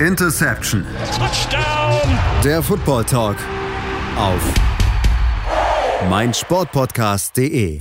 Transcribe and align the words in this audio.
Interception. 0.00 0.84
Touchdown. 1.16 2.18
Der 2.44 2.62
Football 2.62 3.04
Talk 3.04 3.36
auf 4.18 4.42
meinsportpodcast.de. 6.10 7.78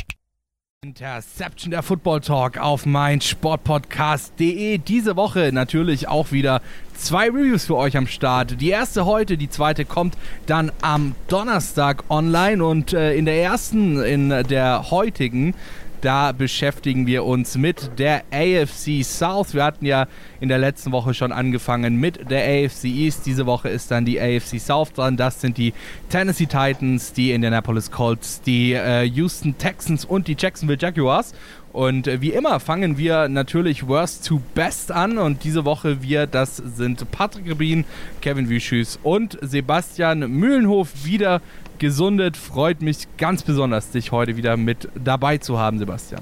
Interception 0.82 1.72
der 1.72 1.84
Football 1.84 2.22
Talk 2.22 2.58
auf 2.58 2.86
meinsportpodcast.de. 2.86 4.78
Diese 4.78 5.18
Woche 5.18 5.50
natürlich 5.52 6.08
auch 6.08 6.32
wieder 6.32 6.62
zwei 6.94 7.26
Reviews 7.26 7.66
für 7.66 7.76
euch 7.76 7.98
am 7.98 8.08
Start. 8.08 8.62
Die 8.62 8.70
erste 8.70 9.06
heute, 9.06 9.36
die 9.36 9.50
zweite 9.50 9.84
kommt 9.84 10.16
dann 10.46 10.72
am 10.82 11.16
Donnerstag 11.28 12.06
online 12.10 12.64
und 12.64 12.94
äh, 12.94 13.14
in 13.16 13.26
der 13.26 13.44
ersten, 13.44 14.02
in 14.02 14.30
der 14.30 14.90
heutigen, 14.90 15.54
da 16.02 16.32
beschäftigen 16.32 17.08
wir 17.08 17.24
uns 17.24 17.58
mit 17.58 17.92
der 17.98 18.24
AFC 18.32 19.04
South. 19.04 19.54
Wir 19.54 19.64
hatten 19.64 19.86
ja 19.86 20.08
in 20.40 20.50
der 20.50 20.58
letzten 20.58 20.92
Woche 20.92 21.14
schon 21.14 21.32
angefangen 21.32 22.00
mit 22.00 22.30
der 22.30 22.44
AFC 22.44 22.86
East. 22.86 23.26
Diese 23.26 23.46
Woche 23.46 23.70
ist 23.70 23.92
dann 23.92 24.06
die 24.06 24.20
AFC 24.20 24.60
South 24.60 24.94
dran. 24.94 25.18
Das 25.18 25.42
sind 25.42 25.58
die 25.58 25.74
Tennessee 26.10 26.46
Titans, 26.46 27.14
die 27.14 27.32
Indianapolis 27.32 27.92
Colts, 27.92 28.42
die 28.42 28.74
äh, 28.74 29.04
Houston 29.04 29.58
Texans 29.58 30.06
und 30.06 30.28
die 30.28 30.36
Jacksonville 30.38 30.80
Jaguars. 30.80 31.34
Und 31.76 32.08
äh, 32.08 32.22
wie 32.22 32.30
immer 32.30 32.62
fangen 32.62 32.98
wir 32.98 33.28
natürlich 33.28 33.86
Worst 33.86 34.26
to 34.26 34.42
Best 34.54 34.94
an. 34.94 35.18
Und 35.18 35.44
diese 35.44 35.66
Woche 35.66 36.02
wir, 36.02 36.26
das 36.26 36.56
sind 36.56 37.12
Patrick 37.12 37.50
Rebin, 37.50 37.84
Kevin 38.22 38.48
Wüschüs 38.48 38.98
und 39.04 39.38
Sebastian 39.42 40.20
Mühlenhof 40.32 40.90
wieder 41.04 41.42
gesundet. 41.80 42.38
Freut 42.38 42.82
mich 42.82 43.08
ganz 43.18 43.44
besonders, 43.44 43.92
dich 43.92 44.12
heute 44.12 44.38
wieder 44.38 44.58
mit 44.58 44.90
dabei 44.96 45.38
zu 45.38 45.60
haben, 45.60 45.80
Sebastian. 45.80 46.22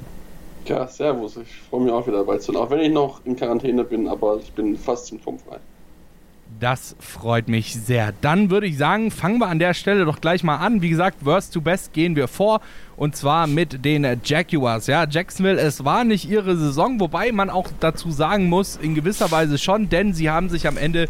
Ja, 0.66 0.88
servus. 0.88 1.38
Ich 1.38 1.50
freue 1.70 1.82
mich 1.82 1.92
auch 1.92 2.08
wieder 2.08 2.20
dabei 2.20 2.38
zu 2.38 2.52
sein. 2.52 2.62
Auch 2.62 2.70
wenn 2.70 2.80
ich 2.80 2.92
noch 2.92 3.26
in 3.26 3.36
Quarantäne 3.36 3.84
bin, 3.84 4.08
aber 4.08 4.38
ich 4.42 4.52
bin 4.54 4.78
fast 4.78 5.08
symptomfrei. 5.08 5.58
Das 6.60 6.96
freut 7.00 7.48
mich 7.48 7.74
sehr. 7.74 8.14
Dann 8.22 8.50
würde 8.50 8.68
ich 8.68 8.78
sagen, 8.78 9.12
fangen 9.12 9.40
wir 9.40 9.48
an 9.48 9.60
der 9.60 9.74
Stelle 9.74 10.06
doch 10.06 10.22
gleich 10.22 10.44
mal 10.44 10.58
an. 10.58 10.82
Wie 10.82 10.90
gesagt, 10.90 11.26
Worst 11.26 11.54
to 11.54 11.62
Best 11.62 11.94
gehen 11.94 12.16
wir 12.16 12.28
vor 12.28 12.62
und 12.96 13.16
zwar 13.16 13.48
mit 13.48 13.84
den 13.86 14.08
Jaguars. 14.24 14.88
Ja, 14.88 15.06
Jacksonville, 15.10 15.60
es 15.60 15.84
war 15.84 16.04
nicht 16.04 16.30
ihre 16.30 16.56
Saison, 16.58 17.00
wobei 17.00 17.32
man 17.32 17.50
auch 17.50 17.70
dazu 17.80 18.12
sagen 18.12 18.50
muss, 18.50 18.76
in 18.76 18.96
gewisser 18.96 19.32
Weise 19.32 19.58
schon, 19.58 19.90
denn 19.90 20.14
sie 20.14 20.30
haben 20.30 20.50
sich 20.50 20.68
am 20.68 20.78
Ende 20.78 21.08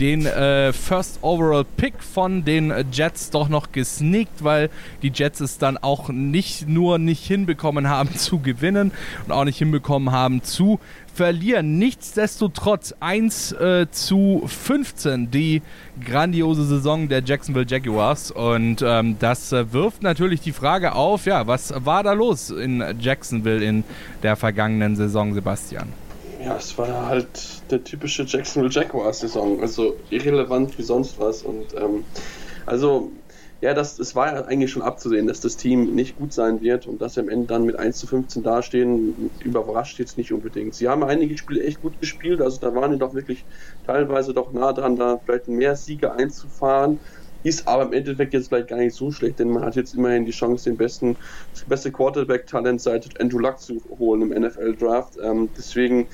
den 0.00 0.26
äh, 0.26 0.72
First 0.72 1.18
Overall 1.22 1.64
Pick 1.64 2.02
von 2.02 2.44
den 2.44 2.72
Jets 2.92 3.30
doch 3.30 3.48
noch 3.48 3.72
gesneakt, 3.72 4.44
weil 4.44 4.70
die 5.02 5.12
Jets 5.14 5.40
es 5.40 5.58
dann 5.58 5.78
auch 5.78 6.08
nicht 6.08 6.68
nur 6.68 6.98
nicht 6.98 7.26
hinbekommen 7.26 7.88
haben 7.88 8.14
zu 8.16 8.38
gewinnen 8.38 8.92
und 9.26 9.32
auch 9.32 9.44
nicht 9.44 9.58
hinbekommen 9.58 10.12
haben 10.12 10.42
zu 10.42 10.80
verlieren. 11.16 11.78
Nichtsdestotrotz 11.78 12.94
1 13.00 13.52
äh, 13.52 13.86
zu 13.90 14.42
15 14.46 15.30
die 15.30 15.62
grandiose 16.04 16.64
Saison 16.66 17.08
der 17.08 17.22
Jacksonville 17.24 17.66
Jaguars. 17.66 18.30
Und 18.30 18.82
ähm, 18.86 19.16
das 19.18 19.50
äh, 19.52 19.72
wirft 19.72 20.02
natürlich 20.02 20.42
die 20.42 20.52
Frage 20.52 20.94
auf, 20.94 21.24
ja, 21.24 21.46
was 21.46 21.72
war 21.84 22.02
da 22.02 22.12
los 22.12 22.50
in 22.50 22.84
Jacksonville 23.00 23.64
in 23.64 23.82
der 24.22 24.36
vergangenen 24.36 24.94
Saison, 24.94 25.32
Sebastian? 25.32 25.88
Ja, 26.44 26.56
es 26.56 26.76
war 26.76 27.06
halt 27.06 27.26
der 27.70 27.82
typische 27.82 28.24
Jacksonville 28.24 28.72
Jaguars-Saison. 28.72 29.60
Also 29.62 29.96
irrelevant 30.10 30.78
wie 30.78 30.82
sonst 30.82 31.18
was. 31.18 31.42
Und 31.42 31.74
ähm, 31.74 32.04
also 32.66 33.10
ja, 33.62 33.72
das, 33.74 33.98
es 33.98 34.14
war 34.14 34.34
ja 34.34 34.44
eigentlich 34.44 34.70
schon 34.70 34.82
abzusehen, 34.82 35.26
dass 35.26 35.40
das 35.40 35.56
Team 35.56 35.94
nicht 35.94 36.16
gut 36.16 36.32
sein 36.32 36.60
wird 36.60 36.86
und 36.86 37.00
dass 37.00 37.14
sie 37.14 37.20
am 37.20 37.28
Ende 37.30 37.46
dann 37.46 37.64
mit 37.64 37.78
1 37.78 37.98
zu 37.98 38.06
15 38.06 38.42
dastehen, 38.42 39.30
überrascht 39.40 39.98
jetzt 39.98 40.18
nicht 40.18 40.32
unbedingt. 40.32 40.74
Sie 40.74 40.88
haben 40.88 41.02
einige 41.02 41.38
Spiele 41.38 41.62
echt 41.64 41.80
gut 41.80 41.98
gespielt, 41.98 42.42
also 42.42 42.58
da 42.60 42.74
waren 42.74 42.92
die 42.92 42.98
doch 42.98 43.14
wirklich 43.14 43.46
teilweise 43.82 44.34
doch 44.34 44.52
nah 44.52 44.72
dran, 44.74 44.96
da 44.96 45.18
vielleicht 45.24 45.48
mehr 45.48 45.74
Siege 45.76 46.12
einzufahren. 46.12 47.00
Ist 47.42 47.68
aber 47.68 47.84
im 47.84 47.92
Endeffekt 47.92 48.34
jetzt 48.34 48.48
vielleicht 48.48 48.68
gar 48.68 48.78
nicht 48.78 48.96
so 48.96 49.12
schlecht, 49.12 49.38
denn 49.38 49.48
man 49.50 49.64
hat 49.64 49.76
jetzt 49.76 49.94
immerhin 49.94 50.24
die 50.24 50.32
Chance, 50.32 50.64
den 50.68 50.76
besten, 50.76 51.16
das 51.52 51.64
beste 51.64 51.92
Quarterback-Talent 51.92 52.80
seit 52.82 53.20
Andrew 53.20 53.38
Luck 53.38 53.60
zu 53.60 53.80
holen 53.88 54.22
im 54.22 54.32
NFL-Draft. 54.42 55.16
Ähm, 55.22 55.52
deswegen 55.56 56.08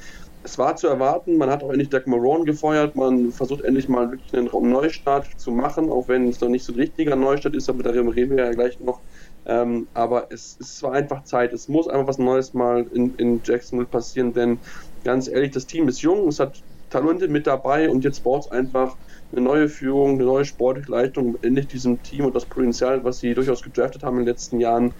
es 0.44 0.58
war 0.58 0.74
zu 0.76 0.88
erwarten, 0.88 1.36
man 1.36 1.50
hat 1.50 1.62
auch 1.62 1.70
endlich 1.70 1.88
Doug 1.90 2.02
Marone 2.06 2.44
gefeuert, 2.44 2.96
man 2.96 3.30
versucht 3.32 3.62
endlich 3.62 3.88
mal 3.88 4.10
wirklich 4.10 4.34
einen 4.34 4.50
Neustart 4.70 5.28
zu 5.36 5.52
machen, 5.52 5.88
auch 5.90 6.08
wenn 6.08 6.28
es 6.28 6.40
noch 6.40 6.48
nicht 6.48 6.64
so 6.64 6.72
ein 6.72 6.78
richtiger 6.80 7.14
Neustart 7.16 7.54
ist, 7.54 7.68
aber 7.68 7.82
darüber 7.84 8.14
reden 8.14 8.36
wir 8.36 8.44
ja 8.46 8.50
gleich 8.52 8.80
noch. 8.80 9.02
Ähm, 9.44 9.88
aber 9.94 10.28
es, 10.32 10.56
es 10.60 10.82
war 10.82 10.92
einfach 10.92 11.22
Zeit, 11.24 11.52
es 11.52 11.68
muss 11.68 11.86
einfach 11.88 12.08
was 12.08 12.18
Neues 12.18 12.54
mal 12.54 12.86
in, 12.92 13.14
in 13.14 13.40
Jacksonville 13.44 13.88
passieren, 13.88 14.32
denn 14.32 14.60
ganz 15.04 15.28
ehrlich, 15.28 15.52
das 15.52 15.66
Team 15.66 15.88
ist 15.88 16.02
jung, 16.02 16.28
es 16.28 16.40
hat 16.40 16.64
Talente 16.90 17.28
mit 17.28 17.46
dabei 17.46 17.88
und 17.88 18.04
jetzt 18.04 18.22
braucht 18.22 18.46
es 18.46 18.50
einfach 18.50 18.98
eine 19.30 19.40
neue 19.42 19.68
Führung, 19.68 20.12
eine 20.14 20.24
neue 20.24 20.44
sportliche 20.44 20.90
Leistung, 20.90 21.36
endlich 21.42 21.68
diesem 21.68 22.02
Team 22.02 22.24
und 22.26 22.34
das 22.36 22.46
Potenzial, 22.46 23.04
was 23.04 23.18
sie 23.18 23.34
durchaus 23.34 23.62
gedraftet 23.62 24.02
haben 24.02 24.18
in 24.18 24.24
den 24.24 24.28
letzten 24.28 24.60
Jahren, 24.60 24.94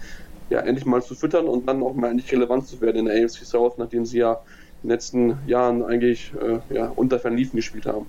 ja, 0.49 0.59
endlich 0.59 0.85
mal 0.85 1.01
zu 1.03 1.15
füttern 1.15 1.47
und 1.47 1.67
dann 1.67 1.83
auch 1.83 1.93
mal 1.95 2.09
endlich 2.11 2.31
relevant 2.31 2.67
zu 2.67 2.81
werden 2.81 2.97
in 2.97 3.05
der 3.05 3.23
AFC 3.25 3.45
South, 3.45 3.77
nachdem 3.77 4.05
sie 4.05 4.19
ja 4.19 4.41
den 4.83 4.89
letzten 4.89 5.37
Jahren 5.47 5.83
eigentlich 5.83 6.31
äh, 6.41 6.75
ja, 6.75 6.91
unter 6.95 7.19
Verliefen 7.19 7.57
gespielt 7.57 7.85
haben. 7.85 8.05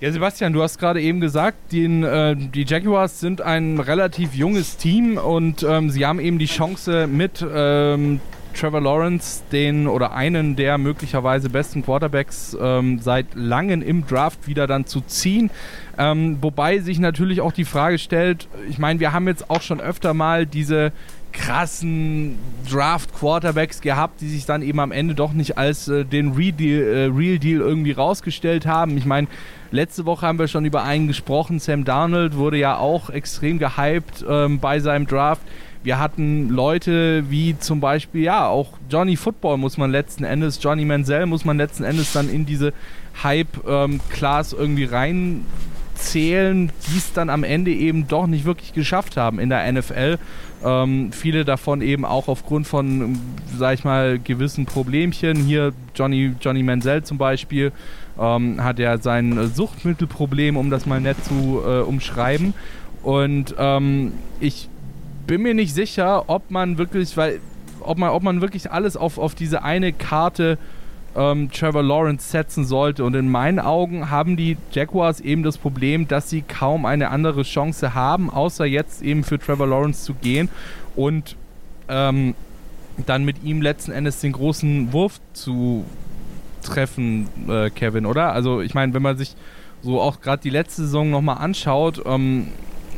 Ja, 0.00 0.10
Sebastian, 0.10 0.54
du 0.54 0.62
hast 0.62 0.78
gerade 0.78 1.00
eben 1.02 1.20
gesagt, 1.20 1.72
den, 1.72 2.04
äh, 2.04 2.34
die 2.34 2.64
Jaguars 2.64 3.20
sind 3.20 3.42
ein 3.42 3.78
relativ 3.78 4.34
junges 4.34 4.78
Team 4.78 5.18
und 5.18 5.62
ähm, 5.62 5.90
sie 5.90 6.06
haben 6.06 6.20
eben 6.20 6.38
die 6.38 6.46
Chance 6.46 7.06
mit 7.06 7.44
ähm, 7.54 8.20
Trevor 8.54 8.80
Lawrence, 8.80 9.42
den 9.52 9.86
oder 9.86 10.12
einen 10.12 10.56
der 10.56 10.78
möglicherweise 10.78 11.50
besten 11.50 11.84
Quarterbacks 11.84 12.56
ähm, 12.60 12.98
seit 12.98 13.26
langem 13.34 13.82
im 13.82 14.06
Draft 14.06 14.48
wieder 14.48 14.66
dann 14.66 14.86
zu 14.86 15.02
ziehen. 15.02 15.50
Ähm, 15.98 16.38
wobei 16.40 16.78
sich 16.78 16.98
natürlich 16.98 17.40
auch 17.40 17.52
die 17.52 17.64
Frage 17.64 17.98
stellt, 17.98 18.48
ich 18.68 18.78
meine, 18.78 19.00
wir 19.00 19.12
haben 19.12 19.28
jetzt 19.28 19.50
auch 19.50 19.62
schon 19.62 19.80
öfter 19.80 20.14
mal 20.14 20.46
diese 20.46 20.92
krassen 21.32 22.38
Draft-Quarterbacks 22.70 23.80
gehabt, 23.80 24.20
die 24.20 24.28
sich 24.28 24.46
dann 24.46 24.62
eben 24.62 24.80
am 24.80 24.92
Ende 24.92 25.14
doch 25.14 25.32
nicht 25.32 25.58
als 25.58 25.88
äh, 25.88 26.04
den 26.04 26.32
Real 26.32 26.52
Deal, 26.52 26.82
äh, 26.82 27.04
Real 27.06 27.38
Deal 27.38 27.60
irgendwie 27.60 27.92
rausgestellt 27.92 28.66
haben. 28.66 28.96
Ich 28.96 29.06
meine, 29.06 29.28
letzte 29.70 30.06
Woche 30.06 30.26
haben 30.26 30.38
wir 30.38 30.48
schon 30.48 30.64
über 30.64 30.82
einen 30.82 31.06
gesprochen. 31.06 31.58
Sam 31.58 31.84
Darnold 31.84 32.36
wurde 32.36 32.58
ja 32.58 32.76
auch 32.76 33.10
extrem 33.10 33.58
gehypt 33.58 34.24
ähm, 34.28 34.58
bei 34.60 34.80
seinem 34.80 35.06
Draft. 35.06 35.42
Wir 35.82 35.98
hatten 35.98 36.50
Leute 36.50 37.30
wie 37.30 37.58
zum 37.58 37.80
Beispiel, 37.80 38.22
ja, 38.22 38.46
auch 38.46 38.72
Johnny 38.90 39.16
Football 39.16 39.56
muss 39.56 39.78
man 39.78 39.90
letzten 39.90 40.24
Endes, 40.24 40.62
Johnny 40.62 40.84
Manziel 40.84 41.24
muss 41.24 41.46
man 41.46 41.56
letzten 41.56 41.84
Endes 41.84 42.12
dann 42.12 42.28
in 42.28 42.44
diese 42.44 42.74
Hype-Class 43.22 44.52
ähm, 44.52 44.58
irgendwie 44.58 44.84
rein 44.84 45.46
zählen, 45.94 46.70
die 46.88 46.98
es 46.98 47.12
dann 47.12 47.30
am 47.30 47.44
Ende 47.44 47.70
eben 47.70 48.08
doch 48.08 48.26
nicht 48.26 48.44
wirklich 48.44 48.72
geschafft 48.72 49.16
haben 49.16 49.38
in 49.38 49.48
der 49.48 49.70
NFL. 49.70 50.18
Ähm, 50.62 51.12
viele 51.12 51.44
davon 51.44 51.80
eben 51.80 52.04
auch 52.04 52.28
aufgrund 52.28 52.66
von, 52.66 53.18
sag 53.56 53.74
ich 53.74 53.84
mal, 53.84 54.18
gewissen 54.18 54.66
Problemchen. 54.66 55.36
Hier 55.38 55.72
Johnny, 55.94 56.34
Johnny 56.40 56.62
Manziel 56.62 57.02
zum 57.02 57.18
Beispiel 57.18 57.72
ähm, 58.18 58.62
hat 58.62 58.78
ja 58.78 58.98
sein 58.98 59.50
Suchtmittelproblem, 59.54 60.56
um 60.56 60.70
das 60.70 60.86
mal 60.86 61.00
nett 61.00 61.24
zu 61.24 61.60
äh, 61.64 61.80
umschreiben. 61.80 62.52
Und 63.02 63.54
ähm, 63.58 64.12
ich 64.40 64.68
bin 65.26 65.42
mir 65.42 65.54
nicht 65.54 65.74
sicher, 65.74 66.24
ob 66.28 66.50
man 66.50 66.76
wirklich, 66.76 67.16
weil, 67.16 67.40
ob 67.80 67.96
man, 67.96 68.10
ob 68.10 68.22
man 68.22 68.40
wirklich 68.42 68.70
alles 68.70 68.96
auf, 68.96 69.16
auf 69.16 69.34
diese 69.34 69.62
eine 69.62 69.92
Karte 69.92 70.58
ähm, 71.16 71.50
Trevor 71.50 71.82
Lawrence 71.82 72.30
setzen 72.30 72.64
sollte. 72.64 73.04
Und 73.04 73.14
in 73.14 73.28
meinen 73.28 73.58
Augen 73.58 74.10
haben 74.10 74.36
die 74.36 74.56
Jaguars 74.72 75.20
eben 75.20 75.42
das 75.42 75.58
Problem, 75.58 76.08
dass 76.08 76.30
sie 76.30 76.42
kaum 76.42 76.86
eine 76.86 77.10
andere 77.10 77.42
Chance 77.42 77.94
haben, 77.94 78.30
außer 78.30 78.64
jetzt 78.64 79.02
eben 79.02 79.24
für 79.24 79.38
Trevor 79.38 79.66
Lawrence 79.66 80.04
zu 80.04 80.14
gehen 80.14 80.48
und 80.96 81.36
ähm, 81.88 82.34
dann 83.06 83.24
mit 83.24 83.42
ihm 83.42 83.62
letzten 83.62 83.92
Endes 83.92 84.20
den 84.20 84.32
großen 84.32 84.92
Wurf 84.92 85.20
zu 85.32 85.84
treffen, 86.62 87.28
äh, 87.48 87.70
Kevin, 87.70 88.06
oder? 88.06 88.32
Also 88.32 88.60
ich 88.60 88.74
meine, 88.74 88.92
wenn 88.94 89.02
man 89.02 89.16
sich 89.16 89.34
so 89.82 90.00
auch 90.00 90.20
gerade 90.20 90.42
die 90.42 90.50
letzte 90.50 90.82
Saison 90.82 91.10
nochmal 91.10 91.38
anschaut 91.38 92.02
ähm, 92.04 92.48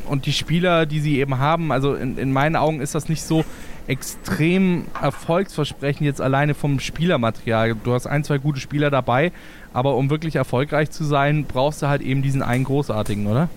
und 0.09 0.27
die 0.27 0.33
Spieler, 0.33 0.85
die 0.87 1.01
sie 1.01 1.19
eben 1.19 1.39
haben, 1.39 1.71
also 1.71 1.95
in, 1.95 2.19
in 2.19 2.33
meinen 2.33 2.57
Augen 2.57 2.81
ist 2.81 2.95
das 2.95 3.09
nicht 3.09 3.23
so 3.23 3.45
extrem 3.87 4.87
erfolgsversprechend 5.01 6.03
jetzt 6.07 6.21
alleine 6.21 6.55
vom 6.55 6.81
Spielermaterial. 6.81 7.75
Du 7.83 7.93
hast 7.93 8.07
ein, 8.07 8.25
zwei 8.25 8.39
gute 8.39 8.61
Spieler 8.61 8.91
dabei, 8.91 9.33
aber 9.73 9.97
um 9.97 10.11
wirklich 10.11 10.37
erfolgreich 10.37 10.91
zu 10.91 11.05
sein, 11.05 11.45
brauchst 11.47 11.83
du 11.83 11.89
halt 11.89 12.03
eben 12.03 12.23
diesen 12.23 12.43
einen 12.43 12.65
großartigen, 12.65 13.27
oder? 13.27 13.49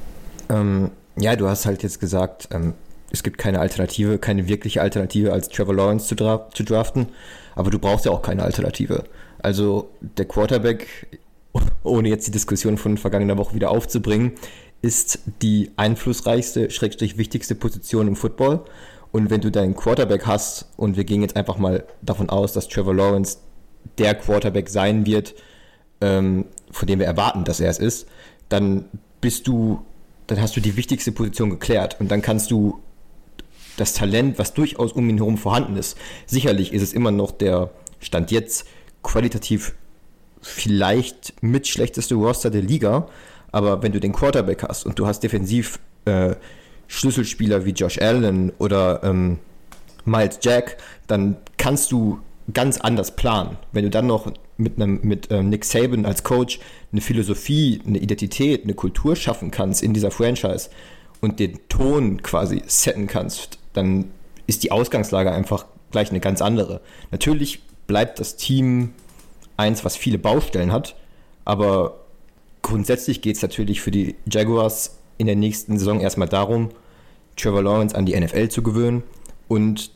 Ähm, 0.50 0.92
ja, 1.18 1.36
du 1.36 1.48
hast 1.48 1.66
halt 1.66 1.84
jetzt 1.84 2.00
gesagt, 2.00 2.50
ähm, 2.52 2.74
es 3.12 3.24
gibt 3.24 3.38
keine 3.38 3.60
Alternative, 3.60 4.18
keine 4.18 4.48
wirkliche 4.48 4.82
Alternative 4.82 5.32
als 5.32 5.50
Trevor 5.50 5.76
Lawrence 5.76 6.08
zu, 6.08 6.16
dra 6.16 6.50
zu 6.54 6.64
draften, 6.64 7.08
aber 7.56 7.70
du 7.70 7.80
brauchst 7.80 8.06
ja 8.06 8.12
auch 8.12 8.22
keine 8.22 8.44
Alternative. 8.44 9.06
Also 9.40 9.90
der 10.02 10.26
Quarterback, 10.26 11.08
ohne 11.84 12.10
jetzt 12.10 12.28
die 12.28 12.32
Diskussion 12.32 12.78
von 12.78 12.98
vergangener 12.98 13.38
Woche 13.38 13.56
wieder 13.56 13.72
aufzubringen, 13.72 14.34
ist 14.82 15.20
die 15.42 15.72
einflussreichste, 15.78 16.70
schrägstrich 16.70 17.18
wichtigste 17.18 17.56
Position 17.56 18.08
im 18.08 18.16
Football. 18.16 18.62
Und 19.16 19.30
wenn 19.30 19.40
du 19.40 19.50
deinen 19.50 19.78
Quarterback 19.78 20.26
hast, 20.26 20.66
und 20.76 20.98
wir 20.98 21.06
gehen 21.06 21.22
jetzt 21.22 21.38
einfach 21.38 21.58
mal 21.58 21.86
davon 22.02 22.30
aus, 22.30 22.52
dass 22.52 22.68
Trevor 22.68 22.94
Lawrence 22.94 23.38
der 23.98 24.14
Quarterback 24.14 24.68
sein 24.68 25.06
wird, 25.06 25.36
ähm, 26.02 26.44
von 26.70 26.86
dem 26.86 27.00
wir 27.00 27.06
erwarten, 27.06 27.46
dass 27.46 27.62
er 27.62 27.70
es 27.70 27.80
ist, 27.80 28.10
dann 28.50 28.90
bist 29.22 29.48
du, 29.48 29.86
dann 30.28 30.42
hast 30.42 30.58
du 30.58 30.60
die 30.60 30.76
wichtigste 30.76 31.14
Position 31.14 31.50
geklärt 31.50 31.96
und 32.02 32.12
dann 32.12 32.22
kannst 32.22 32.52
du 32.52 32.82
das 33.78 33.94
Talent, 33.94 34.38
was 34.38 34.54
durchaus 34.54 34.92
um 34.92 35.08
ihn 35.08 35.16
herum 35.16 35.38
vorhanden 35.38 35.78
ist. 35.78 35.98
Sicherlich 36.26 36.74
ist 36.74 36.82
es 36.82 36.92
immer 36.92 37.12
noch 37.12 37.32
der 37.32 37.70
Stand 38.02 38.32
jetzt 38.32 38.68
qualitativ 39.02 39.76
vielleicht 40.42 41.42
mit 41.42 41.70
schlechteste 41.70 42.16
Roster 42.16 42.50
der 42.50 42.64
Liga, 42.64 43.08
aber 43.54 43.82
wenn 43.82 43.94
du 43.94 44.02
den 44.02 44.12
Quarterback 44.12 44.64
hast 44.64 44.86
und 44.86 45.00
du 45.00 45.08
hast 45.08 45.22
defensiv 45.22 45.80
äh, 46.04 46.36
Schlüsselspieler 46.88 47.66
wie 47.66 47.72
Josh 47.72 48.00
Allen 48.00 48.52
oder 48.58 49.04
ähm, 49.04 49.40
Miles 50.06 50.40
Jack, 50.42 50.78
dann 51.08 51.38
kannst 51.58 51.92
du 51.92 52.20
ganz 52.54 52.78
anders 52.78 53.16
planen. 53.16 53.58
Wenn 53.72 53.84
du 53.84 53.90
dann 53.90 54.08
noch 54.08 54.32
mit, 54.58 54.76
einem, 54.80 55.00
mit 55.04 55.32
ähm, 55.32 55.50
Nick 55.50 55.66
Saban 55.66 56.06
als 56.06 56.24
Coach 56.24 56.60
eine 56.92 57.02
Philosophie, 57.02 57.82
eine 57.86 57.98
Identität, 57.98 58.64
eine 58.64 58.74
Kultur 58.74 59.16
schaffen 59.16 59.52
kannst 59.52 59.84
in 59.84 59.94
dieser 59.94 60.12
Franchise 60.12 60.70
und 61.22 61.40
den 61.40 61.60
Ton 61.70 62.22
quasi 62.22 62.62
setten 62.68 63.08
kannst, 63.08 63.58
dann 63.74 64.12
ist 64.48 64.64
die 64.64 64.72
Ausgangslage 64.72 65.32
einfach 65.32 65.66
gleich 65.92 66.10
eine 66.12 66.20
ganz 66.20 66.42
andere. 66.42 66.82
Natürlich 67.12 67.62
bleibt 67.88 68.20
das 68.20 68.36
Team 68.36 68.94
eins, 69.58 69.84
was 69.84 69.96
viele 69.96 70.18
Baustellen 70.18 70.72
hat, 70.72 70.96
aber 71.46 72.02
grundsätzlich 72.62 73.22
geht 73.22 73.38
es 73.38 73.42
natürlich 73.42 73.82
für 73.82 73.92
die 73.92 74.16
Jaguars 74.30 74.98
in 75.18 75.28
der 75.28 75.36
nächsten 75.36 75.78
Saison 75.78 76.00
erstmal 76.00 76.28
darum, 76.28 76.70
Trevor 77.38 77.64
Lawrence 77.64 77.96
an 77.96 78.06
die 78.06 78.20
NFL 78.20 78.50
zu 78.50 78.64
gewöhnen 78.64 79.04
und 79.48 79.92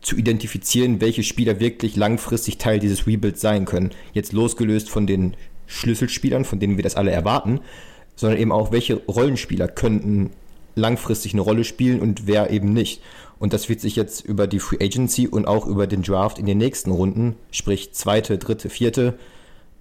zu 0.00 0.16
identifizieren, 0.16 1.00
welche 1.00 1.22
Spieler 1.22 1.60
wirklich 1.60 1.96
langfristig 1.96 2.58
Teil 2.58 2.78
dieses 2.78 3.06
Rebuilds 3.06 3.40
sein 3.40 3.64
können. 3.64 3.90
Jetzt 4.12 4.32
losgelöst 4.32 4.88
von 4.90 5.06
den 5.06 5.34
Schlüsselspielern, 5.66 6.44
von 6.44 6.60
denen 6.60 6.76
wir 6.76 6.84
das 6.84 6.96
alle 6.96 7.10
erwarten, 7.10 7.60
sondern 8.16 8.38
eben 8.38 8.52
auch, 8.52 8.72
welche 8.72 8.96
Rollenspieler 9.06 9.68
könnten 9.68 10.30
langfristig 10.74 11.34
eine 11.34 11.42
Rolle 11.42 11.64
spielen 11.64 12.00
und 12.00 12.26
wer 12.26 12.50
eben 12.50 12.72
nicht. 12.72 13.02
Und 13.38 13.52
das 13.52 13.68
wird 13.68 13.80
sich 13.80 13.96
jetzt 13.96 14.24
über 14.24 14.46
die 14.46 14.58
Free 14.58 14.82
Agency 14.84 15.28
und 15.28 15.46
auch 15.46 15.66
über 15.66 15.86
den 15.86 16.02
Draft 16.02 16.38
in 16.38 16.46
den 16.46 16.58
nächsten 16.58 16.90
Runden, 16.90 17.36
sprich 17.50 17.92
zweite, 17.92 18.38
dritte, 18.38 18.70
vierte, 18.70 19.18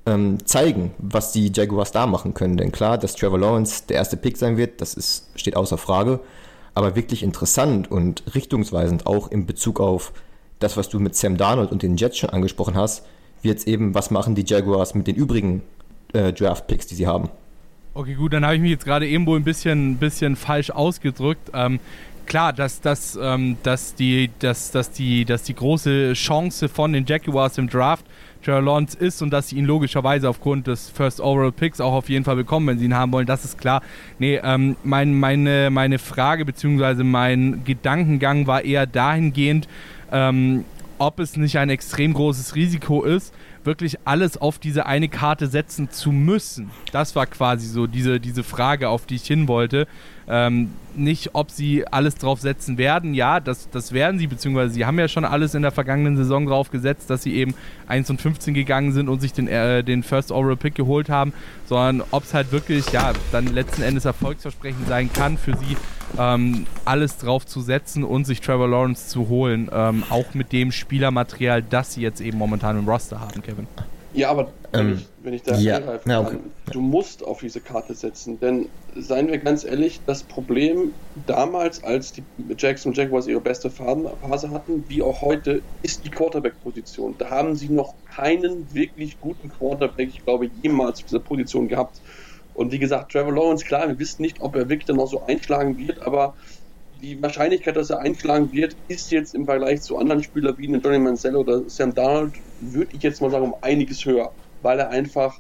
ähm, 0.08 0.44
zeigen, 0.46 0.92
was 0.98 1.32
die 1.32 1.52
Jaguars 1.54 1.92
da 1.92 2.08
machen 2.08 2.34
können. 2.34 2.58
Denn 2.58 2.72
klar, 2.72 2.98
dass 2.98 3.16
Trevor 3.16 3.38
Lawrence 3.38 3.84
der 3.88 3.98
erste 3.98 4.18
Pick 4.18 4.38
sein 4.38 4.58
wird, 4.58 4.82
das 4.82 4.96
ist, 4.96 5.28
steht 5.36 5.56
außer 5.56 5.78
Frage 5.78 6.20
aber 6.78 6.96
wirklich 6.96 7.24
interessant 7.24 7.90
und 7.90 8.22
richtungsweisend 8.36 9.08
auch 9.08 9.32
in 9.32 9.48
Bezug 9.48 9.80
auf 9.80 10.14
das, 10.60 10.78
was 10.78 10.90
du 10.90 11.00
mit 11.00 11.16
Sam 11.16 11.36
Darnold 11.36 11.72
und 11.72 11.82
den 11.82 11.98
Jets 11.98 12.20
schon 12.20 12.30
angesprochen 12.30 12.76
hast, 12.76 13.04
wird 13.42 13.58
es 13.58 13.66
eben, 13.66 13.96
was 13.96 14.12
machen 14.12 14.36
die 14.36 14.44
Jaguars 14.46 14.94
mit 14.94 15.08
den 15.08 15.16
übrigen 15.16 15.64
äh, 16.14 16.32
Draft-Picks, 16.32 16.86
die 16.86 16.94
sie 16.94 17.08
haben. 17.08 17.32
Okay, 17.96 18.14
gut, 18.14 18.32
dann 18.32 18.46
habe 18.46 18.58
ich 18.58 18.62
mich 18.62 18.70
jetzt 18.70 18.86
gerade 18.86 19.08
eben 19.08 19.26
wohl 19.26 19.40
ein 19.40 19.44
bisschen, 19.44 19.98
bisschen 19.98 20.36
falsch 20.36 20.70
ausgedrückt. 20.70 21.50
Ähm, 21.52 21.80
klar, 22.28 22.54
dass, 22.54 22.80
dass, 22.80 23.18
ähm, 23.20 23.58
dass, 23.64 23.96
die, 23.96 24.30
dass, 24.38 24.70
dass, 24.70 24.92
die, 24.92 25.26
dass 25.26 25.42
die 25.42 25.56
große 25.56 26.14
Chance 26.14 26.70
von 26.70 26.94
den 26.94 27.08
Jaguars 27.08 27.58
im 27.58 27.70
Draft 27.70 28.06
Trevor 28.42 28.62
Lawrence 28.62 28.98
ist 28.98 29.22
und 29.22 29.32
dass 29.32 29.50
sie 29.50 29.58
ihn 29.58 29.66
logischerweise 29.66 30.30
aufgrund 30.30 30.68
des 30.68 30.90
First 30.90 31.20
Overall 31.20 31.52
Picks 31.52 31.82
auch 31.82 31.94
auf 31.94 32.10
jeden 32.10 32.26
Fall 32.26 32.36
bekommen, 32.36 32.68
wenn 32.68 32.80
sie 32.80 32.86
ihn 32.86 32.96
haben 32.96 33.12
wollen, 33.12 33.28
das 33.28 33.46
ist 33.46 33.58
klar. 33.58 33.82
Nee, 34.20 34.40
ähm, 34.44 34.76
mein, 34.84 35.20
meine, 35.20 35.70
meine 35.70 36.00
Frage 36.00 36.46
bzw. 36.46 37.04
mein 37.04 37.64
Gedankengang 37.66 38.48
war 38.48 38.64
eher 38.64 38.86
dahingehend, 38.86 39.68
ähm, 40.12 40.66
ob 41.00 41.20
es 41.20 41.38
nicht 41.38 41.58
ein 41.58 41.70
extrem 41.70 42.14
großes 42.14 42.56
Risiko 42.56 43.04
ist, 43.04 43.34
wirklich 43.64 43.98
alles 44.06 44.38
auf 44.38 44.58
diese 44.58 44.86
eine 44.86 45.10
Karte 45.10 45.48
setzen 45.48 45.92
zu 45.92 46.12
müssen. 46.12 46.72
Das 46.92 47.16
war 47.16 47.28
quasi 47.28 47.68
so 47.68 47.86
diese, 47.86 48.20
diese 48.20 48.44
Frage, 48.44 48.90
auf 48.90 49.06
die 49.06 49.16
ich 49.16 49.28
hin 49.28 49.48
wollte. 49.48 49.88
Ähm, 50.30 50.72
nicht, 50.96 51.30
ob 51.34 51.52
sie 51.52 51.88
alles 51.88 52.16
drauf 52.16 52.42
setzen 52.42 52.78
werden. 52.78 53.14
Ja, 53.14 53.40
das, 53.40 53.70
das 53.70 53.94
werden 53.94 54.20
sie, 54.20 54.28
beziehungsweise 54.28 54.74
sie 54.74 54.86
haben 54.86 55.00
ja 55.00 55.08
schon 55.08 55.26
alles 55.26 55.54
in 55.54 55.62
der 55.62 55.72
vergangenen 55.72 56.18
Saison 56.18 56.46
drauf 56.48 56.70
gesetzt, 56.70 57.10
dass 57.10 57.24
sie 57.24 57.36
eben 57.36 57.54
1 57.88 58.10
und 58.10 58.22
15 58.22 58.54
gegangen 58.54 58.92
sind 58.92 59.08
und 59.08 59.22
sich 59.22 59.32
den, 59.32 59.48
äh, 59.48 59.84
den 59.84 60.04
First 60.04 60.32
Overall 60.32 60.58
Pick 60.58 60.76
geholt 60.76 61.10
haben, 61.10 61.34
sondern 61.68 62.06
ob 62.12 62.24
es 62.24 62.34
halt 62.34 62.52
wirklich, 62.52 62.92
ja, 62.92 63.14
dann 63.32 63.48
letzten 63.48 63.84
Endes 63.84 64.06
erfolgsversprechend 64.06 64.88
sein 64.88 65.12
kann 65.14 65.38
für 65.38 65.56
sie, 65.56 65.78
ähm, 66.18 66.66
alles 66.84 67.18
drauf 67.18 67.46
zu 67.46 67.62
setzen 67.62 68.04
und 68.04 68.26
sich 68.26 68.42
Trevor 68.42 68.68
Lawrence 68.68 69.08
zu 69.08 69.30
holen, 69.30 69.70
ähm, 69.72 70.04
auch 70.10 70.34
mit 70.34 70.52
dem 70.52 70.72
Spielermaterial, 70.72 71.62
das 71.62 71.94
sie 71.94 72.02
jetzt 72.02 72.22
eben 72.22 72.38
momentan 72.38 72.78
im 72.78 72.88
Roster 72.90 73.20
haben, 73.20 73.42
Kevin. 73.42 73.68
Ja, 74.14 74.32
aber 74.32 74.52
wenn, 74.72 74.88
ähm, 74.88 74.94
ich, 74.96 75.08
wenn 75.24 75.34
ich 75.34 75.44
da 75.44 75.56
ja, 75.56 75.78
eingreifen 75.78 76.10
ja, 76.10 76.22
okay. 76.22 76.38
du 76.72 76.82
musst 76.82 77.24
auf 77.24 77.40
diese 77.40 77.62
Karte 77.62 77.94
setzen, 77.94 78.40
denn 78.40 78.68
seien 78.96 79.28
wir 79.28 79.38
ganz 79.38 79.64
ehrlich, 79.64 80.02
das 80.06 80.24
Problem 80.24 80.94
damals, 81.26 81.84
als 81.84 82.14
die 82.14 82.24
Jackson 82.58 82.94
Jaguars 82.94 83.28
ihre 83.28 83.42
beste 83.42 83.70
Phase 83.70 84.50
hatten, 84.52 84.84
wie 84.88 85.02
auch 85.02 85.22
heute, 85.22 85.62
ist 85.84 86.04
die 86.04 86.10
Quarterback-Position. 86.10 87.16
Da 87.18 87.30
haben 87.30 87.56
sie 87.56 87.70
noch 87.70 87.94
keinen 88.14 88.74
wirklich 88.74 89.20
guten 89.22 89.50
Quarterback, 89.50 90.10
ich 90.10 90.24
glaube, 90.26 90.50
jemals 90.62 91.00
auf 91.00 91.06
dieser 91.06 91.20
Position 91.20 91.68
gehabt. 91.68 92.02
Und 92.54 92.72
wie 92.72 92.80
gesagt, 92.80 93.12
Trevor 93.12 93.34
Lawrence, 93.34 93.66
klar, 93.66 93.88
wir 93.88 94.00
wissen 94.00 94.24
nicht, 94.24 94.42
ob 94.42 94.56
er 94.56 94.68
wirklich 94.68 94.86
dann 94.86 94.96
noch 94.96 95.08
so 95.08 95.24
einschlagen 95.26 95.78
wird, 95.78 96.00
aber 96.02 96.34
die 97.02 97.22
Wahrscheinlichkeit, 97.22 97.76
dass 97.76 97.92
er 97.92 98.00
einschlagen 98.00 98.52
wird, 98.52 98.76
ist 98.88 99.12
jetzt 99.12 99.36
im 99.36 99.46
Vergleich 99.46 99.82
zu 99.82 99.98
anderen 99.98 100.24
Spielern 100.24 100.58
wie 100.58 100.66
Johnny 100.66 100.98
Mansell 100.98 101.36
oder 101.36 101.70
Sam 101.70 101.94
Darnold, 101.94 102.34
würde 102.60 102.96
ich 102.96 103.04
jetzt 103.04 103.22
mal 103.22 103.30
sagen, 103.30 103.46
um 103.46 103.56
einiges 103.62 104.04
höher, 104.04 104.32
weil 104.62 104.80
er 104.80 104.90
einfach 104.90 105.40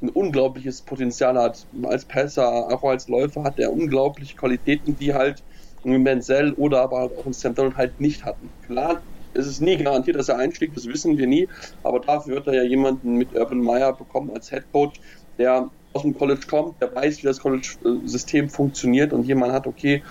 ein 0.00 0.10
unglaubliches 0.10 0.82
Potenzial 0.82 1.36
hat. 1.38 1.66
Als 1.84 2.06
Passer, 2.06 2.48
auch 2.72 2.84
als 2.84 3.08
Läufer 3.08 3.42
hat 3.44 3.58
er 3.58 3.72
unglaubliche 3.72 4.34
Qualitäten, 4.36 4.96
die 4.96 5.14
halt 5.14 5.44
Mansell 5.82 6.52
oder 6.54 6.82
aber 6.82 7.02
auch 7.16 7.26
ein 7.26 7.32
Sam 7.32 7.54
Darnold 7.54 7.76
halt 7.76 8.00
nicht 8.00 8.24
hatten. 8.24 8.52
Klar, 8.62 9.04
es 9.32 9.46
ist 9.46 9.60
nie 9.60 9.76
garantiert, 9.76 10.16
dass 10.16 10.28
er 10.28 10.38
einschlägt, 10.38 10.76
das 10.76 10.86
wissen 10.86 11.16
wir 11.18 11.26
nie, 11.26 11.48
aber 11.82 12.00
dafür 12.00 12.36
wird 12.36 12.46
er 12.48 12.54
ja 12.54 12.62
jemanden 12.62 13.12
mit 13.14 13.34
Urban 13.34 13.60
Meyer 13.60 13.96
bekommen 13.96 14.30
als 14.30 14.48
Head 14.50 14.70
Coach, 14.72 15.00
der 15.38 15.70
aus 15.92 16.02
dem 16.02 16.14
College 16.14 16.42
kommt, 16.48 16.80
der 16.82 16.94
weiß, 16.94 17.18
wie 17.22 17.26
das 17.26 17.38
College-System 17.40 18.50
funktioniert 18.50 19.12
und 19.12 19.24
jemand 19.24 19.52
hat, 19.52 19.66
okay, 19.66 20.04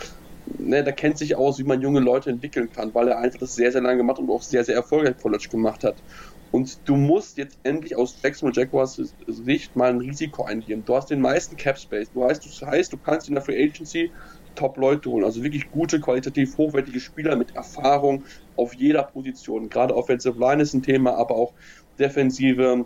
ne, 0.45 0.83
der 0.83 0.94
kennt 0.94 1.18
sich 1.18 1.36
aus, 1.36 1.59
wie 1.59 1.63
man 1.63 1.81
junge 1.81 2.00
Leute 2.00 2.30
entwickeln 2.30 2.69
kann, 2.69 2.94
weil 2.94 3.07
er 3.09 3.19
einfach 3.19 3.39
das 3.39 3.54
sehr, 3.54 3.71
sehr 3.71 3.81
lange 3.81 3.98
gemacht 3.98 4.19
und 4.19 4.30
auch 4.30 4.42
sehr, 4.44 4.63
sehr 4.63 4.75
erfolgreich 4.75 5.18
College 5.18 5.48
gemacht 5.51 5.83
hat. 5.83 6.04
Und 6.52 6.88
du 6.88 6.96
musst 6.96 7.38
jetzt 7.38 7.60
endlich 7.64 7.96
aus 7.96 8.20
Jacksonville 8.24 8.62
Jaguars 8.64 8.96
Sicht 9.28 9.76
mal 9.76 9.90
ein 9.90 10.00
Risiko 10.00 10.44
eingehen. 10.46 10.86
Du 10.86 10.96
hast 10.96 11.10
den 11.10 11.22
meisten 11.22 11.56
Cap 11.58 11.78
Space. 11.78 12.12
Du 12.12 12.24
heißt, 12.24 12.45
das 12.45 12.62
heißt, 12.62 12.94
du 12.94 12.98
kannst 12.98 13.28
in 13.28 13.36
der 13.36 13.44
Free 13.44 13.62
Agency 13.62 14.14
Top-Leute 14.56 15.10
holen. 15.10 15.26
Also 15.26 15.44
wirklich 15.44 15.69
gute, 15.69 16.00
qualitativ 16.00 16.57
hochwertige 16.57 17.00
Spieler 17.00 17.36
mit 17.36 17.56
Erfahrung 17.56 18.26
auf 18.56 18.74
jeder 18.74 19.04
Position. 19.04 19.69
Gerade 19.69 19.95
Offensive 19.95 20.40
Line 20.40 20.62
ist 20.64 20.74
ein 20.74 20.81
Thema, 20.83 21.16
aber 21.16 21.36
auch 21.36 21.54
Defensive. 22.00 22.86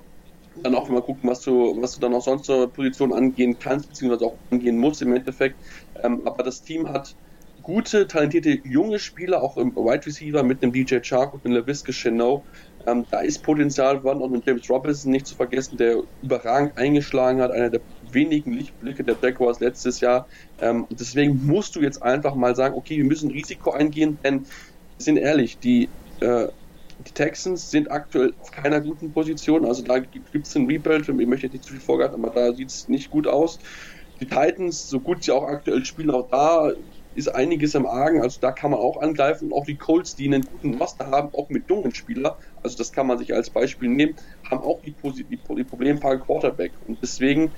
Dann 0.64 0.76
auch 0.76 0.90
mal 0.90 1.02
gucken, 1.02 1.30
was 1.30 1.42
du, 1.42 1.82
was 1.82 1.94
du 1.94 2.02
dann 2.02 2.14
auch 2.14 2.22
sonst 2.24 2.46
zur 2.46 2.72
Position 2.74 3.14
angehen 3.14 3.58
kannst, 3.58 3.88
beziehungsweise 3.88 4.26
auch 4.26 4.42
angehen 4.50 4.78
musst 4.78 5.02
im 5.02 5.14
Endeffekt. 5.16 5.62
Ähm, 6.04 6.24
aber 6.28 6.44
das 6.44 6.62
Team 6.62 6.90
hat 6.90 7.16
gute, 7.62 8.08
talentierte 8.08 8.60
junge 8.66 9.00
Spieler, 9.00 9.42
auch 9.44 9.58
im 9.58 9.74
Wide 9.76 10.06
Receiver 10.06 10.44
mit 10.44 10.62
einem 10.62 10.74
DJ 10.74 11.00
Chark 11.02 11.34
und 11.34 11.46
einem 11.46 11.56
LaVisca 11.56 11.92
Chenot. 11.94 12.46
Ähm, 12.88 13.06
da 13.10 13.22
ist 13.22 13.44
Potenzial 13.44 14.02
vorhanden 14.02 14.24
und 14.24 14.32
mit 14.32 14.46
James 14.46 14.70
Robinson 14.70 15.12
nicht 15.12 15.28
zu 15.28 15.36
vergessen, 15.36 15.78
der 15.78 16.04
überragend 16.22 16.78
eingeschlagen 16.78 17.42
hat, 17.42 17.52
einer 17.52 17.70
der 17.70 17.82
wenigen 18.02 18.54
Lichtblicke 18.54 19.04
der 19.04 19.18
Jaguars 19.22 19.60
letztes 19.60 20.00
Jahr. 20.00 20.28
Ähm, 20.60 20.88
deswegen 20.92 21.46
musst 21.46 21.76
du 21.76 21.82
jetzt 21.82 22.02
einfach 22.02 22.36
mal 22.36 22.56
sagen, 22.56 22.76
okay, 22.76 22.98
wir 22.98 23.06
müssen 23.06 23.32
Risiko 23.32 23.72
eingehen, 23.72 24.20
denn 24.24 24.48
sind 24.98 25.18
ehrlich, 25.18 25.60
die, 25.60 25.94
äh, 26.20 26.48
die 26.98 27.14
Texans 27.14 27.70
sind 27.70 27.90
aktuell 27.92 28.34
auf 28.38 28.52
keiner 28.52 28.82
guten 28.82 29.14
Position. 29.14 29.66
Also 29.66 29.84
da 29.84 30.00
gibt 30.00 30.48
es 30.48 30.56
einen 30.56 30.68
Rebuild, 30.70 31.08
ich 31.10 31.28
möchte 31.28 31.48
nicht 31.50 31.64
zu 31.66 31.74
viel 31.74 31.82
vorgreifen, 31.82 32.16
aber 32.24 32.34
da 32.34 32.54
sieht 32.54 32.70
es 32.72 32.88
nicht 32.88 33.10
gut 33.10 33.28
aus. 33.28 33.60
Die 34.20 34.28
Titans, 34.28 34.88
so 34.88 35.02
gut 35.02 35.24
sie 35.24 35.32
auch 35.32 35.44
aktuell 35.46 35.84
spielen, 35.86 36.12
auch 36.12 36.30
da 36.30 36.72
ist 37.16 37.28
einiges 37.28 37.76
im 37.76 37.86
Argen. 37.86 38.22
Also 38.22 38.40
da 38.42 38.52
kann 38.52 38.72
man 38.72 38.80
auch 38.80 39.02
angreifen. 39.02 39.52
Und 39.52 39.54
auch 39.54 39.66
die 39.66 39.76
Colts, 39.76 40.16
die 40.16 40.28
einen 40.28 40.44
guten 40.44 40.78
Master 40.78 41.08
haben, 41.08 41.34
auch 41.34 41.50
mit 41.50 41.70
jungen 41.70 41.94
Spielern, 41.94 42.34
also 42.64 42.78
das 42.78 42.92
kann 42.92 43.08
man 43.08 43.18
sich 43.18 43.34
als 43.34 43.50
Beispiel 43.50 43.90
nehmen, 43.90 44.16
haben 44.50 44.64
auch 44.64 44.80
die, 44.82 44.94
die, 45.14 45.24
die 45.24 45.64
Problemfrage 45.64 46.22
Quarterback. 46.22 46.72
Und 46.88 47.00
deswegen 47.02 47.52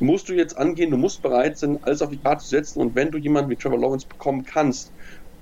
musst 0.00 0.28
du 0.28 0.34
jetzt 0.34 0.56
angehen, 0.56 0.90
du 0.90 0.96
musst 0.96 1.22
bereit 1.22 1.58
sein, 1.58 1.78
alles 1.82 2.02
auf 2.02 2.10
die 2.10 2.18
Karte 2.18 2.42
zu 2.42 2.50
setzen. 2.50 2.80
Und 2.80 2.94
wenn 2.94 3.10
du 3.10 3.18
jemanden 3.18 3.50
wie 3.50 3.56
Trevor 3.56 3.78
Lawrence 3.78 4.06
bekommen 4.06 4.44
kannst, 4.44 4.92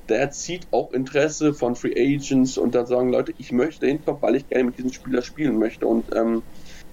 der 0.08 0.30
zieht 0.32 0.66
auch 0.72 0.92
Interesse 0.92 1.54
von 1.54 1.76
Free 1.76 1.94
Agents 1.96 2.58
und 2.58 2.74
dann 2.74 2.86
sagen 2.86 3.10
Leute, 3.10 3.32
ich 3.38 3.52
möchte 3.52 3.86
hinkommen, 3.86 4.20
weil 4.20 4.34
ich 4.34 4.48
gerne 4.48 4.64
mit 4.64 4.78
diesem 4.78 4.92
Spieler 4.92 5.22
spielen 5.22 5.58
möchte. 5.58 5.86
Und 5.86 6.04
ähm, 6.14 6.42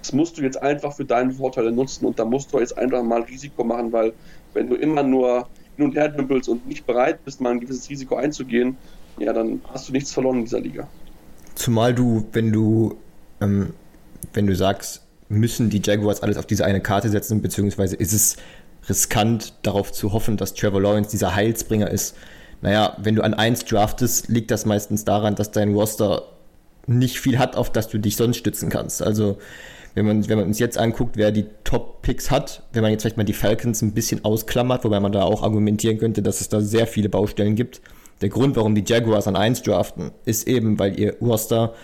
das 0.00 0.12
musst 0.12 0.38
du 0.38 0.42
jetzt 0.42 0.62
einfach 0.62 0.94
für 0.94 1.04
deine 1.04 1.32
Vorteile 1.32 1.72
nutzen 1.72 2.06
und 2.06 2.18
da 2.18 2.24
musst 2.24 2.52
du 2.52 2.60
jetzt 2.60 2.78
einfach 2.78 3.02
mal 3.02 3.22
Risiko 3.22 3.64
machen, 3.64 3.92
weil 3.92 4.12
wenn 4.54 4.68
du 4.68 4.76
immer 4.76 5.02
nur 5.02 5.48
hin 5.78 5.86
und 5.86 5.94
her 5.94 6.08
dümpelst 6.08 6.48
und 6.48 6.66
nicht 6.66 6.86
bereit 6.86 7.24
bist, 7.24 7.40
mal 7.40 7.50
ein 7.50 7.60
gewisses 7.60 7.88
Risiko 7.88 8.16
einzugehen, 8.16 8.76
ja, 9.18 9.32
dann 9.32 9.60
hast 9.72 9.88
du 9.88 9.92
nichts 9.92 10.12
verloren 10.12 10.38
in 10.38 10.44
dieser 10.44 10.60
Liga. 10.60 10.86
Zumal 11.54 11.94
du, 11.94 12.26
wenn 12.32 12.52
du, 12.52 12.96
ähm, 13.40 13.72
wenn 14.32 14.46
du 14.46 14.54
sagst, 14.54 15.02
müssen 15.28 15.70
die 15.70 15.80
Jaguars 15.82 16.22
alles 16.22 16.36
auf 16.36 16.46
diese 16.46 16.64
eine 16.64 16.80
Karte 16.80 17.08
setzen, 17.08 17.40
beziehungsweise 17.42 17.96
ist 17.96 18.12
es 18.12 18.36
riskant, 18.88 19.54
darauf 19.62 19.92
zu 19.92 20.12
hoffen, 20.12 20.36
dass 20.36 20.54
Trevor 20.54 20.80
Lawrence 20.80 21.10
dieser 21.10 21.34
Heilsbringer 21.34 21.90
ist. 21.90 22.16
Naja, 22.60 22.96
wenn 22.98 23.14
du 23.14 23.22
an 23.22 23.34
1 23.34 23.64
draftest, 23.66 24.28
liegt 24.28 24.50
das 24.50 24.66
meistens 24.66 25.04
daran, 25.04 25.36
dass 25.36 25.50
dein 25.52 25.74
Roster 25.74 26.22
nicht 26.86 27.20
viel 27.20 27.38
hat, 27.38 27.54
auf 27.54 27.70
das 27.70 27.88
du 27.88 27.98
dich 27.98 28.16
sonst 28.16 28.38
stützen 28.38 28.68
kannst. 28.68 29.02
Also 29.02 29.38
wenn 29.98 30.06
man, 30.06 30.28
wenn 30.28 30.38
man 30.38 30.46
uns 30.46 30.60
jetzt 30.60 30.78
anguckt, 30.78 31.16
wer 31.16 31.32
die 31.32 31.46
Top-Picks 31.64 32.30
hat, 32.30 32.62
wenn 32.72 32.82
man 32.82 32.92
jetzt 32.92 33.02
vielleicht 33.02 33.16
mal 33.16 33.24
die 33.24 33.32
Falcons 33.32 33.82
ein 33.82 33.92
bisschen 33.92 34.24
ausklammert, 34.24 34.84
wobei 34.84 35.00
man 35.00 35.10
da 35.10 35.22
auch 35.22 35.42
argumentieren 35.42 35.98
könnte, 35.98 36.22
dass 36.22 36.40
es 36.40 36.48
da 36.48 36.60
sehr 36.60 36.86
viele 36.86 37.08
Baustellen 37.08 37.56
gibt. 37.56 37.80
Der 38.20 38.28
Grund, 38.28 38.54
warum 38.54 38.76
die 38.76 38.84
Jaguars 38.86 39.26
an 39.26 39.34
1 39.34 39.62
draften, 39.62 40.12
ist 40.24 40.46
eben, 40.46 40.78
weil 40.78 40.98
ihr 40.98 41.16
Roster 41.20 41.74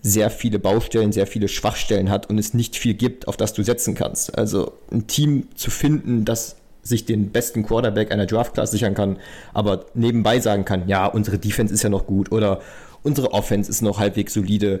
sehr 0.00 0.30
viele 0.30 0.58
Baustellen, 0.58 1.12
sehr 1.12 1.26
viele 1.26 1.48
Schwachstellen 1.48 2.08
hat 2.08 2.30
und 2.30 2.38
es 2.38 2.54
nicht 2.54 2.76
viel 2.76 2.94
gibt, 2.94 3.28
auf 3.28 3.36
das 3.36 3.52
du 3.52 3.62
setzen 3.62 3.94
kannst. 3.94 4.38
Also 4.38 4.72
ein 4.90 5.06
Team 5.06 5.48
zu 5.54 5.70
finden, 5.70 6.24
das 6.24 6.56
sich 6.82 7.04
den 7.04 7.30
besten 7.30 7.62
Quarterback 7.66 8.10
einer 8.10 8.24
Draft-Class 8.24 8.70
sichern 8.70 8.94
kann, 8.94 9.18
aber 9.52 9.84
nebenbei 9.92 10.40
sagen 10.40 10.64
kann, 10.64 10.88
ja, 10.88 11.06
unsere 11.06 11.38
Defense 11.38 11.74
ist 11.74 11.82
ja 11.82 11.90
noch 11.90 12.06
gut 12.06 12.32
oder 12.32 12.60
unsere 13.02 13.34
Offense 13.34 13.68
ist 13.68 13.82
noch 13.82 13.98
halbwegs 13.98 14.32
solide. 14.32 14.80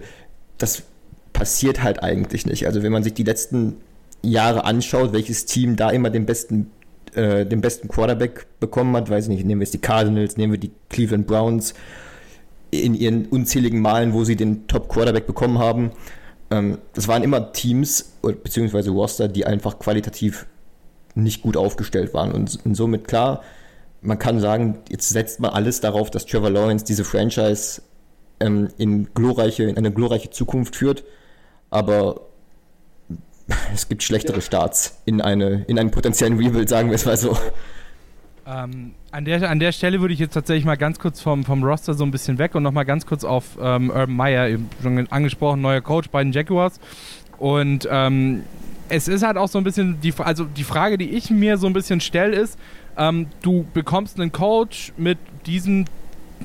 Das 0.56 0.82
passiert 1.40 1.82
halt 1.82 2.02
eigentlich 2.02 2.44
nicht. 2.44 2.66
Also 2.66 2.82
wenn 2.82 2.92
man 2.92 3.02
sich 3.02 3.14
die 3.14 3.22
letzten 3.22 3.78
Jahre 4.20 4.66
anschaut, 4.66 5.14
welches 5.14 5.46
Team 5.46 5.74
da 5.74 5.88
immer 5.88 6.10
den 6.10 6.26
besten, 6.26 6.70
äh, 7.14 7.46
den 7.46 7.62
besten 7.62 7.88
Quarterback 7.88 8.46
bekommen 8.60 8.94
hat, 8.94 9.08
weiß 9.08 9.24
ich 9.24 9.30
nicht, 9.30 9.46
nehmen 9.46 9.62
wir 9.62 9.64
jetzt 9.64 9.72
die 9.72 9.78
Cardinals, 9.78 10.36
nehmen 10.36 10.52
wir 10.52 10.60
die 10.60 10.70
Cleveland 10.90 11.26
Browns, 11.26 11.72
in 12.70 12.94
ihren 12.94 13.24
unzähligen 13.24 13.80
Malen, 13.80 14.12
wo 14.12 14.22
sie 14.22 14.36
den 14.36 14.66
Top-Quarterback 14.66 15.26
bekommen 15.26 15.58
haben. 15.58 15.92
Ähm, 16.50 16.76
das 16.92 17.08
waren 17.08 17.22
immer 17.22 17.54
Teams 17.54 18.12
beziehungsweise 18.20 18.90
Roster, 18.90 19.26
die 19.26 19.46
einfach 19.46 19.78
qualitativ 19.78 20.44
nicht 21.14 21.40
gut 21.40 21.56
aufgestellt 21.56 22.12
waren. 22.12 22.32
Und, 22.32 22.58
und 22.66 22.74
somit 22.74 23.08
klar, 23.08 23.42
man 24.02 24.18
kann 24.18 24.40
sagen, 24.40 24.80
jetzt 24.90 25.08
setzt 25.08 25.40
man 25.40 25.52
alles 25.52 25.80
darauf, 25.80 26.10
dass 26.10 26.26
Trevor 26.26 26.50
Lawrence 26.50 26.84
diese 26.84 27.04
Franchise 27.04 27.80
ähm, 28.40 28.68
in, 28.76 29.08
glorreiche, 29.14 29.62
in 29.62 29.78
eine 29.78 29.90
glorreiche 29.90 30.28
Zukunft 30.28 30.76
führt. 30.76 31.02
Aber 31.70 32.20
es 33.74 33.88
gibt 33.88 34.02
schlechtere 34.02 34.40
Starts 34.40 35.00
in, 35.04 35.20
eine, 35.20 35.64
in 35.68 35.78
einen 35.78 35.90
potenziellen 35.90 36.36
Rebuild, 36.36 36.68
sagen 36.68 36.88
wir 36.88 36.96
es 36.96 37.04
mal 37.04 37.16
so. 37.16 37.36
Ähm, 38.46 38.94
an, 39.12 39.24
der, 39.24 39.48
an 39.48 39.60
der 39.60 39.72
Stelle 39.72 40.00
würde 40.00 40.12
ich 40.14 40.20
jetzt 40.20 40.34
tatsächlich 40.34 40.64
mal 40.64 40.76
ganz 40.76 40.98
kurz 40.98 41.20
vom, 41.20 41.44
vom 41.44 41.62
Roster 41.62 41.94
so 41.94 42.04
ein 42.04 42.10
bisschen 42.10 42.38
weg 42.38 42.54
und 42.54 42.62
nochmal 42.62 42.84
ganz 42.84 43.06
kurz 43.06 43.22
auf 43.22 43.44
ähm, 43.60 43.90
Urban 43.90 44.16
Meyer, 44.16 44.58
schon 44.82 45.06
angesprochen, 45.10 45.60
neuer 45.60 45.80
Coach 45.80 46.08
bei 46.10 46.22
den 46.22 46.32
Jaguars. 46.32 46.80
Und 47.38 47.88
ähm, 47.90 48.42
es 48.88 49.08
ist 49.08 49.22
halt 49.22 49.36
auch 49.36 49.48
so 49.48 49.58
ein 49.58 49.64
bisschen, 49.64 50.00
die, 50.00 50.12
also 50.18 50.44
die 50.44 50.64
Frage, 50.64 50.98
die 50.98 51.10
ich 51.10 51.30
mir 51.30 51.58
so 51.58 51.66
ein 51.66 51.72
bisschen 51.72 52.00
stelle, 52.00 52.36
ist, 52.36 52.58
ähm, 52.96 53.26
du 53.40 53.66
bekommst 53.72 54.18
einen 54.18 54.32
Coach 54.32 54.92
mit 54.96 55.18
diesem, 55.46 55.84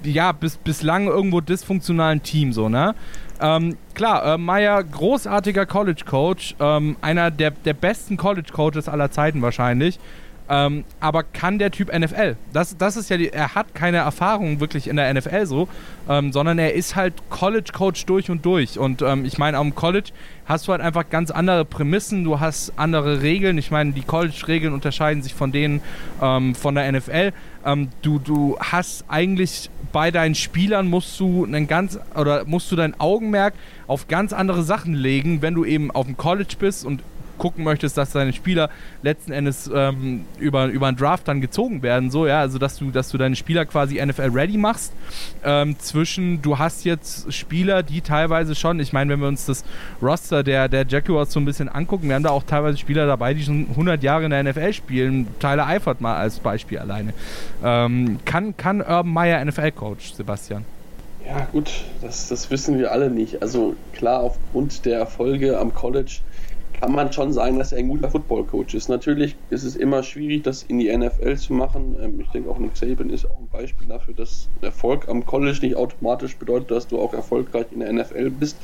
ja, 0.03 0.31
bis, 0.31 0.57
bislang 0.57 1.07
irgendwo 1.07 1.41
dysfunktionalen 1.41 2.21
Team, 2.21 2.53
so, 2.53 2.69
ne? 2.69 2.93
Ähm, 3.41 3.77
klar, 3.93 4.35
äh, 4.35 4.37
Meyer, 4.37 4.83
großartiger 4.83 5.65
College-Coach, 5.65 6.55
ähm, 6.59 6.95
einer 7.01 7.31
der, 7.31 7.51
der 7.51 7.73
besten 7.73 8.17
College-Coaches 8.17 8.87
aller 8.87 9.11
Zeiten 9.11 9.41
wahrscheinlich. 9.41 9.99
Ähm, 10.47 10.83
aber 10.99 11.23
kann 11.23 11.57
der 11.57 11.71
Typ 11.71 11.91
NFL? 11.91 12.35
Das, 12.53 12.77
das 12.77 12.97
ist 12.97 13.09
ja 13.09 13.17
die, 13.17 13.29
er 13.33 13.55
hat 13.55 13.73
keine 13.73 13.97
Erfahrung 13.97 14.59
wirklich 14.59 14.87
in 14.87 14.95
der 14.95 15.11
NFL 15.11 15.47
so, 15.47 15.67
ähm, 16.07 16.31
sondern 16.31 16.59
er 16.59 16.73
ist 16.73 16.95
halt 16.95 17.13
College-Coach 17.29 18.05
durch 18.05 18.29
und 18.29 18.45
durch. 18.45 18.77
Und 18.77 19.01
ähm, 19.01 19.25
ich 19.25 19.39
meine, 19.39 19.57
am 19.57 19.73
College 19.73 20.11
hast 20.45 20.67
du 20.67 20.71
halt 20.71 20.81
einfach 20.81 21.09
ganz 21.09 21.31
andere 21.31 21.65
Prämissen, 21.65 22.23
du 22.23 22.39
hast 22.39 22.73
andere 22.77 23.23
Regeln. 23.23 23.57
Ich 23.57 23.71
meine, 23.71 23.93
die 23.93 24.03
College-Regeln 24.03 24.73
unterscheiden 24.73 25.23
sich 25.23 25.33
von 25.33 25.51
denen 25.51 25.81
ähm, 26.21 26.53
von 26.53 26.75
der 26.75 26.91
NFL. 26.91 27.33
Ähm, 27.65 27.89
du, 28.03 28.19
du 28.19 28.57
hast 28.59 29.05
eigentlich 29.07 29.71
bei 29.95 30.11
deinen 30.11 30.35
Spielern 30.35 30.89
musst 30.89 31.17
du 31.21 31.45
einen 31.45 31.67
ganz 31.67 31.97
oder 32.17 32.43
musst 32.43 32.69
du 32.69 32.75
dein 32.75 32.99
Augenmerk 32.99 33.53
auf 33.87 34.09
ganz 34.09 34.33
andere 34.33 34.61
Sachen 34.61 34.93
legen, 34.93 35.41
wenn 35.41 35.53
du 35.53 35.63
eben 35.63 35.89
auf 35.89 36.05
dem 36.05 36.17
College 36.17 36.55
bist 36.59 36.83
und 36.85 37.01
gucken 37.37 37.63
möchtest, 37.63 37.97
dass 37.97 38.11
deine 38.11 38.33
Spieler 38.33 38.69
letzten 39.01 39.31
Endes 39.31 39.69
ähm, 39.73 40.25
über, 40.39 40.65
über 40.67 40.87
einen 40.87 40.97
Draft 40.97 41.27
dann 41.27 41.41
gezogen 41.41 41.81
werden, 41.81 42.11
so, 42.11 42.27
ja, 42.27 42.39
also 42.39 42.57
dass 42.57 42.77
du, 42.77 42.91
dass 42.91 43.09
du 43.09 43.17
deine 43.17 43.35
Spieler 43.35 43.65
quasi 43.65 44.03
NFL-ready 44.03 44.57
machst. 44.57 44.93
Ähm, 45.43 45.77
zwischen, 45.79 46.41
du 46.41 46.57
hast 46.57 46.85
jetzt 46.85 47.33
Spieler, 47.33 47.83
die 47.83 48.01
teilweise 48.01 48.55
schon, 48.55 48.79
ich 48.79 48.93
meine, 48.93 49.13
wenn 49.13 49.19
wir 49.19 49.27
uns 49.27 49.45
das 49.45 49.63
Roster 50.01 50.43
der, 50.43 50.67
der 50.67 50.85
Jaguars 50.87 51.31
so 51.31 51.39
ein 51.39 51.45
bisschen 51.45 51.69
angucken, 51.69 52.07
wir 52.07 52.15
haben 52.15 52.23
da 52.23 52.29
auch 52.29 52.43
teilweise 52.43 52.77
Spieler 52.77 53.05
dabei, 53.07 53.33
die 53.33 53.43
schon 53.43 53.67
100 53.69 54.01
Jahre 54.03 54.25
in 54.25 54.31
der 54.31 54.43
NFL 54.43 54.73
spielen. 54.73 55.27
Tyler 55.39 55.67
Eifert 55.67 56.01
mal 56.01 56.15
als 56.15 56.39
Beispiel 56.39 56.79
alleine. 56.79 57.13
Ähm, 57.63 58.19
kann, 58.25 58.55
kann 58.57 58.81
Urban 58.81 59.11
Meyer 59.11 59.43
NFL-Coach, 59.43 60.13
Sebastian? 60.13 60.65
Ja, 61.25 61.47
gut, 61.51 61.71
das, 62.01 62.29
das 62.29 62.51
wissen 62.51 62.77
wir 62.77 62.91
alle 62.91 63.09
nicht. 63.09 63.41
Also 63.41 63.75
klar, 63.93 64.21
aufgrund 64.21 64.85
der 64.85 64.99
Erfolge 64.99 65.57
am 65.57 65.73
College 65.73 66.19
kann 66.79 66.91
man 66.91 67.11
schon 67.11 67.33
sagen, 67.33 67.57
dass 67.57 67.71
er 67.71 67.79
ein 67.79 67.87
guter 67.87 68.09
Football-Coach 68.09 68.73
ist. 68.75 68.89
Natürlich 68.89 69.37
ist 69.49 69.63
es 69.63 69.75
immer 69.75 70.03
schwierig, 70.03 70.43
das 70.43 70.63
in 70.63 70.79
die 70.79 70.95
NFL 70.95 71.37
zu 71.37 71.53
machen. 71.53 71.95
Ähm, 71.99 72.19
ich 72.19 72.29
denke 72.31 72.49
auch 72.49 72.59
Nick 72.59 72.77
Saban 72.77 73.09
ist 73.09 73.25
auch 73.25 73.39
ein 73.39 73.49
Beispiel 73.49 73.87
dafür, 73.87 74.13
dass 74.13 74.51
Erfolg 74.61 75.07
am 75.07 75.25
College 75.25 75.59
nicht 75.61 75.75
automatisch 75.75 76.37
bedeutet, 76.37 76.71
dass 76.71 76.87
du 76.87 76.99
auch 76.99 77.13
erfolgreich 77.13 77.71
in 77.71 77.79
der 77.79 77.91
NFL 77.93 78.29
bist. 78.31 78.63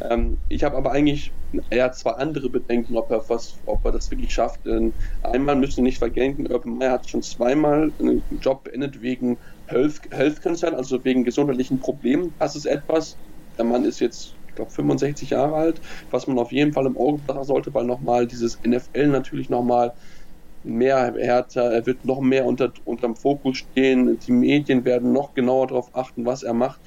Ähm, 0.00 0.38
ich 0.48 0.64
habe 0.64 0.76
aber 0.76 0.92
eigentlich 0.92 1.34
eher 1.70 1.92
zwei 1.92 2.12
andere 2.12 2.50
Bedenken, 2.50 2.96
ob 2.96 3.10
er, 3.10 3.28
was, 3.28 3.60
ob 3.66 3.84
er 3.84 3.92
das 3.92 4.10
wirklich 4.10 4.32
schafft. 4.32 4.60
einmal 5.22 5.56
müssen 5.56 5.76
wir 5.78 5.84
nicht 5.84 5.98
vergessen, 5.98 6.50
Urban 6.50 6.78
Meyer 6.78 6.92
hat 6.92 7.08
schon 7.08 7.22
zweimal 7.22 7.92
einen 7.98 8.24
Job 8.40 8.64
beendet 8.64 9.02
wegen 9.02 9.38
Health, 9.66 10.00
Health 10.10 10.42
Concern, 10.42 10.74
also 10.74 11.04
wegen 11.04 11.24
gesundheitlichen 11.24 11.78
Problemen. 11.78 12.34
Das 12.38 12.56
ist 12.56 12.64
etwas, 12.64 13.18
der 13.58 13.64
Mann 13.66 13.84
ist 13.84 14.00
jetzt 14.00 14.41
ich 14.52 14.56
glaube 14.56 14.70
65 14.72 15.30
Jahre 15.30 15.56
alt, 15.56 15.80
was 16.10 16.26
man 16.26 16.38
auf 16.38 16.52
jeden 16.52 16.72
Fall 16.74 16.86
im 16.86 16.96
Auge 16.98 17.18
betrachten 17.22 17.44
sollte, 17.44 17.72
weil 17.74 17.84
nochmal 17.86 18.26
dieses 18.26 18.58
NFL 18.62 19.08
natürlich 19.08 19.48
nochmal 19.48 19.94
mehr 20.62 21.14
härter, 21.18 21.72
er 21.72 21.86
wird 21.86 22.04
noch 22.04 22.20
mehr 22.20 22.44
unter, 22.46 22.72
unterm 22.84 23.16
Fokus 23.16 23.58
stehen, 23.58 24.18
die 24.18 24.32
Medien 24.32 24.84
werden 24.84 25.12
noch 25.12 25.34
genauer 25.34 25.66
darauf 25.68 25.88
achten, 25.94 26.24
was 26.26 26.42
er 26.42 26.54
macht. 26.54 26.80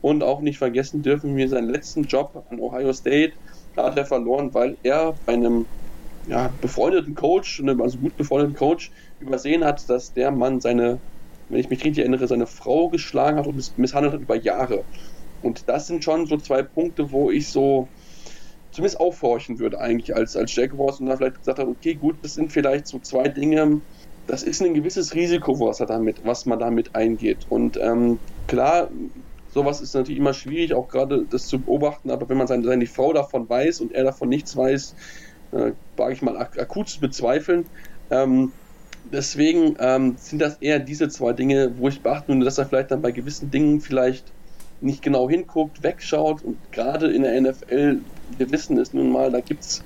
Und 0.00 0.22
auch 0.22 0.40
nicht 0.40 0.58
vergessen 0.58 1.02
dürfen 1.02 1.36
wir 1.36 1.48
seinen 1.48 1.68
letzten 1.68 2.04
Job 2.04 2.34
an 2.50 2.58
Ohio 2.58 2.92
State, 2.92 3.34
da 3.74 3.84
hat 3.86 3.98
er 3.98 4.06
verloren, 4.06 4.52
weil 4.54 4.78
er 4.82 5.14
bei 5.26 5.34
einem 5.34 5.68
ja, 6.24 6.48
befreundeten 6.60 7.14
Coach, 7.14 7.62
also 7.80 7.98
gut 7.98 8.16
befreundeten 8.16 8.56
Coach, 8.56 8.90
übersehen 9.18 9.64
hat, 9.64 9.88
dass 9.88 10.12
der 10.12 10.30
Mann 10.32 10.60
seine, 10.60 11.02
wenn 11.48 11.60
ich 11.60 11.70
mich 11.70 11.84
richtig 11.84 12.00
erinnere, 12.00 12.28
seine 12.28 12.46
Frau 12.46 12.88
geschlagen 12.90 13.38
hat 13.38 13.46
und 13.46 13.72
misshandelt 13.76 14.14
hat 14.14 14.20
über 14.22 14.36
Jahre. 14.36 14.86
Und 15.40 15.68
das 15.68 15.86
sind 15.86 16.04
schon 16.04 16.26
so 16.26 16.36
zwei 16.36 16.62
Punkte, 16.62 17.10
wo 17.12 17.30
ich 17.30 17.50
so 17.50 17.88
zumindest 18.72 19.00
aufhorchen 19.00 19.58
würde 19.58 19.80
eigentlich 19.80 20.14
als, 20.14 20.36
als 20.36 20.54
Jaguars 20.54 21.00
und 21.00 21.06
dann 21.06 21.18
vielleicht 21.18 21.38
gesagt 21.38 21.58
habe, 21.58 21.70
okay, 21.70 21.94
gut, 21.96 22.24
das 22.24 22.34
sind 22.34 22.52
vielleicht 22.52 22.86
so 22.86 23.00
zwei 23.00 23.28
Dinge, 23.28 23.82
das 24.26 24.42
ist 24.42 24.62
ein 24.62 24.74
gewisses 24.74 25.14
Risiko, 25.14 25.58
was, 25.58 25.80
er 25.80 25.86
damit, 25.86 26.20
was 26.24 26.46
man 26.46 26.58
damit 26.58 26.94
eingeht. 26.94 27.46
Und 27.48 27.76
ähm, 27.78 28.20
klar, 28.46 28.90
sowas 29.48 29.80
ist 29.80 29.94
natürlich 29.94 30.18
immer 30.20 30.34
schwierig, 30.34 30.74
auch 30.74 30.88
gerade 30.88 31.26
das 31.26 31.46
zu 31.46 31.60
beobachten, 31.60 32.10
aber 32.10 32.28
wenn 32.28 32.36
man 32.36 32.46
seine, 32.46 32.64
seine 32.64 32.86
Frau 32.86 33.12
davon 33.12 33.48
weiß 33.48 33.80
und 33.80 33.92
er 33.92 34.04
davon 34.04 34.28
nichts 34.28 34.54
weiß, 34.56 34.94
äh, 35.52 35.72
wage 35.96 36.12
ich 36.14 36.22
mal 36.22 36.36
ak 36.36 36.58
akut 36.58 36.88
zu 36.88 37.00
bezweifeln. 37.00 37.68
Ähm, 38.10 38.54
deswegen 39.02 39.74
ähm, 39.80 40.16
sind 40.18 40.40
das 40.40 40.58
eher 40.58 40.78
diese 40.78 41.08
zwei 41.08 41.32
Dinge, 41.32 41.76
wo 41.76 41.88
ich 41.88 42.02
beachten 42.02 42.34
würde, 42.34 42.44
dass 42.44 42.58
er 42.58 42.66
vielleicht 42.66 42.92
dann 42.92 43.02
bei 43.02 43.10
gewissen 43.12 43.50
Dingen 43.50 43.80
vielleicht 43.80 44.32
nicht 44.80 45.02
genau 45.02 45.28
hinguckt, 45.28 45.82
wegschaut 45.82 46.42
und 46.42 46.56
gerade 46.72 47.10
in 47.10 47.22
der 47.22 47.40
NFL, 47.40 47.98
wir 48.38 48.50
wissen 48.50 48.78
es 48.78 48.94
nun 48.94 49.10
mal, 49.10 49.30
da 49.30 49.40
gibt 49.40 49.62
es 49.62 49.84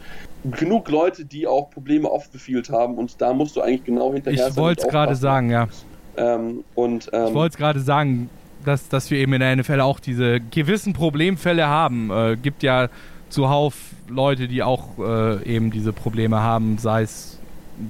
genug 0.51 0.89
Leute, 0.91 1.25
die 1.25 1.47
auch 1.47 1.71
Probleme 1.71 2.09
aufgefielt 2.09 2.71
haben 2.71 2.97
und 2.97 3.21
da 3.21 3.33
musst 3.33 3.57
du 3.57 3.61
eigentlich 3.61 3.85
genau 3.85 4.13
hinterher 4.13 4.49
Ich 4.49 4.57
wollte 4.57 4.83
es 4.83 4.89
gerade 4.89 5.15
sagen, 5.15 5.51
ja. 5.51 5.69
Ähm, 6.17 6.65
und, 6.75 7.11
ähm, 7.13 7.29
ich 7.29 7.35
wollte 7.35 7.55
es 7.55 7.57
gerade 7.57 7.81
sagen, 7.81 8.31
dass, 8.65 8.89
dass 8.89 9.11
wir 9.11 9.19
eben 9.19 9.33
in 9.35 9.41
der 9.41 9.57
NFL 9.57 9.81
auch 9.81 10.01
diese 10.01 10.41
gewissen 10.41 10.93
Problemfälle 10.93 11.67
haben. 11.67 12.11
Äh, 12.11 12.37
gibt 12.37 12.63
ja 12.63 12.89
zuhauf 13.29 13.75
Leute, 14.09 14.49
die 14.49 14.63
auch 14.63 14.99
äh, 14.99 15.43
eben 15.45 15.71
diese 15.71 15.93
Probleme 15.93 16.41
haben, 16.41 16.79
sei 16.79 17.03
es 17.03 17.39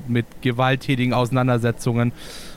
mit 0.09 0.27
gewalttätigen 0.41 1.13
Auseinandersetzungen 1.13 2.13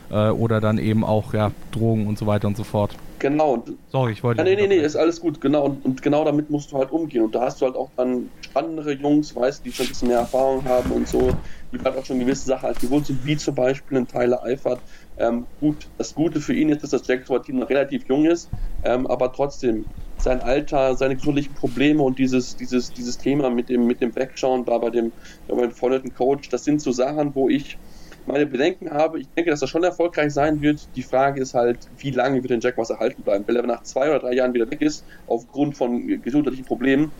äh, 0.09 0.29
oder 0.29 0.61
dann 0.61 0.77
eben 0.77 1.03
auch 1.03 1.33
ja, 1.33 1.51
Drogen 1.71 2.07
und 2.07 2.17
so 2.17 2.27
weiter 2.27 2.47
und 2.47 2.55
so 2.55 2.63
fort. 2.63 2.95
Genau. 3.19 3.63
Sorry, 3.87 4.13
ich 4.13 4.23
wollte. 4.23 4.39
Ja, 4.39 4.43
nee, 4.43 4.55
nee, 4.55 4.67
nee, 4.67 4.77
ist 4.77 4.95
alles 4.95 5.19
gut. 5.19 5.41
Genau. 5.41 5.65
Und, 5.65 5.83
und, 5.85 6.01
genau 6.01 6.23
damit 6.23 6.49
musst 6.49 6.71
du 6.71 6.77
halt 6.77 6.91
umgehen. 6.91 7.23
Und 7.23 7.35
da 7.35 7.41
hast 7.41 7.61
du 7.61 7.65
halt 7.65 7.75
auch 7.75 7.91
dann 7.95 8.29
spannendere 8.41 8.93
Jungs, 8.93 9.35
weißt 9.35 9.65
die 9.65 9.71
schon 9.71 9.85
ein 9.85 9.89
bisschen 9.89 10.07
mehr 10.09 10.19
Erfahrung 10.19 10.63
haben 10.65 10.91
und 10.91 11.07
so, 11.07 11.31
die 11.71 11.79
halt 11.79 11.97
auch 11.97 12.05
schon 12.05 12.19
gewisse 12.19 12.45
Sachen 12.47 12.67
als 12.67 12.79
gewohnt 12.79 13.05
sind, 13.07 13.25
wie 13.25 13.37
zum 13.37 13.55
Beispiel 13.55 13.97
ein 13.97 14.07
Tyler 14.07 14.43
Eifert. 14.43 14.81
Ähm, 15.17 15.47
gut, 15.59 15.89
das 15.97 16.13
Gute 16.13 16.41
für 16.41 16.53
ihn 16.53 16.69
ist, 16.69 16.83
dass 16.83 16.91
das 16.91 17.07
Jaguar-Team 17.07 17.57
noch 17.57 17.69
relativ 17.69 18.07
jung 18.07 18.25
ist, 18.25 18.49
ähm, 18.83 19.07
aber 19.07 19.33
trotzdem, 19.33 19.85
sein 20.19 20.41
Alter, 20.41 20.95
seine 20.95 21.15
gesundlichen 21.15 21.53
Probleme 21.53 22.01
und 22.01 22.17
dieses, 22.17 22.55
dieses, 22.55 22.91
dieses 22.91 23.17
Thema 23.17 23.49
mit 23.49 23.69
dem, 23.69 23.85
mit 23.85 24.01
dem 24.01 24.11
Backschauen 24.11 24.65
da 24.65 24.77
bei 24.79 24.89
dem, 24.89 25.13
bei 25.47 25.61
dem 25.61 25.69
befreundeten 25.69 26.13
Coach, 26.13 26.49
das 26.49 26.63
sind 26.63 26.81
so 26.81 26.91
Sachen, 26.91 27.35
wo 27.35 27.49
ich 27.49 27.77
meine 28.27 28.45
Bedenken 28.45 28.91
habe. 28.91 29.19
Ich 29.19 29.27
denke, 29.29 29.51
dass 29.51 29.61
er 29.61 29.67
schon 29.67 29.83
erfolgreich 29.83 30.33
sein 30.33 30.61
wird. 30.61 30.87
Die 30.95 31.03
Frage 31.03 31.41
ist 31.41 31.53
halt, 31.53 31.79
wie 31.97 32.11
lange 32.11 32.43
wird 32.43 32.51
den 32.51 32.61
Jaguars 32.61 32.89
erhalten 32.89 33.23
bleiben? 33.23 33.43
Wenn 33.47 33.55
er 33.55 33.63
nach 33.63 33.83
zwei 33.83 34.09
oder 34.09 34.19
drei 34.19 34.33
Jahren 34.33 34.53
wieder 34.53 34.69
weg 34.69 34.81
ist, 34.81 35.03
aufgrund 35.27 35.77
von 35.77 36.21
gesundheitlichen 36.21 36.65
Problemen, 36.65 37.11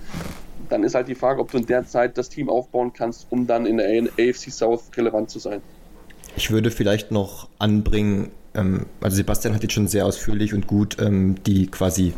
dann 0.69 0.83
ist 0.83 0.95
halt 0.95 1.07
die 1.07 1.15
Frage, 1.15 1.41
ob 1.41 1.51
du 1.51 1.57
in 1.57 1.65
der 1.65 1.85
Zeit 1.87 2.17
das 2.17 2.29
Team 2.29 2.49
aufbauen 2.49 2.91
kannst, 2.93 3.27
um 3.29 3.47
dann 3.47 3.65
in 3.65 3.77
der 3.77 3.87
AFC 3.87 4.51
South 4.51 4.83
relevant 4.95 5.29
zu 5.29 5.39
sein. 5.39 5.61
Ich 6.35 6.51
würde 6.51 6.71
vielleicht 6.71 7.11
noch 7.11 7.49
anbringen, 7.57 8.31
ähm, 8.53 8.85
also 9.01 9.15
Sebastian 9.15 9.55
hat 9.55 9.63
jetzt 9.63 9.73
schon 9.73 9.87
sehr 9.87 10.05
ausführlich 10.05 10.53
und 10.53 10.67
gut 10.67 10.97
ähm, 10.99 11.35
die 11.45 11.67
quasi 11.67 12.13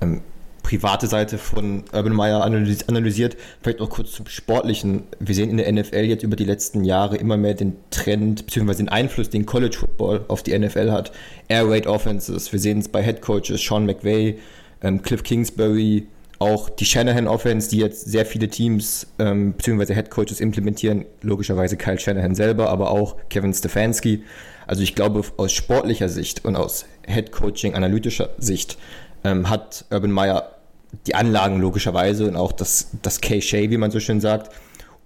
ähm, 0.00 0.22
private 0.68 1.06
Seite 1.06 1.38
von 1.38 1.84
Urban 1.94 2.12
Meyer 2.12 2.44
analysiert. 2.44 3.38
Vielleicht 3.62 3.80
noch 3.80 3.88
kurz 3.88 4.12
zum 4.12 4.26
Sportlichen. 4.26 5.04
Wir 5.18 5.34
sehen 5.34 5.48
in 5.48 5.56
der 5.56 5.72
NFL 5.72 6.04
jetzt 6.04 6.22
über 6.22 6.36
die 6.36 6.44
letzten 6.44 6.84
Jahre 6.84 7.16
immer 7.16 7.38
mehr 7.38 7.54
den 7.54 7.76
Trend 7.90 8.44
bzw. 8.44 8.74
den 8.74 8.90
Einfluss, 8.90 9.30
den 9.30 9.46
College 9.46 9.78
Football 9.78 10.26
auf 10.28 10.42
die 10.42 10.56
NFL 10.58 10.92
hat. 10.92 11.10
Air 11.48 11.70
Raid 11.70 11.86
Offenses. 11.86 12.52
Wir 12.52 12.60
sehen 12.60 12.80
es 12.80 12.88
bei 12.88 13.02
Head 13.02 13.22
Coaches 13.22 13.62
Sean 13.62 13.86
McVay, 13.86 14.38
ähm, 14.82 15.00
Cliff 15.00 15.22
Kingsbury, 15.22 16.06
auch 16.38 16.68
die 16.68 16.84
Shanahan 16.84 17.28
Offense, 17.28 17.70
die 17.70 17.78
jetzt 17.78 18.04
sehr 18.04 18.26
viele 18.26 18.48
Teams 18.48 19.06
ähm, 19.18 19.54
bzw. 19.54 19.94
Head 19.94 20.10
Coaches 20.10 20.38
implementieren. 20.38 21.06
Logischerweise 21.22 21.78
Kyle 21.78 21.98
Shanahan 21.98 22.34
selber, 22.34 22.68
aber 22.68 22.90
auch 22.90 23.16
Kevin 23.30 23.54
Stefanski. 23.54 24.22
Also 24.66 24.82
ich 24.82 24.94
glaube, 24.94 25.22
aus 25.38 25.50
sportlicher 25.50 26.10
Sicht 26.10 26.44
und 26.44 26.56
aus 26.56 26.84
Head 27.06 27.32
Coaching 27.32 27.72
analytischer 27.74 28.28
Sicht 28.36 28.76
ähm, 29.24 29.48
hat 29.48 29.86
Urban 29.90 30.12
Meyer 30.12 30.57
die 31.06 31.14
Anlagen 31.14 31.60
logischerweise 31.60 32.26
und 32.26 32.36
auch 32.36 32.52
das, 32.52 32.90
das 33.02 33.20
K-Shay, 33.20 33.70
wie 33.70 33.76
man 33.76 33.90
so 33.90 34.00
schön 34.00 34.20
sagt, 34.20 34.54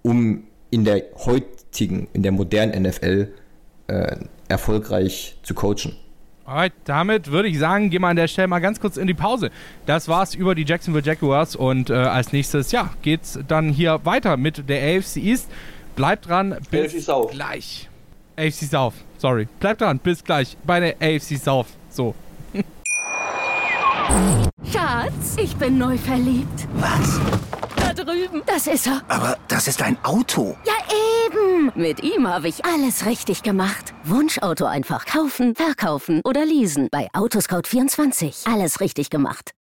um 0.01 0.43
in 0.69 0.85
der 0.85 1.03
heutigen, 1.25 2.07
in 2.13 2.23
der 2.23 2.31
modernen 2.31 2.83
NFL 2.83 3.33
äh, 3.87 4.15
erfolgreich 4.47 5.37
zu 5.43 5.53
coachen. 5.53 5.95
Alright, 6.45 6.73
damit 6.83 7.31
würde 7.31 7.47
ich 7.47 7.57
sagen, 7.57 7.89
gehen 7.89 8.01
wir 8.01 8.09
an 8.09 8.17
der 8.17 8.27
Stelle 8.27 8.49
mal 8.49 8.59
ganz 8.59 8.79
kurz 8.79 8.97
in 8.97 9.07
die 9.07 9.13
Pause. 9.13 9.49
Das 9.85 10.09
war's 10.09 10.35
über 10.35 10.55
die 10.55 10.65
Jacksonville 10.65 11.05
Jaguars 11.05 11.55
und 11.55 11.89
äh, 11.89 11.93
als 11.93 12.33
nächstes, 12.33 12.71
ja, 12.73 12.89
geht's 13.01 13.39
dann 13.47 13.69
hier 13.69 14.01
weiter 14.03 14.35
mit 14.35 14.67
der 14.67 14.97
AFC 14.97 15.17
East. 15.17 15.49
Bleibt 15.95 16.27
dran, 16.27 16.57
bis 16.69 16.93
AFC 16.93 17.01
South. 17.01 17.31
gleich. 17.31 17.89
AFC 18.35 18.65
South, 18.69 18.95
sorry. 19.19 19.47
Bleibt 19.59 19.81
dran, 19.81 19.99
bis 19.99 20.23
gleich 20.23 20.57
bei 20.65 20.79
der 20.79 20.95
AFC 20.95 21.37
South. 21.37 21.67
So. 21.89 22.13
Schatz, 24.71 25.37
ich 25.37 25.55
bin 25.55 25.77
neu 25.77 25.97
verliebt. 25.97 26.67
Was? 26.75 27.19
Da 27.75 27.93
drüben. 27.93 28.41
Das 28.45 28.67
ist 28.67 28.87
er. 28.87 29.01
Aber 29.07 29.37
das 29.47 29.67
ist 29.67 29.81
ein 29.81 29.97
Auto. 30.03 30.55
Ja, 30.65 30.73
eben. 31.27 31.71
Mit 31.75 32.03
ihm 32.03 32.27
habe 32.27 32.47
ich 32.47 32.65
alles 32.65 33.05
richtig 33.05 33.43
gemacht. 33.43 33.93
Wunschauto 34.03 34.65
einfach 34.65 35.05
kaufen, 35.05 35.55
verkaufen 35.55 36.21
oder 36.23 36.45
leasen. 36.45 36.87
Bei 36.91 37.07
Autoscout24. 37.13 38.51
Alles 38.51 38.79
richtig 38.79 39.09
gemacht. 39.09 39.51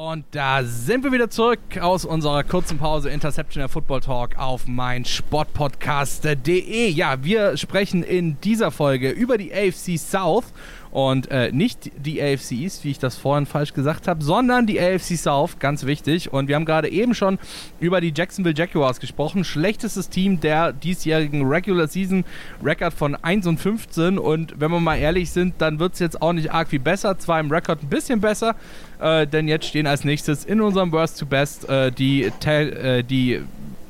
Und 0.00 0.26
da 0.30 0.62
sind 0.62 1.02
wir 1.02 1.10
wieder 1.10 1.28
zurück 1.28 1.58
aus 1.80 2.04
unserer 2.04 2.44
kurzen 2.44 2.78
Pause 2.78 3.10
Interception 3.10 3.60
der 3.62 3.68
Football 3.68 4.00
Talk 4.00 4.38
auf 4.38 4.68
mein 4.68 5.04
Sportpodcast.de. 5.04 6.88
Ja, 6.90 7.24
wir 7.24 7.56
sprechen 7.56 8.04
in 8.04 8.40
dieser 8.40 8.70
Folge 8.70 9.10
über 9.10 9.38
die 9.38 9.52
AFC 9.52 9.98
South 9.98 10.44
und 10.90 11.30
äh, 11.30 11.52
nicht 11.52 11.90
die 11.96 12.22
AFC 12.22 12.52
East, 12.52 12.84
wie 12.84 12.90
ich 12.90 12.98
das 12.98 13.16
vorhin 13.16 13.46
falsch 13.46 13.74
gesagt 13.74 14.08
habe, 14.08 14.22
sondern 14.22 14.66
die 14.66 14.80
AFC 14.80 15.16
South, 15.16 15.58
ganz 15.58 15.84
wichtig. 15.84 16.32
Und 16.32 16.48
wir 16.48 16.54
haben 16.54 16.64
gerade 16.64 16.88
eben 16.88 17.14
schon 17.14 17.38
über 17.80 18.00
die 18.00 18.12
Jacksonville 18.14 18.54
Jaguars 18.56 19.00
gesprochen. 19.00 19.44
Schlechtestes 19.44 20.08
Team 20.08 20.40
der 20.40 20.72
diesjährigen 20.72 21.46
Regular 21.46 21.88
Season 21.88 22.24
Record 22.62 22.94
von 22.94 23.14
1 23.14 23.46
und 23.46 23.58
15. 23.58 24.18
Und 24.18 24.60
wenn 24.60 24.70
wir 24.70 24.80
mal 24.80 24.96
ehrlich 24.96 25.30
sind, 25.30 25.54
dann 25.58 25.78
wird 25.78 25.94
es 25.94 25.98
jetzt 25.98 26.22
auch 26.22 26.32
nicht 26.32 26.52
arg 26.52 26.68
viel 26.68 26.80
besser. 26.80 27.18
Zwar 27.18 27.40
im 27.40 27.50
Rekord 27.50 27.82
ein 27.82 27.88
bisschen 27.88 28.20
besser, 28.20 28.56
äh, 29.00 29.26
denn 29.26 29.48
jetzt 29.48 29.66
stehen 29.66 29.86
als 29.86 30.04
nächstes 30.04 30.44
in 30.44 30.60
unserem 30.60 30.92
Worst 30.92 31.18
to 31.18 31.26
Best 31.26 31.68
äh, 31.68 31.92
die, 31.92 32.24
äh, 32.24 33.02
die 33.02 33.42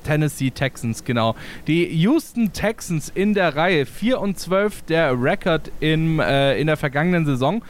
Tennessee 0.08 0.50
Texans, 0.50 1.04
genau. 1.04 1.34
Die 1.66 1.84
Houston 1.84 2.54
Texans 2.54 3.12
in 3.14 3.34
der 3.34 3.56
Reihe. 3.56 3.84
4 3.84 4.18
und 4.18 4.38
12 4.38 4.82
der 4.84 5.22
Rekord 5.22 5.70
in, 5.80 6.18
äh, 6.18 6.58
in 6.58 6.66
der 6.66 6.78
vergangenen 6.78 7.26
Saison. 7.26 7.62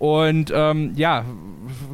Und 0.00 0.52
ähm, 0.52 0.90
ja, 0.96 1.24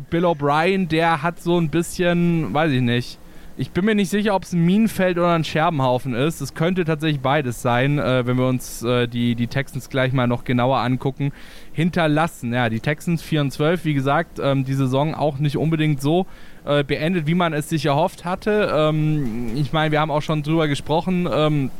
Bill 0.08 0.24
O'Brien, 0.24 0.88
der 0.88 1.22
hat 1.22 1.42
so 1.42 1.60
ein 1.60 1.68
bisschen, 1.68 2.54
weiß 2.54 2.72
ich 2.72 2.80
nicht, 2.80 3.18
ich 3.58 3.72
bin 3.72 3.84
mir 3.84 3.94
nicht 3.94 4.08
sicher, 4.08 4.34
ob 4.34 4.44
es 4.44 4.54
ein 4.54 4.64
Minenfeld 4.64 5.18
oder 5.18 5.34
ein 5.34 5.44
Scherbenhaufen 5.44 6.14
ist. 6.14 6.40
Es 6.40 6.54
könnte 6.54 6.86
tatsächlich 6.86 7.20
beides 7.20 7.60
sein, 7.60 7.98
äh, 7.98 8.26
wenn 8.26 8.38
wir 8.38 8.48
uns 8.48 8.82
äh, 8.82 9.06
die, 9.06 9.34
die 9.34 9.48
Texans 9.48 9.90
gleich 9.90 10.14
mal 10.14 10.26
noch 10.26 10.44
genauer 10.44 10.78
angucken. 10.78 11.30
Hinterlassen. 11.74 12.54
Ja, 12.54 12.70
die 12.70 12.80
Texans 12.80 13.20
4 13.20 13.42
und 13.42 13.50
12, 13.50 13.84
wie 13.84 13.92
gesagt, 13.92 14.38
ähm, 14.42 14.64
die 14.64 14.72
Saison 14.72 15.14
auch 15.14 15.38
nicht 15.38 15.58
unbedingt 15.58 16.00
so 16.00 16.24
äh, 16.64 16.84
beendet, 16.84 17.26
wie 17.26 17.34
man 17.34 17.52
es 17.52 17.68
sich 17.68 17.86
erhofft 17.86 18.24
hatte. 18.24 18.70
Ähm, 18.74 19.52
ich 19.56 19.72
meine, 19.72 19.92
wir 19.92 20.00
haben 20.00 20.10
auch 20.10 20.22
schon 20.22 20.42
drüber 20.42 20.68
gesprochen. 20.68 21.28
Ähm, 21.32 21.70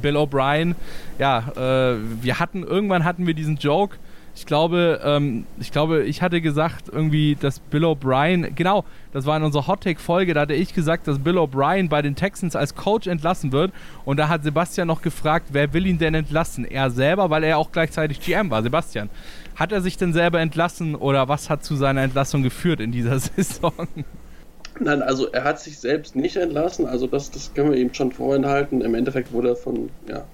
Bill 0.00 0.16
O'Brien, 0.16 0.74
ja, 1.18 1.44
äh, 1.56 1.96
wir 2.22 2.40
hatten, 2.40 2.62
irgendwann 2.62 3.04
hatten 3.04 3.26
wir 3.26 3.34
diesen 3.34 3.56
Joke, 3.56 3.96
ich 4.36 4.46
glaube, 4.46 5.00
ähm, 5.04 5.46
ich 5.60 5.70
glaube, 5.70 6.02
ich 6.02 6.20
hatte 6.20 6.40
gesagt 6.40 6.86
irgendwie, 6.90 7.36
dass 7.38 7.60
Bill 7.60 7.84
O'Brien, 7.84 8.52
genau, 8.54 8.84
das 9.12 9.26
war 9.26 9.36
in 9.36 9.44
unserer 9.44 9.68
Hot 9.68 9.82
Take 9.82 10.00
Folge, 10.00 10.34
da 10.34 10.40
hatte 10.40 10.54
ich 10.54 10.74
gesagt, 10.74 11.06
dass 11.06 11.20
Bill 11.20 11.38
O'Brien 11.38 11.88
bei 11.88 12.02
den 12.02 12.16
Texans 12.16 12.56
als 12.56 12.74
Coach 12.74 13.06
entlassen 13.06 13.52
wird 13.52 13.72
und 14.04 14.16
da 14.16 14.28
hat 14.28 14.42
Sebastian 14.42 14.88
noch 14.88 15.02
gefragt, 15.02 15.48
wer 15.52 15.72
will 15.72 15.86
ihn 15.86 15.98
denn 15.98 16.14
entlassen? 16.14 16.64
Er 16.64 16.90
selber, 16.90 17.30
weil 17.30 17.44
er 17.44 17.58
auch 17.58 17.70
gleichzeitig 17.70 18.20
GM 18.20 18.50
war, 18.50 18.62
Sebastian. 18.62 19.08
Hat 19.54 19.72
er 19.72 19.80
sich 19.80 19.96
denn 19.96 20.12
selber 20.12 20.40
entlassen 20.40 20.94
oder 20.94 21.28
was 21.28 21.48
hat 21.50 21.64
zu 21.64 21.76
seiner 21.76 22.02
Entlassung 22.02 22.42
geführt 22.42 22.80
in 22.80 22.92
dieser 22.92 23.18
Saison? 23.20 23.72
Nein, 24.80 25.02
also 25.02 25.28
er 25.28 25.44
hat 25.44 25.60
sich 25.60 25.78
selbst 25.78 26.16
nicht 26.16 26.34
entlassen, 26.34 26.86
also 26.86 27.06
das, 27.06 27.30
das 27.30 27.54
können 27.54 27.70
wir 27.70 27.78
ihm 27.78 27.94
schon 27.94 28.10
vorenthalten. 28.10 28.80
Im 28.80 28.96
Endeffekt 28.96 29.32
wurde 29.32 29.50
er 29.50 29.56
von, 29.56 29.88
ja, 30.08 30.24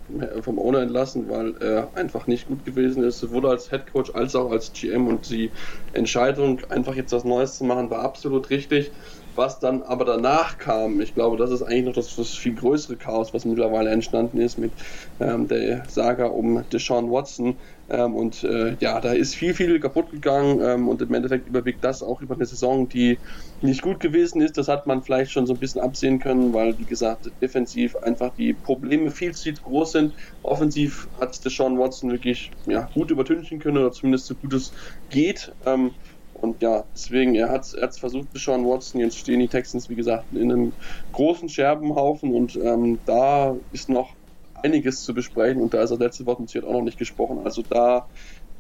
vom 0.41 0.59
Owner 0.59 0.81
entlassen, 0.81 1.29
weil 1.29 1.55
er 1.61 1.89
einfach 1.95 2.27
nicht 2.27 2.49
gut 2.49 2.65
gewesen 2.65 3.03
ist. 3.05 3.19
Sowohl 3.19 3.47
als 3.47 3.69
Head 3.69 3.93
Coach 3.93 4.11
als 4.15 4.35
auch 4.35 4.51
als 4.51 4.73
GM 4.73 5.09
und 5.09 5.29
die 5.29 5.51
Entscheidung, 5.93 6.61
einfach 6.71 6.95
jetzt 6.95 7.13
was 7.13 7.25
Neues 7.25 7.59
zu 7.59 7.65
machen, 7.65 7.91
war 7.91 8.01
absolut 8.01 8.49
richtig. 8.49 8.91
Was 9.35 9.59
dann 9.61 9.83
aber 9.83 10.05
danach 10.05 10.59
kam, 10.59 11.01
ich 11.01 11.15
glaube, 11.15 11.37
das 11.37 11.51
ist 11.51 11.63
eigentlich 11.63 11.85
noch 11.85 11.93
das, 11.95 12.15
das 12.15 12.31
viel 12.35 12.55
größere 12.55 12.97
Chaos, 12.97 13.33
was 13.33 13.45
mittlerweile 13.45 13.91
entstanden 13.91 14.39
ist 14.39 14.59
mit 14.59 14.75
ähm, 15.21 15.47
der 15.49 15.89
Saga 15.89 16.27
um 16.27 16.69
Deshaun 16.73 17.11
Watson. 17.11 17.61
Ähm, 17.89 18.15
und 18.15 18.43
äh, 18.45 18.77
ja, 18.81 19.01
da 19.01 19.13
ist 19.13 19.35
viel, 19.35 19.55
viel 19.55 19.79
kaputt 19.81 20.11
gegangen 20.11 20.61
ähm, 20.61 20.89
und 20.89 21.03
im 21.03 21.15
Endeffekt 21.15 21.47
überwiegt 21.49 21.85
das 21.85 22.03
auch 22.03 22.21
über 22.21 22.35
eine 22.35 22.47
Saison, 22.47 22.89
die 22.89 23.21
nicht 23.61 23.83
gut 23.83 24.01
gewesen 24.01 24.41
ist. 24.41 24.57
Das 24.59 24.69
hat 24.69 24.87
man 24.87 25.03
vielleicht 25.03 25.31
schon 25.33 25.47
so 25.47 25.55
ein 25.55 25.59
bisschen 25.59 25.81
absehen 25.81 26.19
können, 26.19 26.53
weil, 26.53 26.79
wie 26.79 26.87
gesagt, 26.87 27.31
defensiv 27.41 27.97
einfach 27.97 28.31
die 28.35 28.55
Probleme 28.55 29.11
viel 29.11 29.33
zu 29.35 29.53
groß 29.53 29.93
sind. 29.93 30.15
Offensiv 30.43 31.09
hat 31.19 31.45
Deshaun 31.45 31.79
Watson 31.79 32.11
wirklich 32.11 32.51
ja, 32.67 32.91
gut 32.95 33.11
übertünchen 33.11 33.59
können 33.59 33.79
oder 33.79 33.93
zumindest 33.93 34.27
so 34.27 34.35
gut 34.37 34.55
es 34.55 34.73
geht. 35.09 35.53
Ähm, 35.65 35.97
und 36.41 36.63
ja, 36.63 36.87
deswegen, 36.95 37.35
er 37.35 37.51
hat 37.51 37.67
es 37.75 37.99
versucht, 37.99 38.31
Sean 38.35 38.65
Watson. 38.67 39.01
Jetzt 39.01 39.19
stehen 39.19 39.41
die 39.41 39.49
Texans, 39.49 39.89
wie 39.89 39.97
gesagt, 39.97 40.33
in 40.33 40.51
einem 40.51 40.77
großen 41.13 41.49
Scherbenhaufen 41.49 42.33
und 42.35 42.57
ähm, 42.57 43.03
da 43.05 43.59
ist 43.71 43.89
noch 43.91 44.17
einiges 44.55 45.03
zu 45.03 45.15
besprechen 45.15 45.63
und 45.63 45.75
da 45.75 45.83
ist 45.83 45.91
das 45.91 45.99
letzte 45.99 46.27
Wort 46.27 46.41
natürlich 46.41 46.67
auch 46.67 46.73
noch 46.73 46.83
nicht 46.83 46.99
gesprochen. 46.99 47.41
Also 47.45 47.63
da 47.63 48.09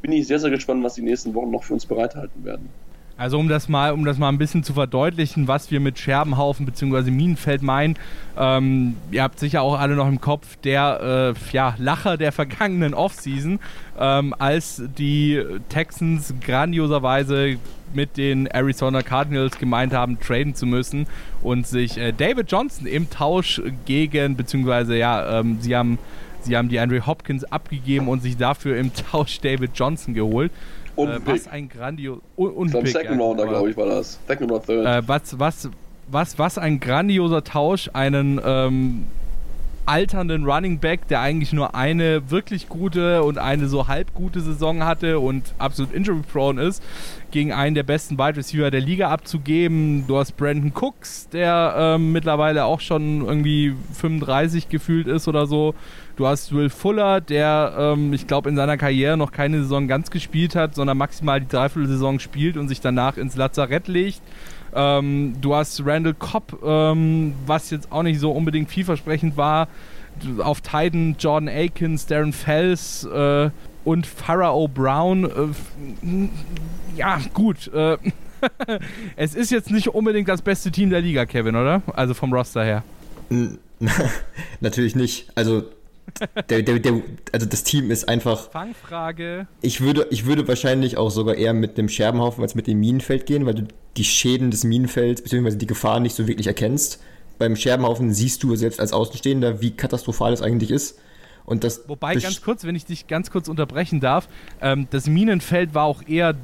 bin 0.02 0.12
ich 0.12 0.26
sehr, 0.26 0.38
sehr 0.40 0.50
gespannt, 0.50 0.82
was 0.84 0.94
die 0.94 1.02
nächsten 1.02 1.34
Wochen 1.34 1.50
noch 1.50 1.64
für 1.64 1.74
uns 1.74 1.86
bereithalten 1.86 2.44
werden. 2.44 2.74
Also 3.20 3.38
um 3.38 3.48
das 3.48 3.68
mal, 3.68 3.92
um 3.92 4.06
das 4.06 4.16
mal 4.16 4.30
ein 4.30 4.38
bisschen 4.38 4.64
zu 4.64 4.72
verdeutlichen, 4.72 5.46
was 5.46 5.70
wir 5.70 5.78
mit 5.78 5.98
Scherbenhaufen 5.98 6.64
bzw. 6.64 7.10
Minenfeld 7.10 7.60
meinen. 7.60 7.98
Ähm, 8.38 8.96
ihr 9.10 9.22
habt 9.22 9.38
sicher 9.38 9.60
auch 9.60 9.78
alle 9.78 9.94
noch 9.94 10.08
im 10.08 10.22
Kopf 10.22 10.56
der 10.64 11.34
äh, 11.36 11.54
ja, 11.54 11.74
Lacher 11.76 12.16
der 12.16 12.32
vergangenen 12.32 12.94
Offseason, 12.94 13.60
ähm, 13.98 14.34
als 14.38 14.82
die 14.96 15.38
Texans 15.68 16.32
grandioserweise 16.40 17.58
mit 17.92 18.16
den 18.16 18.46
Arizona 18.46 19.02
Cardinals 19.02 19.58
gemeint 19.58 19.92
haben, 19.92 20.18
traden 20.18 20.54
zu 20.54 20.64
müssen 20.64 21.06
und 21.42 21.66
sich 21.66 21.98
äh, 21.98 22.12
David 22.12 22.50
Johnson 22.50 22.86
im 22.86 23.10
Tausch 23.10 23.60
gegen, 23.84 24.34
beziehungsweise 24.34 24.96
ja, 24.96 25.40
ähm, 25.40 25.58
sie 25.60 25.76
haben 25.76 25.98
sie 26.40 26.56
haben 26.56 26.70
die 26.70 26.80
Andre 26.80 27.06
Hopkins 27.06 27.44
abgegeben 27.44 28.08
und 28.08 28.22
sich 28.22 28.38
dafür 28.38 28.78
im 28.78 28.92
Tausch 28.94 29.40
David 29.40 29.72
Johnson 29.74 30.14
geholt. 30.14 30.52
Und 31.00 31.10
äh, 31.10 31.20
was 31.24 31.48
ein 31.48 31.68
grandios. 31.68 32.20
Und, 32.36 32.52
und 32.54 32.72
Pick, 32.72 32.88
Second 32.88 33.20
Rounder, 33.20 33.46
glaube 33.46 33.70
ich, 33.70 33.76
war 33.76 33.86
das. 33.86 34.18
Second 34.26 34.50
oder 34.50 34.62
Third. 34.62 34.86
Äh, 34.86 35.08
was, 35.08 35.38
was, 35.38 35.70
was, 36.08 36.38
was 36.38 36.58
ein 36.58 36.80
grandioser 36.80 37.44
Tausch, 37.44 37.90
einen 37.92 38.40
ähm, 38.44 39.06
alternden 39.90 40.44
Running 40.44 40.78
Back, 40.78 41.08
der 41.08 41.20
eigentlich 41.20 41.52
nur 41.52 41.74
eine 41.74 42.30
wirklich 42.30 42.68
gute 42.68 43.24
und 43.24 43.38
eine 43.38 43.66
so 43.66 43.88
halb 43.88 44.14
gute 44.14 44.40
Saison 44.40 44.84
hatte 44.84 45.18
und 45.18 45.52
absolut 45.58 45.92
injury 45.92 46.22
prone 46.32 46.62
ist, 46.62 46.80
gegen 47.32 47.52
einen 47.52 47.74
der 47.74 47.82
besten 47.82 48.16
Wide 48.16 48.36
Receiver 48.36 48.70
der 48.70 48.80
Liga 48.80 49.10
abzugeben. 49.10 50.06
Du 50.06 50.16
hast 50.16 50.36
Brandon 50.36 50.72
Cooks, 50.72 51.28
der 51.30 51.74
ähm, 51.76 52.12
mittlerweile 52.12 52.66
auch 52.66 52.78
schon 52.78 53.26
irgendwie 53.26 53.74
35 53.94 54.68
gefühlt 54.68 55.08
ist 55.08 55.26
oder 55.26 55.46
so. 55.46 55.74
Du 56.14 56.28
hast 56.28 56.54
Will 56.54 56.70
Fuller, 56.70 57.20
der, 57.20 57.74
ähm, 57.76 58.12
ich 58.12 58.28
glaube, 58.28 58.48
in 58.48 58.54
seiner 58.54 58.76
Karriere 58.76 59.16
noch 59.16 59.32
keine 59.32 59.62
Saison 59.62 59.88
ganz 59.88 60.12
gespielt 60.12 60.54
hat, 60.54 60.76
sondern 60.76 60.98
maximal 60.98 61.40
die 61.40 61.48
Dreiviertelsaison 61.48 62.20
spielt 62.20 62.56
und 62.56 62.68
sich 62.68 62.80
danach 62.80 63.16
ins 63.16 63.34
Lazarett 63.34 63.88
legt. 63.88 64.22
Ähm, 64.74 65.34
du 65.40 65.54
hast 65.54 65.84
Randall 65.84 66.14
Cobb, 66.14 66.58
ähm, 66.64 67.34
was 67.46 67.70
jetzt 67.70 67.90
auch 67.90 68.02
nicht 68.02 68.20
so 68.20 68.32
unbedingt 68.32 68.70
vielversprechend 68.70 69.36
war. 69.36 69.68
Auf 70.38 70.60
Titan 70.60 71.16
Jordan 71.18 71.48
Akins, 71.48 72.06
Darren 72.06 72.32
Fells 72.32 73.04
äh, 73.04 73.50
und 73.84 74.06
Pharaoh 74.06 74.68
Brown. 74.68 75.24
Äh, 75.24 76.28
ja, 76.96 77.20
gut. 77.32 77.72
Äh, 77.72 77.96
es 79.16 79.34
ist 79.34 79.50
jetzt 79.50 79.70
nicht 79.70 79.88
unbedingt 79.88 80.28
das 80.28 80.42
beste 80.42 80.70
Team 80.70 80.90
der 80.90 81.00
Liga, 81.00 81.26
Kevin, 81.26 81.56
oder? 81.56 81.82
Also 81.94 82.14
vom 82.14 82.32
Roster 82.32 82.64
her. 82.64 82.82
Natürlich 84.60 84.96
nicht. 84.96 85.30
Also 85.34 85.64
der, 86.48 86.62
der, 86.62 86.78
der, 86.78 87.02
also 87.32 87.46
das 87.46 87.64
Team 87.64 87.90
ist 87.90 88.08
einfach. 88.08 88.50
Fangfrage. 88.50 89.46
Ich 89.60 89.80
würde, 89.80 90.06
ich 90.10 90.26
würde 90.26 90.46
wahrscheinlich 90.48 90.96
auch 90.96 91.10
sogar 91.10 91.34
eher 91.34 91.54
mit 91.54 91.78
einem 91.78 91.88
Scherbenhaufen 91.88 92.42
als 92.42 92.54
mit 92.54 92.66
dem 92.66 92.80
Minenfeld 92.80 93.26
gehen, 93.26 93.46
weil 93.46 93.54
du 93.54 93.68
die 93.96 94.04
Schäden 94.04 94.50
des 94.50 94.64
Minenfelds 94.64 95.22
bzw. 95.22 95.56
die 95.56 95.66
Gefahren 95.66 96.02
nicht 96.02 96.14
so 96.14 96.26
wirklich 96.26 96.46
erkennst. 96.46 97.00
Beim 97.38 97.56
Scherbenhaufen 97.56 98.12
siehst 98.12 98.42
du 98.42 98.54
selbst 98.56 98.80
als 98.80 98.92
Außenstehender, 98.92 99.60
wie 99.60 99.70
katastrophal 99.70 100.32
es 100.32 100.42
eigentlich 100.42 100.70
ist. 100.70 100.98
Und 101.46 101.64
das 101.64 101.88
Wobei, 101.88 102.14
ganz 102.14 102.42
kurz, 102.42 102.64
wenn 102.64 102.76
ich 102.76 102.84
dich 102.84 103.06
ganz 103.06 103.30
kurz 103.30 103.48
unterbrechen 103.48 104.00
darf, 104.00 104.28
ähm, 104.60 104.86
das 104.90 105.06
Minenfeld 105.06 105.74
war 105.74 105.84
auch 105.84 106.06
eher 106.06 106.34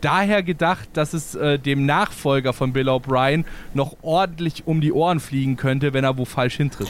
daher 0.00 0.42
gedacht, 0.42 0.88
dass 0.92 1.14
es 1.14 1.34
äh, 1.34 1.58
dem 1.58 1.84
Nachfolger 1.84 2.52
von 2.52 2.72
Bill 2.72 2.88
O'Brien 2.88 3.44
noch 3.74 3.96
ordentlich 4.02 4.66
um 4.66 4.80
die 4.80 4.92
Ohren 4.92 5.20
fliegen 5.20 5.56
könnte, 5.56 5.92
wenn 5.92 6.04
er 6.04 6.16
wo 6.16 6.24
falsch 6.24 6.56
hintritt. 6.56 6.88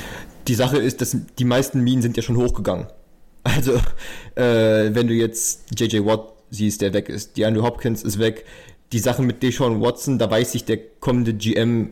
Die 0.49 0.55
Sache 0.55 0.79
ist, 0.79 1.01
dass 1.01 1.17
die 1.39 1.45
meisten 1.45 1.81
Minen 1.81 2.03
sind 2.03 2.17
ja 2.17 2.23
schon 2.23 2.37
hochgegangen. 2.37 2.87
Also, 3.43 3.75
äh, 4.35 4.95
wenn 4.95 5.07
du 5.07 5.15
jetzt 5.15 5.79
JJ 5.79 6.05
Watt 6.05 6.33
siehst, 6.51 6.81
der 6.81 6.93
weg 6.93 7.09
ist, 7.09 7.37
DeAndre 7.37 7.63
Hopkins 7.63 8.03
ist 8.03 8.19
weg, 8.19 8.45
die 8.93 8.99
Sache 8.99 9.23
mit 9.23 9.43
Deshaun 9.43 9.81
Watson, 9.81 10.19
da 10.19 10.31
weiß 10.31 10.53
sich 10.53 10.65
der 10.65 10.79
kommende 11.01 11.35
GM 11.35 11.91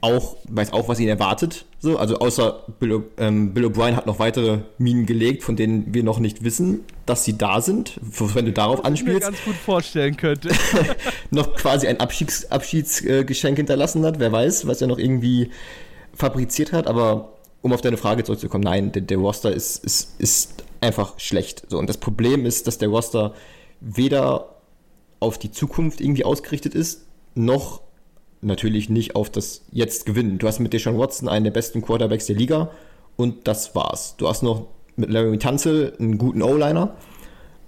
auch, 0.00 0.36
weiß 0.48 0.72
auch, 0.72 0.88
was 0.88 1.00
ihn 1.00 1.08
erwartet. 1.08 1.64
So, 1.80 1.98
also 1.98 2.18
außer 2.18 2.64
Bill, 2.78 3.04
ähm, 3.18 3.54
Bill 3.54 3.66
O'Brien 3.66 3.96
hat 3.96 4.06
noch 4.06 4.18
weitere 4.18 4.60
Minen 4.78 5.06
gelegt, 5.06 5.42
von 5.42 5.56
denen 5.56 5.94
wir 5.94 6.02
noch 6.02 6.18
nicht 6.18 6.44
wissen, 6.44 6.80
dass 7.06 7.24
sie 7.24 7.38
da 7.38 7.60
sind, 7.60 7.98
wenn 8.02 8.44
du 8.44 8.52
darauf 8.52 8.84
anspielst. 8.84 9.18
Ich 9.18 9.24
mir 9.24 9.32
ganz 9.32 9.44
gut 9.44 9.54
vorstellen 9.54 10.16
könnte. 10.16 10.50
noch 11.30 11.54
quasi 11.54 11.86
ein 11.86 12.00
Abschieds, 12.00 12.50
Abschiedsgeschenk 12.50 13.56
hinterlassen 13.56 14.04
hat, 14.04 14.18
wer 14.18 14.30
weiß, 14.32 14.66
was 14.66 14.80
er 14.80 14.88
noch 14.88 14.98
irgendwie 14.98 15.50
fabriziert 16.14 16.72
hat, 16.72 16.86
aber 16.86 17.35
um 17.66 17.72
auf 17.72 17.80
deine 17.80 17.96
Frage 17.96 18.22
zurückzukommen, 18.22 18.62
nein, 18.62 18.92
der, 18.92 19.02
der 19.02 19.18
Roster 19.18 19.52
ist, 19.52 19.84
ist, 19.84 20.20
ist 20.20 20.64
einfach 20.80 21.18
schlecht. 21.18 21.64
So, 21.68 21.78
und 21.78 21.88
das 21.88 21.98
Problem 21.98 22.46
ist, 22.46 22.68
dass 22.68 22.78
der 22.78 22.88
Roster 22.88 23.34
weder 23.80 24.60
auf 25.18 25.36
die 25.36 25.50
Zukunft 25.50 26.00
irgendwie 26.00 26.24
ausgerichtet 26.24 26.76
ist, 26.76 27.06
noch 27.34 27.80
natürlich 28.40 28.88
nicht 28.88 29.16
auf 29.16 29.30
das 29.30 29.62
Jetzt 29.72 30.06
gewinnen. 30.06 30.38
Du 30.38 30.46
hast 30.46 30.60
mit 30.60 30.72
Deshaun 30.72 30.96
Watson 30.96 31.28
einen 31.28 31.42
der 31.42 31.50
besten 31.50 31.82
Quarterbacks 31.82 32.26
der 32.26 32.36
Liga 32.36 32.70
und 33.16 33.48
das 33.48 33.74
war's. 33.74 34.14
Du 34.16 34.28
hast 34.28 34.44
noch 34.44 34.68
mit 34.94 35.10
Larry 35.10 35.36
Tanzel 35.38 35.92
einen 35.98 36.18
guten 36.18 36.42
O-Liner. 36.42 36.94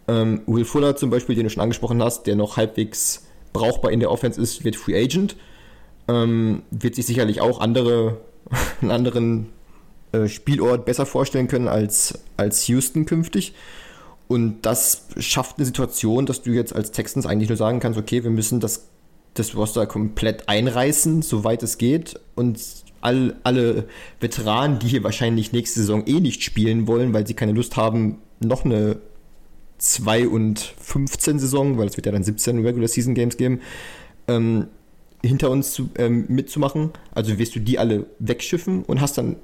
Ähm, 0.07 0.43
Will 0.47 0.65
Fuller 0.65 0.95
zum 0.95 1.11
Beispiel, 1.11 1.35
den 1.35 1.45
du 1.45 1.51
schon 1.51 1.63
angesprochen 1.63 2.01
hast, 2.01 2.29
der 2.29 2.37
noch 2.37 2.57
halbwegs 2.57 3.27
brauchbar 3.53 3.91
in 3.91 3.99
der 3.99 4.13
Offense 4.13 4.41
ist, 4.41 4.65
wird 4.65 4.77
Free 4.77 4.97
Agent. 4.97 5.35
Ähm, 6.07 6.63
wird 6.71 6.95
sich 6.95 7.07
sicherlich 7.07 7.41
auch 7.41 7.59
andere, 7.59 8.19
einen 8.81 8.93
anderen 8.93 9.58
äh, 10.13 10.29
Spielort 10.29 10.85
besser 10.85 11.07
vorstellen 11.07 11.49
können 11.49 11.69
als, 11.69 12.19
als 12.37 12.67
Houston 12.67 13.07
künftig. 13.07 13.55
Und 14.29 14.67
das 14.67 15.07
schafft 15.19 15.57
eine 15.57 15.65
Situation, 15.65 16.27
dass 16.27 16.43
du 16.43 16.51
jetzt 16.51 16.75
als 16.75 16.93
Texans 16.93 17.25
eigentlich 17.25 17.49
nur 17.49 17.57
sagen 17.57 17.81
kannst, 17.81 17.99
okay, 17.99 18.25
wir 18.25 18.31
müssen 18.31 18.61
das 18.61 18.89
das 19.35 19.55
Roster 19.55 19.87
komplett 19.87 20.49
einreißen, 20.49 21.23
soweit 21.23 21.63
es 21.63 21.79
geht. 21.79 22.21
Und 22.35 22.61
all, 23.01 23.37
alle 23.45 23.87
Veteranen, 24.21 24.79
die 24.79 24.89
hier 24.89 25.05
wahrscheinlich 25.05 25.53
nächste 25.53 25.81
Saison 25.81 26.07
eh 26.07 26.21
nicht 26.21 26.43
spielen 26.43 26.87
wollen, 26.87 27.13
weil 27.13 27.27
sie 27.27 27.35
keine 27.35 27.53
Lust 27.53 27.77
haben, 27.77 28.19
noch 28.41 28.65
eine 28.65 28.97
2 29.79 30.29
und 30.29 30.59
15 30.81 31.39
Saison, 31.39 31.79
weil 31.79 31.87
es 31.87 31.97
wird 31.97 32.07
ja 32.07 32.13
dann 32.13 32.25
17 32.25 32.65
Regular 32.65 32.89
Season 32.89 33.15
Games 33.15 33.37
geben, 33.37 33.61
ähm, 34.27 34.67
hinter 35.23 35.51
uns 35.51 35.73
zu, 35.73 35.89
ähm, 35.97 36.27
mitzumachen. 36.29 36.91
Also 37.13 37.39
wirst 37.39 37.55
du 37.55 37.61
die 37.61 37.79
alle 37.79 38.07
wegschiffen 38.19 38.83
und 38.85 39.01
hast 39.01 39.19
dann 39.19 39.37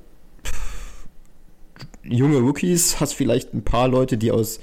junge 2.05 2.39
Rookies, 2.39 3.01
hast 3.01 3.15
vielleicht 3.15 3.55
ein 3.55 3.63
paar 3.63 3.89
Leute, 3.89 4.17
die 4.17 4.31
aus 4.31 4.61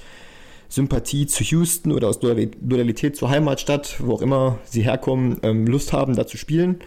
Sympathie 0.69 1.27
zu 1.27 1.43
Houston 1.43 1.91
oder 1.91 2.07
aus 2.07 2.19
Loyalität 2.21 3.17
zur 3.17 3.29
Heimatstadt, 3.29 3.97
wo 3.99 4.13
auch 4.13 4.21
immer 4.21 4.59
sie 4.63 4.83
herkommen, 4.83 5.37
ähm, 5.43 5.67
Lust 5.67 5.91
haben, 5.91 6.15
da 6.15 6.25
zu 6.25 6.37
spielen. 6.37 6.79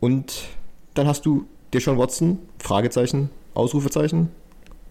Und 0.00 0.48
dann 0.94 1.06
hast 1.06 1.26
du 1.26 1.46
Deshaun 1.72 1.98
Watson, 1.98 2.38
Fragezeichen, 2.58 3.30
Ausrufezeichen. 3.54 4.30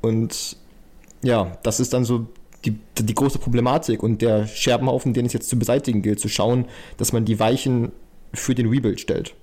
Und 0.02 0.58
ja, 1.24 1.58
das 1.64 1.80
ist 1.80 1.94
dann 1.94 2.06
so 2.06 2.28
die, 2.66 2.76
die 2.98 3.16
große 3.16 3.40
Problematik 3.40 4.04
und 4.04 4.22
der 4.22 4.48
Scherbenhaufen, 4.48 5.14
den 5.14 5.26
es 5.26 5.34
jetzt 5.34 5.50
zu 5.50 5.58
beseitigen 5.58 6.02
gilt, 6.02 6.20
zu 6.20 6.30
schauen, 6.30 6.66
dass 6.98 7.14
man 7.14 7.26
die 7.26 7.40
Weichen 7.40 7.92
für 8.34 8.54
den 8.54 8.68
Rebuild 8.68 9.00
stellt. 9.00 9.34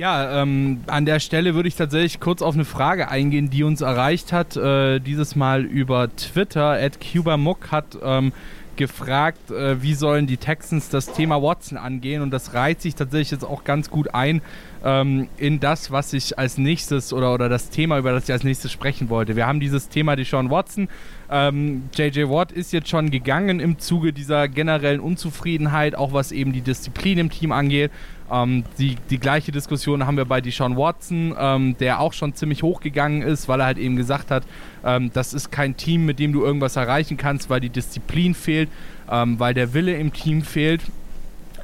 Ja, 0.00 0.40
ähm, 0.40 0.80
an 0.86 1.04
der 1.04 1.20
Stelle 1.20 1.54
würde 1.54 1.68
ich 1.68 1.76
tatsächlich 1.76 2.20
kurz 2.20 2.40
auf 2.40 2.54
eine 2.54 2.64
Frage 2.64 3.10
eingehen, 3.10 3.50
die 3.50 3.64
uns 3.64 3.82
erreicht 3.82 4.32
hat. 4.32 4.56
Äh, 4.56 4.98
dieses 4.98 5.36
Mal 5.36 5.62
über 5.62 6.08
Twitter. 6.16 6.80
Ed 6.80 7.00
Cubamuck 7.02 7.70
hat 7.70 7.98
ähm, 8.02 8.32
gefragt, 8.76 9.50
äh, 9.50 9.82
wie 9.82 9.92
sollen 9.92 10.26
die 10.26 10.38
Texans 10.38 10.88
das 10.88 11.12
Thema 11.12 11.42
Watson 11.42 11.76
angehen. 11.76 12.22
Und 12.22 12.30
das 12.30 12.54
reiht 12.54 12.80
sich 12.80 12.94
tatsächlich 12.94 13.32
jetzt 13.32 13.44
auch 13.44 13.62
ganz 13.62 13.90
gut 13.90 14.14
ein 14.14 14.40
ähm, 14.82 15.28
in 15.36 15.60
das, 15.60 15.90
was 15.90 16.14
ich 16.14 16.38
als 16.38 16.56
nächstes 16.56 17.12
oder, 17.12 17.34
oder 17.34 17.50
das 17.50 17.68
Thema, 17.68 17.98
über 17.98 18.12
das 18.12 18.24
ich 18.24 18.32
als 18.32 18.42
nächstes 18.42 18.72
sprechen 18.72 19.10
wollte. 19.10 19.36
Wir 19.36 19.46
haben 19.46 19.60
dieses 19.60 19.90
Thema 19.90 20.16
Deshaun 20.16 20.48
Watson. 20.48 20.88
Ähm, 21.30 21.84
JJ 21.94 22.28
Watt 22.28 22.50
ist 22.50 22.72
jetzt 22.72 22.88
schon 22.88 23.10
gegangen 23.10 23.60
im 23.60 23.78
Zuge 23.78 24.12
dieser 24.12 24.48
generellen 24.48 24.98
Unzufriedenheit, 24.98 25.94
auch 25.94 26.12
was 26.12 26.32
eben 26.32 26.52
die 26.52 26.60
Disziplin 26.60 27.18
im 27.18 27.30
Team 27.30 27.52
angeht. 27.52 27.92
Ähm, 28.32 28.64
die, 28.78 28.96
die 29.10 29.18
gleiche 29.18 29.52
Diskussion 29.52 30.06
haben 30.06 30.16
wir 30.16 30.24
bei 30.24 30.40
Deshaun 30.40 30.76
Watson, 30.76 31.34
ähm, 31.38 31.76
der 31.78 32.00
auch 32.00 32.12
schon 32.12 32.34
ziemlich 32.34 32.64
hochgegangen 32.64 33.22
ist, 33.22 33.48
weil 33.48 33.60
er 33.60 33.66
halt 33.66 33.78
eben 33.78 33.94
gesagt 33.94 34.32
hat, 34.32 34.42
ähm, 34.84 35.12
das 35.12 35.32
ist 35.32 35.52
kein 35.52 35.76
Team, 35.76 36.04
mit 36.04 36.18
dem 36.18 36.32
du 36.32 36.42
irgendwas 36.42 36.74
erreichen 36.74 37.16
kannst, 37.16 37.48
weil 37.48 37.60
die 37.60 37.70
Disziplin 37.70 38.34
fehlt, 38.34 38.68
ähm, 39.08 39.38
weil 39.38 39.54
der 39.54 39.72
Wille 39.72 39.96
im 39.96 40.12
Team 40.12 40.42
fehlt. 40.42 40.82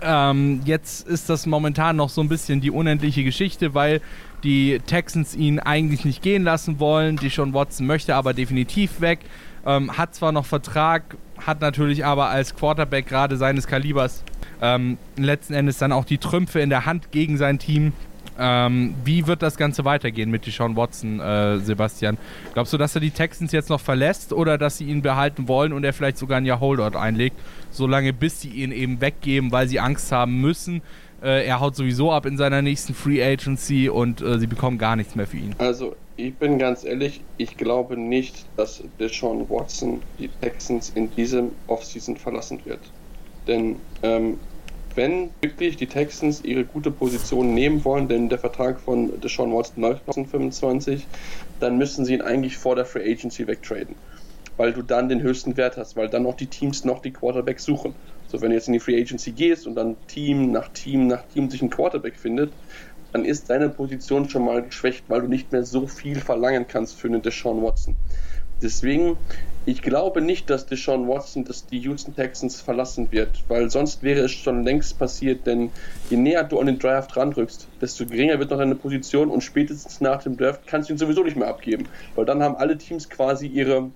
Ähm, 0.02 0.60
jetzt 0.64 1.08
ist 1.08 1.28
das 1.28 1.46
momentan 1.46 1.96
noch 1.96 2.10
so 2.10 2.20
ein 2.20 2.28
bisschen 2.28 2.60
die 2.60 2.70
unendliche 2.70 3.24
Geschichte, 3.24 3.74
weil 3.74 4.00
die 4.42 4.80
Texans 4.86 5.34
ihn 5.34 5.58
eigentlich 5.58 6.04
nicht 6.04 6.22
gehen 6.22 6.44
lassen 6.44 6.78
wollen. 6.78 7.16
Deshaun 7.16 7.54
Watson 7.54 7.86
möchte 7.86 8.14
aber 8.14 8.34
definitiv 8.34 9.00
weg. 9.00 9.20
Ähm, 9.66 9.96
hat 9.96 10.14
zwar 10.14 10.32
noch 10.32 10.46
Vertrag, 10.46 11.16
hat 11.44 11.60
natürlich 11.60 12.04
aber 12.04 12.28
als 12.28 12.54
Quarterback 12.54 13.08
gerade 13.08 13.36
seines 13.36 13.66
Kalibers 13.66 14.22
ähm, 14.62 14.96
letzten 15.16 15.54
Endes 15.54 15.78
dann 15.78 15.92
auch 15.92 16.04
die 16.04 16.18
Trümpfe 16.18 16.60
in 16.60 16.70
der 16.70 16.86
Hand 16.86 17.10
gegen 17.10 17.36
sein 17.36 17.58
Team. 17.58 17.92
Ähm, 18.38 18.94
wie 19.04 19.26
wird 19.26 19.42
das 19.42 19.56
Ganze 19.56 19.84
weitergehen 19.84 20.30
mit 20.30 20.46
Deshaun 20.46 20.76
Watson, 20.76 21.20
äh, 21.20 21.58
Sebastian? 21.58 22.18
Glaubst 22.52 22.72
du, 22.72 22.76
dass 22.76 22.94
er 22.94 23.00
die 23.00 23.10
Texans 23.10 23.50
jetzt 23.52 23.70
noch 23.70 23.80
verlässt 23.80 24.32
oder 24.32 24.58
dass 24.58 24.78
sie 24.78 24.84
ihn 24.84 25.02
behalten 25.02 25.48
wollen 25.48 25.72
und 25.72 25.84
er 25.84 25.92
vielleicht 25.92 26.18
sogar 26.18 26.38
ein 26.38 26.44
Jahr 26.44 26.60
Holdout 26.60 26.98
einlegt, 26.98 27.36
solange 27.70 28.12
bis 28.12 28.42
sie 28.42 28.50
ihn 28.50 28.72
eben 28.72 29.00
weggeben, 29.00 29.52
weil 29.52 29.68
sie 29.68 29.80
Angst 29.80 30.12
haben 30.12 30.40
müssen? 30.40 30.82
Äh, 31.22 31.46
er 31.46 31.60
haut 31.60 31.76
sowieso 31.76 32.12
ab 32.12 32.26
in 32.26 32.36
seiner 32.36 32.60
nächsten 32.60 32.94
Free 32.94 33.24
Agency 33.24 33.88
und 33.88 34.20
äh, 34.20 34.38
sie 34.38 34.46
bekommen 34.46 34.76
gar 34.76 34.96
nichts 34.96 35.14
mehr 35.14 35.26
für 35.26 35.38
ihn. 35.38 35.54
Also, 35.58 35.96
ich 36.16 36.34
bin 36.36 36.58
ganz 36.58 36.84
ehrlich, 36.84 37.20
ich 37.36 37.56
glaube 37.56 37.96
nicht, 37.96 38.46
dass 38.56 38.82
Deshaun 38.98 39.48
Watson 39.50 40.02
die 40.18 40.28
Texans 40.40 40.90
in 40.94 41.10
diesem 41.14 41.50
Offseason 41.66 42.16
verlassen 42.16 42.60
wird. 42.64 42.80
Denn 43.46 43.76
ähm, 44.02 44.38
wenn 44.94 45.30
wirklich 45.42 45.76
die 45.76 45.86
Texans 45.86 46.42
ihre 46.42 46.64
gute 46.64 46.90
Position 46.90 47.54
nehmen 47.54 47.84
wollen, 47.84 48.08
denn 48.08 48.30
der 48.30 48.38
Vertrag 48.38 48.80
von 48.80 49.20
Deshaun 49.20 49.52
Watson 49.52 49.82
läuft 49.82 50.04
2025, 50.06 51.06
dann 51.60 51.76
müssen 51.76 52.06
sie 52.06 52.14
ihn 52.14 52.22
eigentlich 52.22 52.56
vor 52.56 52.76
der 52.76 52.86
Free 52.86 53.12
Agency 53.12 53.46
wegtraden. 53.46 53.94
Weil 54.56 54.72
du 54.72 54.80
dann 54.80 55.10
den 55.10 55.20
höchsten 55.20 55.58
Wert 55.58 55.76
hast, 55.76 55.96
weil 55.96 56.08
dann 56.08 56.24
auch 56.24 56.36
die 56.36 56.46
Teams 56.46 56.86
noch 56.86 57.02
die 57.02 57.12
Quarterbacks 57.12 57.64
suchen. 57.64 57.94
So, 58.28 58.40
wenn 58.40 58.48
du 58.48 58.56
jetzt 58.56 58.68
in 58.68 58.72
die 58.72 58.80
Free 58.80 58.98
Agency 58.98 59.32
gehst 59.32 59.66
und 59.66 59.74
dann 59.74 59.96
Team 60.08 60.50
nach 60.50 60.68
Team 60.68 61.08
nach 61.08 61.22
Team 61.26 61.50
sich 61.50 61.60
ein 61.60 61.68
Quarterback 61.68 62.16
findet, 62.16 62.50
dann 63.12 63.24
ist 63.24 63.50
deine 63.50 63.68
Position 63.68 64.28
schon 64.28 64.44
mal 64.44 64.62
geschwächt, 64.62 65.04
weil 65.08 65.22
du 65.22 65.28
nicht 65.28 65.52
mehr 65.52 65.64
so 65.64 65.86
viel 65.86 66.20
verlangen 66.20 66.66
kannst 66.68 66.96
für 66.96 67.08
einen 67.08 67.22
Deshaun 67.22 67.62
Watson. 67.62 67.96
Deswegen, 68.62 69.18
ich 69.66 69.82
glaube 69.82 70.22
nicht, 70.22 70.48
dass 70.48 70.64
Deshaun 70.64 71.08
Watson 71.08 71.44
das 71.44 71.66
die 71.66 71.78
Houston 71.80 72.14
Texans 72.14 72.60
verlassen 72.60 73.12
wird, 73.12 73.44
weil 73.48 73.68
sonst 73.68 74.02
wäre 74.02 74.20
es 74.20 74.32
schon 74.32 74.64
längst 74.64 74.98
passiert, 74.98 75.46
denn 75.46 75.70
je 76.08 76.16
näher 76.16 76.44
du 76.44 76.58
an 76.58 76.66
den 76.66 76.78
Draft 76.78 77.16
ranrückst, 77.16 77.68
desto 77.80 78.06
geringer 78.06 78.38
wird 78.38 78.50
noch 78.50 78.58
deine 78.58 78.74
Position 78.74 79.30
und 79.30 79.42
spätestens 79.42 80.00
nach 80.00 80.22
dem 80.22 80.38
Draft 80.38 80.66
kannst 80.66 80.88
du 80.88 80.94
ihn 80.94 80.98
sowieso 80.98 81.22
nicht 81.22 81.36
mehr 81.36 81.48
abgeben, 81.48 81.86
weil 82.14 82.24
dann 82.24 82.42
haben 82.42 82.56
alle 82.56 82.78
Teams 82.78 83.10
quasi 83.10 83.46
ihre, 83.46 83.90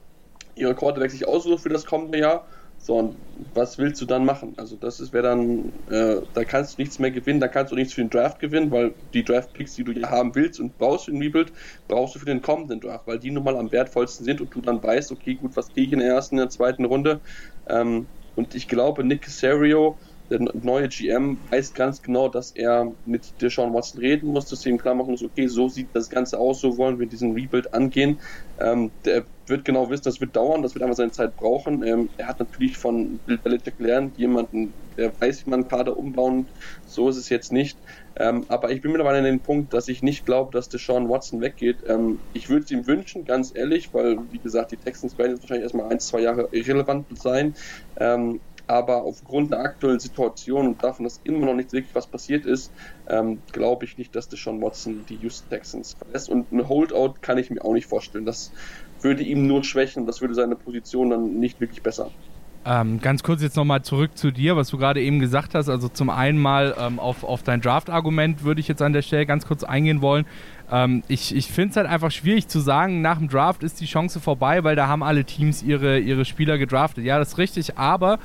ihre 0.57 0.75
Quarterback 0.75 1.11
sich 1.11 1.27
ausgesucht 1.27 1.63
für 1.63 1.71
das 1.71 1.87
kommende 1.87 2.19
Jahr 2.19 2.45
so, 2.83 2.97
und 2.97 3.23
was 3.35 3.77
willst 3.79 4.01
du 4.01 4.07
dann 4.07 4.25
machen? 4.25 4.55
Also 4.59 4.77
das 4.77 5.13
wäre 5.13 5.25
dann, 5.25 5.73
äh, 5.87 6.23
da 6.33 6.45
kannst 6.45 6.79
du 6.79 6.83
nichts 6.83 6.99
mehr 6.99 7.11
gewinnen, 7.11 7.39
da 7.41 7.49
kannst 7.49 7.73
du 7.73 7.77
nichts 7.77 7.93
für 7.95 8.01
den 8.03 8.09
Draft 8.11 8.39
gewinnen, 8.39 8.71
weil 8.71 8.97
die 9.13 9.23
Draft-Picks, 9.25 9.75
die 9.75 9.85
du 9.85 9.93
ja 9.93 10.09
haben 10.11 10.35
willst 10.35 10.61
und 10.61 10.79
brauchst 10.79 11.05
für 11.05 11.11
den 11.13 11.21
Rebuild, 11.23 11.53
brauchst 11.89 12.15
du 12.15 12.19
für 12.19 12.25
den 12.27 12.41
kommenden 12.43 12.81
Draft, 12.81 13.07
weil 13.07 13.19
die 13.19 13.31
nun 13.31 13.45
mal 13.45 13.57
am 13.57 13.71
wertvollsten 13.71 14.25
sind 14.25 14.41
und 14.41 14.55
du 14.55 14.61
dann 14.63 14.83
weißt, 14.83 15.13
okay, 15.13 15.35
gut, 15.37 15.57
was 15.57 15.73
kriege 15.73 15.87
ich 15.89 15.93
in 15.93 15.99
der 16.01 16.09
ersten, 16.09 16.37
in 16.37 16.41
der 16.41 16.49
zweiten 16.51 16.85
Runde? 16.87 17.21
Ähm, 17.67 18.09
und 18.35 18.55
ich 18.55 18.69
glaube, 18.69 19.05
Nick 19.05 19.23
Casario 19.25 19.99
der 20.31 20.41
neue 20.55 20.89
GM 20.89 21.43
weiß 21.51 21.73
ganz 21.75 22.03
genau, 22.03 22.29
dass 22.29 22.53
er 22.53 22.97
mit 23.05 23.41
Deshaun 23.41 23.75
Watson 23.75 24.01
reden 24.01 24.29
muss, 24.31 24.47
dass 24.49 24.65
ihm 24.67 24.79
klar 24.79 24.95
machen 24.95 25.11
muss, 25.11 25.23
okay, 25.23 25.47
so 25.49 25.69
sieht 25.69 25.95
das 25.95 26.09
Ganze 26.09 26.39
aus, 26.39 26.61
so 26.61 26.79
wollen 26.79 26.99
wir 26.99 27.07
diesen 27.09 27.33
Rebuild 27.33 27.75
angehen. 27.75 28.21
Ähm, 28.59 28.93
der 29.05 29.27
wird 29.47 29.65
genau 29.65 29.91
wissen, 29.91 30.05
das 30.05 30.21
wird 30.21 30.37
dauern, 30.37 30.63
das 30.63 30.75
wird 30.75 30.83
einfach 30.85 30.97
seine 30.97 31.11
Zeit 31.11 31.35
brauchen. 31.37 31.83
Ähm, 31.83 32.11
er 32.17 32.29
hat 32.29 32.39
natürlich 32.39 32.77
von 32.79 33.21
Bill 33.21 33.39
Belichick 33.39 33.77
gelernt, 33.79 34.17
jemanden, 34.17 34.77
der 34.97 35.13
weiß, 35.21 35.47
wie 35.47 35.51
man 35.51 35.67
Kader 35.69 35.97
umbauen, 35.97 36.51
so 36.85 37.09
ist 37.09 37.17
es 37.17 37.29
jetzt 37.29 37.51
nicht. 37.53 37.81
Ähm, 38.17 38.45
aber 38.49 38.71
ich 38.71 38.81
bin 38.81 38.93
mittlerweile 38.93 39.19
an 39.19 39.25
dem 39.25 39.43
Punkt, 39.43 39.73
dass 39.73 39.89
ich 39.89 40.03
nicht 40.03 40.25
glaube, 40.27 40.51
dass 40.53 40.69
Deshaun 40.69 41.09
Watson 41.09 41.41
weggeht. 41.41 41.83
Ähm, 41.87 42.23
ich 42.33 42.49
würde 42.49 42.65
es 42.65 42.71
ihm 42.71 42.87
wünschen, 42.87 43.25
ganz 43.25 43.53
ehrlich, 43.55 43.93
weil, 43.93 44.19
wie 44.31 44.41
gesagt, 44.41 44.73
die 44.73 44.79
Texans 44.79 45.17
werden 45.19 45.33
jetzt 45.33 45.43
wahrscheinlich 45.43 45.65
erstmal 45.65 45.91
ein, 45.91 46.01
zwei 46.01 46.21
Jahre 46.21 46.49
irrelevant 46.53 47.07
sein. 47.19 47.55
Aber 48.71 49.03
aufgrund 49.03 49.51
der 49.51 49.59
aktuellen 49.59 49.99
Situation 49.99 50.69
und 50.69 50.85
davon, 50.85 51.03
dass 51.03 51.21
immer 51.25 51.47
noch 51.47 51.55
nicht 51.55 51.73
wirklich 51.73 51.93
was 51.93 52.07
passiert 52.07 52.47
ist, 52.47 52.71
ähm, 53.09 53.41
glaube 53.51 53.85
ich 53.85 53.99
nicht, 53.99 54.15
dass 54.15 54.29
Deshaun 54.29 54.63
Watson 54.63 55.05
die 55.09 55.17
Houston 55.17 55.51
Texans 55.51 55.95
verlässt. 55.95 56.29
Und 56.29 56.53
ein 56.53 56.69
Holdout 56.69 57.15
kann 57.21 57.37
ich 57.37 57.51
mir 57.51 57.65
auch 57.65 57.73
nicht 57.73 57.89
vorstellen. 57.89 58.27
Das 58.27 58.53
würde 59.01 59.25
ihm 59.25 59.49
nur 59.49 59.65
schwächen, 59.65 60.07
das 60.07 60.21
würde 60.21 60.35
seine 60.35 60.55
Position 60.55 61.11
dann 61.11 61.41
nicht 61.41 61.61
wirklich 61.61 61.83
besser. 61.83 62.13
Ähm, 62.65 63.01
ganz 63.01 63.23
kurz 63.23 63.43
jetzt 63.43 63.57
nochmal 63.57 63.83
zurück 63.83 64.17
zu 64.17 64.31
dir, 64.31 64.55
was 64.55 64.69
du 64.69 64.79
gerade 64.79 65.01
eben 65.01 65.19
gesagt 65.19 65.55
hast. 65.55 65.69
Also 65.69 65.89
zum 65.89 66.09
einen 66.09 66.39
mal 66.39 66.77
ähm, 66.79 67.01
auf, 67.01 67.25
auf 67.25 67.43
dein 67.43 67.61
Draft-Argument 67.61 68.45
würde 68.45 68.61
ich 68.61 68.69
jetzt 68.69 68.83
an 68.83 68.93
der 68.93 69.03
Stelle 69.03 69.27
ganz 69.27 69.47
kurz 69.47 69.65
eingehen 69.65 70.03
wollen. 70.03 70.27
Ähm, 70.71 71.03
ich 71.09 71.35
ich 71.35 71.47
finde 71.51 71.71
es 71.71 71.77
halt 71.77 71.87
einfach 71.87 72.11
schwierig 72.11 72.49
zu 72.49 72.61
sagen, 72.61 73.01
nach 73.01 73.19
dem 73.19 73.29
Draft 73.29 73.63
ist 73.63 73.81
die 73.81 73.87
Chance 73.87 74.21
vorbei, 74.21 74.63
weil 74.63 74.77
da 74.77 74.89
haben 74.89 75.03
alle 75.03 75.25
Teams 75.25 75.63
ihre, 75.63 75.99
ihre 75.99 76.27
Spieler 76.27 76.59
gedraftet. 76.59 77.05
Ja, 77.05 77.19
das 77.19 77.29
ist 77.29 77.39
richtig, 77.39 77.79
aber 77.79 78.19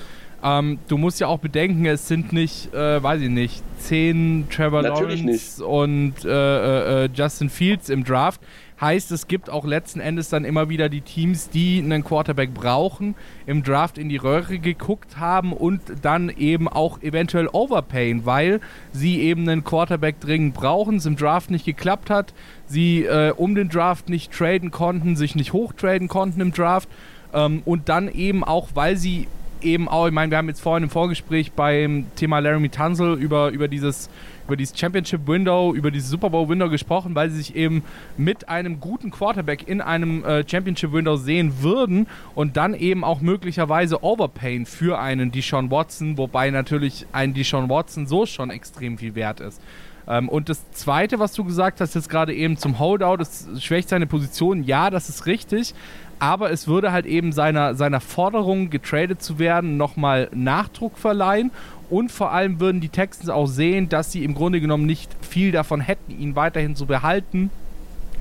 ähm, 0.45 0.77
du 0.87 0.97
musst 0.97 1.19
ja 1.19 1.27
auch 1.27 1.39
bedenken, 1.39 1.87
es 1.87 2.07
sind 2.07 2.31
nicht, 2.31 2.71
äh, 2.71 3.01
weiß 3.01 3.19
ich 3.21 3.29
nicht, 3.29 3.63
zehn 3.79 4.47
Trevor 4.51 4.83
Natürlich 4.83 5.21
Lawrence 5.23 5.59
nicht. 5.59 5.67
und 5.67 6.13
äh, 6.23 6.29
äh, 6.29 7.05
äh, 7.05 7.09
Justin 7.11 7.49
Fields 7.49 7.89
im 7.89 8.03
Draft. 8.03 8.39
Heißt, 8.79 9.11
es 9.11 9.27
gibt 9.27 9.49
auch 9.49 9.65
letzten 9.65 10.01
Endes 10.01 10.29
dann 10.29 10.43
immer 10.43 10.69
wieder 10.69 10.89
die 10.89 11.01
Teams, 11.01 11.49
die 11.49 11.79
einen 11.79 12.03
Quarterback 12.03 12.53
brauchen, 12.53 13.15
im 13.47 13.63
Draft 13.63 13.97
in 13.97 14.09
die 14.09 14.17
Röhre 14.17 14.59
geguckt 14.59 15.17
haben 15.17 15.53
und 15.53 15.81
dann 16.01 16.29
eben 16.29 16.67
auch 16.67 17.01
eventuell 17.01 17.47
overpayen, 17.51 18.25
weil 18.25 18.59
sie 18.91 19.21
eben 19.21 19.49
einen 19.49 19.63
Quarterback 19.63 20.19
dringend 20.19 20.53
brauchen, 20.53 20.97
es 20.97 21.05
im 21.05 21.15
Draft 21.15 21.49
nicht 21.49 21.65
geklappt 21.65 22.09
hat, 22.09 22.33
sie 22.67 23.05
äh, 23.05 23.31
um 23.31 23.55
den 23.55 23.69
Draft 23.69 24.09
nicht 24.09 24.33
traden 24.33 24.71
konnten, 24.71 25.15
sich 25.15 25.35
nicht 25.35 25.53
hochtraden 25.53 26.09
konnten 26.09 26.41
im 26.41 26.51
Draft 26.51 26.89
ähm, 27.33 27.63
und 27.63 27.87
dann 27.87 28.13
eben 28.13 28.43
auch, 28.43 28.69
weil 28.75 28.97
sie 28.97 29.27
eben 29.65 29.89
auch, 29.89 30.07
ich 30.07 30.13
meine, 30.13 30.31
wir 30.31 30.37
haben 30.37 30.47
jetzt 30.47 30.61
vorhin 30.61 30.83
im 30.83 30.89
Vorgespräch 30.89 31.51
beim 31.51 32.05
Thema 32.15 32.39
Laramie 32.39 32.69
Tunzel 32.69 33.15
über, 33.15 33.49
über 33.49 33.67
dieses 33.67 34.09
über 34.45 34.55
dieses 34.55 34.77
Championship 34.77 35.27
Window, 35.27 35.73
über 35.73 35.91
dieses 35.91 36.09
Super 36.09 36.29
Bowl 36.29 36.47
Window 36.47 36.69
gesprochen, 36.69 37.15
weil 37.15 37.29
sie 37.29 37.37
sich 37.37 37.55
eben 37.55 37.83
mit 38.17 38.47
einem 38.47 38.79
guten 38.79 39.11
Quarterback 39.11 39.67
in 39.67 39.81
einem 39.81 40.23
äh, 40.23 40.47
Championship 40.47 40.93
Window 40.93 41.15
sehen 41.15 41.61
würden 41.61 42.07
und 42.35 42.57
dann 42.57 42.73
eben 42.73 43.03
auch 43.03 43.21
möglicherweise 43.21 44.03
overpayen 44.03 44.65
für 44.65 44.99
einen 44.99 45.31
Deshaun 45.31 45.71
Watson, 45.71 46.17
wobei 46.17 46.51
natürlich 46.51 47.07
ein 47.11 47.33
Deshaun 47.33 47.69
Watson 47.69 48.07
so 48.07 48.25
schon 48.25 48.49
extrem 48.51 48.97
viel 48.97 49.15
wert 49.15 49.39
ist. 49.39 49.61
Ähm, 50.07 50.29
und 50.29 50.49
das 50.49 50.69
Zweite, 50.71 51.19
was 51.19 51.33
du 51.33 51.43
gesagt 51.43 51.81
hast, 51.81 51.95
jetzt 51.95 52.09
gerade 52.09 52.33
eben 52.33 52.57
zum 52.57 52.77
Holdout, 52.79 53.21
es 53.21 53.47
schwächt 53.63 53.89
seine 53.89 54.05
Position. 54.05 54.63
Ja, 54.63 54.89
das 54.89 55.09
ist 55.09 55.25
richtig 55.25 55.73
aber 56.19 56.51
es 56.51 56.67
würde 56.67 56.91
halt 56.91 57.05
eben 57.05 57.31
seiner, 57.31 57.75
seiner 57.75 57.99
Forderung, 57.99 58.69
getradet 58.69 59.21
zu 59.21 59.39
werden, 59.39 59.77
nochmal 59.77 60.29
Nachdruck 60.33 60.97
verleihen 60.97 61.51
und 61.89 62.11
vor 62.11 62.31
allem 62.31 62.59
würden 62.59 62.81
die 62.81 62.89
Texans 62.89 63.29
auch 63.29 63.47
sehen, 63.47 63.89
dass 63.89 64.11
sie 64.11 64.23
im 64.23 64.33
Grunde 64.33 64.59
genommen 64.59 64.85
nicht 64.85 65.11
viel 65.21 65.51
davon 65.51 65.81
hätten, 65.81 66.11
ihn 66.19 66.35
weiterhin 66.35 66.75
zu 66.75 66.85
behalten, 66.85 67.51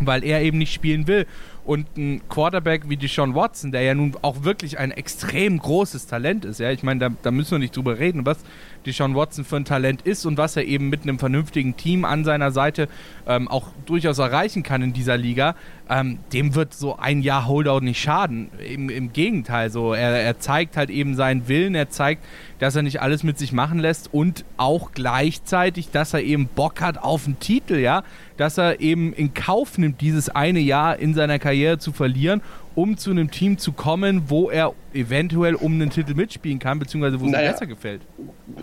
weil 0.01 0.25
er 0.25 0.43
eben 0.43 0.59
nicht 0.59 0.73
spielen 0.73 1.07
will. 1.07 1.27
Und 1.65 1.97
ein 1.97 2.21
Quarterback 2.29 2.91
wie 2.91 2.99
Deshaun 2.99 3.35
Watson, 3.35 3.73
der 3.73 3.83
ja 3.83 3.95
nun 3.95 4.15
auch 4.21 4.45
wirklich 4.45 4.79
ein 4.79 4.91
extrem 4.91 5.59
großes 5.59 6.07
Talent 6.07 6.45
ist, 6.45 6.61
ja, 6.61 6.71
ich 6.71 6.83
meine, 6.83 7.01
da, 7.01 7.11
da 7.23 7.31
müssen 7.31 7.53
wir 7.53 7.59
nicht 7.59 7.75
drüber 7.75 7.99
reden, 7.99 8.27
was 8.27 8.39
Deshaun 8.87 9.15
Watson 9.15 9.45
für 9.45 9.57
ein 9.57 9.65
Talent 9.65 10.03
ist 10.03 10.27
und 10.27 10.39
was 10.39 10.57
er 10.57 10.65
eben 10.65 10.89
mit 10.89 11.03
einem 11.03 11.19
vernünftigen 11.19 11.77
Team 11.77 12.05
an 12.05 12.25
seiner 12.25 12.51
Seite 12.51 12.89
ähm, 13.27 13.49
auch 13.49 13.69
durchaus 13.87 14.19
erreichen 14.19 14.63
kann 14.63 14.83
in 14.83 14.93
dieser 14.93 15.17
Liga, 15.17 15.55
ähm, 15.89 16.19
dem 16.33 16.55
wird 16.55 16.75
so 16.75 16.97
ein 16.97 17.23
Jahr 17.23 17.47
Holdout 17.47 17.81
nicht 17.81 18.01
schaden. 18.01 18.51
Im, 18.59 18.89
im 18.89 19.13
Gegenteil, 19.13 19.71
so 19.71 19.93
er, 19.93 20.11
er 20.11 20.39
zeigt 20.39 20.77
halt 20.77 20.91
eben 20.91 21.15
seinen 21.15 21.49
Willen, 21.49 21.75
er 21.75 21.91
zeigt, 21.91 22.25
dass 22.59 22.77
er 22.77 22.83
nicht 22.83 23.03
alles 23.03 23.23
mit 23.23 23.39
sich 23.39 23.53
machen 23.53 23.79
lässt 23.79 24.13
und 24.13 24.45
auch 24.57 24.93
gleichzeitig, 24.93 25.91
dass 25.91 26.15
er 26.15 26.23
eben 26.23 26.47
Bock 26.47 26.81
hat 26.81 26.99
auf 26.99 27.27
einen 27.27 27.39
Titel, 27.39 27.77
ja, 27.77 28.03
dass 28.37 28.59
er 28.59 28.81
eben 28.81 29.13
in 29.13 29.35
Kauf 29.35 29.79
nimmt, 29.79 30.01
dieses 30.01 30.29
eine 30.29 30.61
Jahr 30.61 30.99
in 30.99 31.15
seiner 31.15 31.39
Karriere 31.39 31.79
zu 31.79 31.93
verlieren 31.93 32.43
um 32.75 32.97
zu 32.97 33.11
einem 33.11 33.31
Team 33.31 33.59
zu 33.59 33.73
kommen, 33.73 34.29
wo 34.29 34.51
er 34.51 34.75
eventuell 34.93 35.55
um 35.55 35.75
einen 35.75 35.91
Titel 35.91 36.15
mitspielen 36.15 36.59
kann, 36.59 36.79
beziehungsweise 36.79 37.21
wo 37.21 37.27
es 37.27 37.33
naja, 37.33 37.49
ihm 37.49 37.53
besser 37.53 37.67
gefällt. 37.67 38.03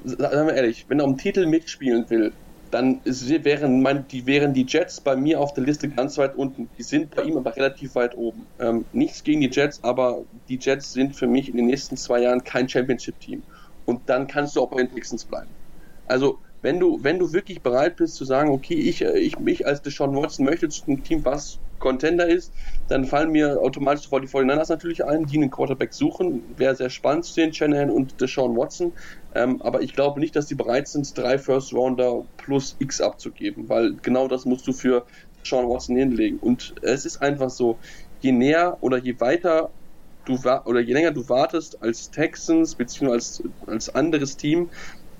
Sagen 0.04 0.47
wir 0.47 0.54
ehrlich, 0.54 0.86
wenn 0.88 1.00
er 1.00 1.06
um 1.06 1.12
einen 1.12 1.19
Titel 1.19 1.45
mitspielen 1.45 2.10
will, 2.10 2.34
dann 2.71 3.02
wären, 3.04 3.82
mein, 3.82 4.08
die, 4.08 4.26
wären 4.26 4.54
die 4.54 4.65
Jets 4.65 5.02
bei 5.02 5.15
mir 5.15 5.39
auf 5.39 5.54
der 5.54 5.65
Liste 5.65 5.89
ganz 5.89 6.17
weit 6.17 6.36
unten. 6.36 6.69
Die 6.78 6.84
sind 6.84 7.13
bei 7.13 7.24
ihm 7.24 7.38
aber 7.38 7.56
relativ 7.56 7.95
weit 7.95 8.15
oben. 8.15 8.45
Ähm, 8.60 8.86
nichts 8.93 9.24
gegen 9.24 9.41
die 9.41 9.50
Jets, 9.50 9.84
aber 9.84 10.24
die 10.47 10.58
Jets 10.58 10.93
sind 10.93 11.15
für 11.15 11.28
mich 11.28 11.50
in 11.50 11.58
den 11.58 11.65
nächsten 11.65 11.97
zwei 11.97 12.21
Jahren 12.21 12.43
kein 12.43 12.67
Championship-Team. 12.67 13.43
Und 13.86 14.02
dann 14.08 14.28
kannst 14.28 14.56
du 14.56 14.62
auch 14.62 14.69
bei 14.69 14.78
den 14.78 14.93
Texans 14.93 15.26
bleiben. 15.26 15.50
Also, 16.08 16.39
wenn 16.62 16.80
du, 16.80 17.04
wenn 17.04 17.19
du 17.19 17.34
wirklich 17.34 17.62
bereit 17.62 17.97
bist 17.97 18.15
zu 18.15 18.26
sagen, 18.26 18.50
okay, 18.52 18.76
ich, 18.76 19.02
ich 19.02 19.39
mich 19.39 19.65
als 19.65 19.82
Deshaun 19.82 20.15
Watson 20.15 20.45
möchte 20.45 20.69
zu 20.69 20.86
einem 20.86 21.04
Team, 21.04 21.26
was 21.26 21.60
Contender 21.80 22.28
ist, 22.28 22.54
dann 22.88 23.06
fallen 23.06 23.32
mir 23.32 23.60
automatisch 23.60 24.04
sofort 24.04 24.24
die 24.24 24.28
49ers 24.28 24.69
natürlich 24.69 25.04
ein, 25.04 25.26
die 25.26 25.38
einen 25.38 25.50
Quarterback 25.50 25.93
suchen. 25.93 26.43
Wäre 26.56 26.76
sehr 26.76 26.89
spannend 26.89 27.26
zu 27.26 27.34
sehen, 27.34 27.54
Shanahan 27.54 27.89
und 27.89 28.21
Deshaun 28.21 28.56
Watson. 28.56 28.93
Ähm, 29.34 29.62
aber 29.62 29.82
ich 29.82 29.93
glaube 29.93 30.19
nicht, 30.19 30.36
dass 30.36 30.45
die 30.45 30.56
bereit 30.56 30.88
sind, 30.88 31.17
drei 31.17 31.38
First 31.38 31.74
Rounder 31.74 32.24
plus 32.38 32.76
X 32.80 33.02
abzugeben, 33.02 33.67
weil 33.67 33.95
genau 34.02 34.28
das 34.28 34.45
musst 34.45 34.67
du 34.67 34.74
für 34.74 35.06
Deshaun 35.43 35.67
Watson 35.67 35.97
hinlegen. 35.97 36.38
Und 36.38 36.76
es 36.84 37.06
ist 37.06 37.21
einfach 37.21 37.50
so, 37.50 37.80
je 38.19 38.32
näher 38.32 38.78
oder 38.82 38.97
je 38.97 39.19
weiter 39.19 39.71
du 40.26 40.36
oder 40.65 40.80
je 40.80 40.93
länger 40.93 41.12
du 41.12 41.28
wartest 41.30 41.82
als 41.82 42.12
Texans 42.12 42.76
beziehungsweise 42.76 43.43
als, 43.43 43.43
als 43.67 43.89
anderes 43.95 44.38
Team, 44.38 44.69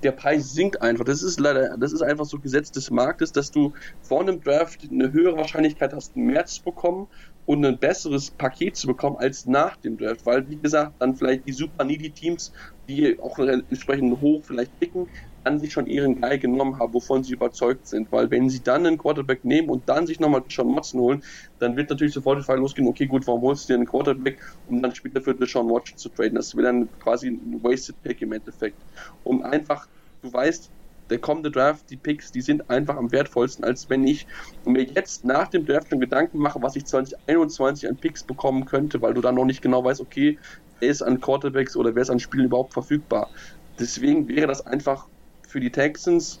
der 0.02 0.12
Preis 0.12 0.52
sinkt 0.52 0.82
einfach. 0.82 1.04
Das 1.04 1.22
ist 1.22 1.40
leider, 1.40 1.76
das 1.78 1.92
ist 1.92 2.02
einfach 2.02 2.24
so 2.24 2.38
Gesetz 2.40 2.70
des 2.72 2.90
Marktes, 2.90 3.32
dass 3.32 3.50
du 3.50 3.72
vor 4.00 4.20
einem 4.20 4.40
Draft 4.40 4.86
eine 4.90 5.12
höhere 5.12 5.36
Wahrscheinlichkeit 5.36 5.92
hast, 5.94 6.16
mehr 6.16 6.46
zu 6.46 6.62
bekommen 6.64 7.08
und 7.44 7.64
ein 7.64 7.78
besseres 7.78 8.30
Paket 8.30 8.76
zu 8.76 8.86
bekommen 8.86 9.16
als 9.16 9.46
nach 9.46 9.76
dem 9.78 9.96
Draft, 9.98 10.24
weil 10.26 10.48
wie 10.48 10.60
gesagt, 10.60 10.96
dann 11.00 11.16
vielleicht 11.16 11.46
die 11.46 11.52
super 11.52 11.84
needy 11.84 12.12
Teams, 12.12 12.52
die 12.88 13.18
auch 13.20 13.38
entsprechend 13.38 14.20
hoch 14.20 14.44
vielleicht 14.46 14.78
picken, 14.78 15.06
an 15.44 15.58
sich 15.58 15.72
schon 15.72 15.86
ihren 15.86 16.20
Guy 16.20 16.38
genommen 16.38 16.78
haben, 16.78 16.94
wovon 16.94 17.24
sie 17.24 17.32
überzeugt 17.32 17.86
sind. 17.86 18.10
Weil 18.12 18.30
wenn 18.30 18.48
sie 18.48 18.62
dann 18.62 18.86
einen 18.86 18.98
Quarterback 18.98 19.44
nehmen 19.44 19.68
und 19.68 19.88
dann 19.88 20.06
sich 20.06 20.20
nochmal 20.20 20.42
Sean 20.48 20.74
Watson 20.74 21.00
holen, 21.00 21.24
dann 21.58 21.76
wird 21.76 21.90
natürlich 21.90 22.14
sofort 22.14 22.38
die 22.38 22.44
Frage 22.44 22.60
losgehen, 22.60 22.88
okay 22.88 23.06
gut, 23.06 23.26
warum 23.26 23.42
holst 23.42 23.68
du 23.68 23.72
dir 23.72 23.76
einen 23.76 23.86
Quarterback, 23.86 24.40
um 24.68 24.82
dann 24.82 24.94
später 24.94 25.20
für 25.20 25.36
Sean 25.46 25.68
Watson 25.68 25.98
zu 25.98 26.08
traden? 26.08 26.36
Das 26.36 26.54
wäre 26.54 26.66
dann 26.66 26.88
quasi 27.00 27.28
ein 27.28 27.62
Wasted 27.62 28.00
Pick 28.02 28.22
im 28.22 28.32
Endeffekt. 28.32 28.78
Um 29.24 29.42
einfach 29.42 29.86
du 30.22 30.32
weißt, 30.32 30.70
der 31.10 31.18
kommende 31.18 31.50
Draft, 31.50 31.90
die 31.90 31.96
Picks, 31.96 32.32
die 32.32 32.40
sind 32.40 32.70
einfach 32.70 32.96
am 32.96 33.12
wertvollsten, 33.12 33.64
als 33.64 33.90
wenn 33.90 34.06
ich 34.06 34.26
mir 34.64 34.84
jetzt 34.84 35.24
nach 35.24 35.48
dem 35.48 35.66
Draft 35.66 35.90
schon 35.90 36.00
Gedanken 36.00 36.38
mache, 36.38 36.62
was 36.62 36.76
ich 36.76 36.86
2021 36.86 37.88
an 37.88 37.98
Picks 37.98 38.24
bekommen 38.24 38.64
könnte, 38.64 39.02
weil 39.02 39.12
du 39.12 39.20
dann 39.20 39.34
noch 39.34 39.44
nicht 39.44 39.60
genau 39.60 39.84
weißt, 39.84 40.00
okay, 40.00 40.38
wer 40.80 40.88
ist 40.88 41.02
an 41.02 41.20
Quarterbacks 41.20 41.76
oder 41.76 41.94
wer 41.94 42.02
ist 42.02 42.10
an 42.10 42.18
Spielen 42.18 42.46
überhaupt 42.46 42.72
verfügbar. 42.72 43.30
Deswegen 43.78 44.28
wäre 44.28 44.46
das 44.46 44.66
einfach 44.66 45.08
für 45.52 45.60
die 45.60 45.70
Texans 45.70 46.40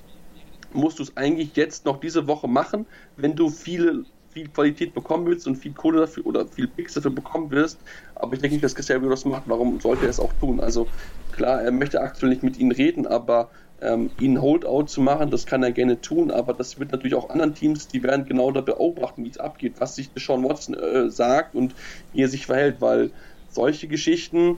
musst 0.72 0.98
du 0.98 1.02
es 1.02 1.16
eigentlich 1.18 1.54
jetzt 1.54 1.84
noch 1.84 2.00
diese 2.00 2.26
Woche 2.26 2.48
machen, 2.48 2.86
wenn 3.16 3.36
du 3.36 3.50
viele 3.50 4.06
viel 4.30 4.48
Qualität 4.48 4.94
bekommen 4.94 5.26
willst 5.26 5.46
und 5.46 5.56
viel 5.56 5.74
Kohle 5.74 6.00
dafür 6.00 6.24
oder 6.24 6.46
viel 6.46 6.66
Picks 6.66 6.94
dafür 6.94 7.10
bekommen 7.10 7.50
wirst. 7.50 7.78
Aber 8.14 8.32
ich 8.32 8.40
denke 8.40 8.54
nicht, 8.54 8.64
dass 8.64 8.74
Casario 8.74 9.10
das 9.10 9.26
macht. 9.26 9.42
Warum 9.44 9.78
sollte 9.78 10.06
er 10.06 10.08
es 10.08 10.18
auch 10.18 10.32
tun? 10.40 10.58
Also 10.58 10.88
klar, 11.32 11.60
er 11.60 11.70
möchte 11.70 12.00
aktuell 12.00 12.30
nicht 12.30 12.42
mit 12.42 12.56
ihnen 12.56 12.72
reden, 12.72 13.06
aber 13.06 13.50
ähm, 13.82 14.10
ihn 14.18 14.40
Holdout 14.40 14.84
zu 14.84 15.02
machen, 15.02 15.30
das 15.30 15.44
kann 15.44 15.62
er 15.62 15.72
gerne 15.72 16.00
tun, 16.00 16.30
aber 16.30 16.54
das 16.54 16.78
wird 16.78 16.92
natürlich 16.92 17.14
auch 17.14 17.28
anderen 17.28 17.54
Teams, 17.54 17.88
die 17.88 18.02
werden 18.02 18.24
genau 18.24 18.50
da 18.52 18.62
beobachten, 18.62 19.24
wie 19.24 19.28
es 19.28 19.38
abgeht, 19.38 19.74
was 19.80 19.96
sich 19.96 20.10
Sean 20.16 20.44
Watson 20.44 20.74
äh, 20.74 21.10
sagt 21.10 21.54
und 21.54 21.74
wie 22.12 22.22
er 22.22 22.28
sich 22.28 22.46
verhält, 22.46 22.80
weil 22.80 23.10
solche 23.50 23.88
Geschichten 23.88 24.56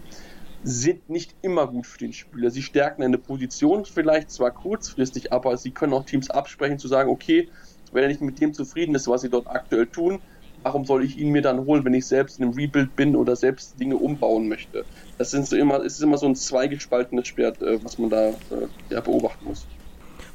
sind 0.64 1.11
nicht 1.11 1.35
immer 1.42 1.66
gut 1.66 1.87
für 1.87 1.98
den 1.98 2.12
Spieler. 2.12 2.50
Sie 2.50 2.62
stärken 2.62 3.03
eine 3.03 3.18
Position 3.18 3.85
vielleicht 3.85 4.31
zwar 4.31 4.50
kurzfristig, 4.50 5.33
aber 5.33 5.57
sie 5.57 5.70
können 5.70 5.92
auch 5.92 6.05
Teams 6.05 6.31
absprechen 6.31 6.79
zu 6.79 6.88
sagen, 6.88 7.11
okay, 7.11 7.48
wenn 7.92 8.03
er 8.03 8.09
nicht 8.09 8.22
mit 8.22 8.40
dem 8.40 8.53
zufrieden 8.53 8.94
ist, 8.94 9.07
was 9.07 9.20
sie 9.20 9.29
dort 9.29 9.46
aktuell 9.46 9.87
tun, 9.87 10.20
warum 10.62 10.85
soll 10.87 11.05
ich 11.05 11.18
ihn 11.18 11.31
mir 11.31 11.42
dann 11.42 11.64
holen, 11.66 11.85
wenn 11.85 11.94
ich 11.94 12.07
selbst 12.07 12.38
in 12.38 12.44
einem 12.44 12.55
Rebuild 12.55 12.96
bin 12.96 13.14
oder 13.14 13.37
selbst 13.37 13.79
Dinge 13.79 13.96
umbauen 13.96 14.48
möchte? 14.48 14.85
Das 15.18 15.31
sind 15.31 15.46
so 15.46 15.57
immer, 15.57 15.83
ist 15.83 16.00
immer 16.00 16.18
so 16.18 16.27
ein 16.27 16.35
zweigespaltenes 16.35 17.29
Schwert, 17.29 17.62
äh, 17.62 17.83
was 17.85 17.98
man 17.98 18.11
da 18.11 18.31
äh, 18.31 18.35
ja, 18.90 19.00
beobachten 19.00 19.44
muss. 19.44 19.66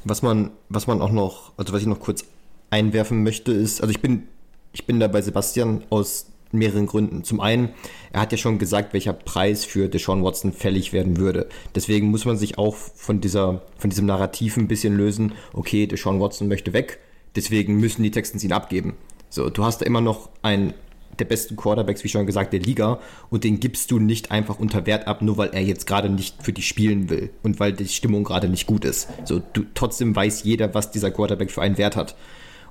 Was 0.04 0.22
man, 0.22 0.50
was 0.68 0.86
man 0.86 1.02
auch 1.02 1.10
noch, 1.10 1.52
also 1.58 1.72
was 1.72 1.82
ich 1.82 1.88
noch 1.88 2.00
kurz 2.00 2.24
einwerfen 2.70 3.24
möchte, 3.24 3.52
ist, 3.52 3.82
also 3.82 3.90
ich 3.90 4.00
bin, 4.00 4.28
ich 4.72 4.86
bin 4.86 5.00
da 5.00 5.08
bei 5.08 5.20
Sebastian 5.20 5.82
aus 5.90 6.29
mehreren 6.52 6.86
Gründen. 6.86 7.24
Zum 7.24 7.40
einen, 7.40 7.70
er 8.12 8.22
hat 8.22 8.32
ja 8.32 8.38
schon 8.38 8.58
gesagt, 8.58 8.92
welcher 8.92 9.12
Preis 9.12 9.64
für 9.64 9.88
Deshaun 9.88 10.24
Watson 10.24 10.52
fällig 10.52 10.92
werden 10.92 11.16
würde. 11.16 11.48
Deswegen 11.74 12.10
muss 12.10 12.24
man 12.24 12.36
sich 12.36 12.58
auch 12.58 12.74
von 12.74 13.20
dieser, 13.20 13.62
von 13.78 13.90
diesem 13.90 14.06
Narrativ 14.06 14.56
ein 14.56 14.68
bisschen 14.68 14.96
lösen. 14.96 15.32
Okay, 15.52 15.86
Deshaun 15.86 16.20
Watson 16.20 16.48
möchte 16.48 16.72
weg 16.72 16.98
Deswegen 17.36 17.78
müssen 17.78 18.02
die 18.02 18.10
Texans 18.10 18.44
ihn 18.44 18.52
abgeben. 18.52 18.94
So, 19.28 19.50
du 19.50 19.64
hast 19.64 19.80
da 19.80 19.86
immer 19.86 20.00
noch 20.00 20.28
einen 20.42 20.74
der 21.18 21.24
besten 21.26 21.54
Quarterbacks, 21.54 22.02
wie 22.02 22.08
schon 22.08 22.26
gesagt, 22.26 22.52
der 22.52 22.60
Liga 22.60 22.98
und 23.28 23.44
den 23.44 23.60
gibst 23.60 23.90
du 23.90 23.98
nicht 23.98 24.30
einfach 24.30 24.58
unter 24.58 24.86
Wert 24.86 25.06
ab, 25.06 25.22
nur 25.22 25.36
weil 25.36 25.50
er 25.50 25.60
jetzt 25.60 25.86
gerade 25.86 26.08
nicht 26.08 26.42
für 26.42 26.52
dich 26.52 26.66
spielen 26.66 27.10
will 27.10 27.30
und 27.42 27.60
weil 27.60 27.72
die 27.72 27.88
Stimmung 27.88 28.24
gerade 28.24 28.48
nicht 28.48 28.66
gut 28.66 28.84
ist. 28.84 29.08
So, 29.24 29.40
du, 29.52 29.64
trotzdem 29.74 30.16
weiß 30.16 30.44
jeder, 30.44 30.74
was 30.74 30.90
dieser 30.90 31.10
Quarterback 31.10 31.50
für 31.50 31.62
einen 31.62 31.78
Wert 31.78 31.94
hat. 31.94 32.16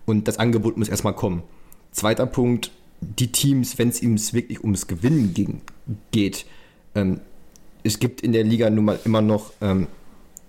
Und 0.06 0.28
das 0.28 0.40
Angebot 0.40 0.78
muss 0.78 0.90
erstmal 0.90 1.14
kommen. 1.14 1.44
Zweiter 1.92 2.26
Punkt, 2.26 2.72
die 3.02 3.32
Teams, 3.32 3.78
wenn 3.78 3.90
es 3.90 4.02
ihm 4.02 4.18
wirklich 4.34 4.62
ums 4.62 4.88
Gewinnen 4.88 5.34
ging, 5.34 5.62
geht, 6.12 6.46
ähm, 6.96 7.22
es 7.84 8.00
gibt 8.00 8.22
in 8.22 8.34
der 8.34 8.44
Liga 8.44 8.70
nun 8.70 8.86
mal 8.86 9.00
immer 9.06 9.22
noch 9.22 9.54
ähm, 9.62 9.88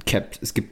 Cap, 0.05 0.39
es 0.41 0.55
gibt 0.55 0.71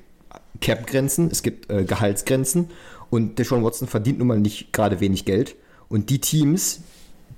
Cap-Grenzen, 0.60 1.30
es 1.30 1.42
gibt 1.42 1.70
äh, 1.70 1.84
Gehaltsgrenzen 1.84 2.70
und 3.10 3.38
Deshaun 3.38 3.64
Watson 3.64 3.88
verdient 3.88 4.18
nun 4.18 4.28
mal 4.28 4.40
nicht 4.40 4.72
gerade 4.72 5.00
wenig 5.00 5.24
Geld. 5.24 5.54
Und 5.88 6.10
die 6.10 6.20
Teams, 6.20 6.80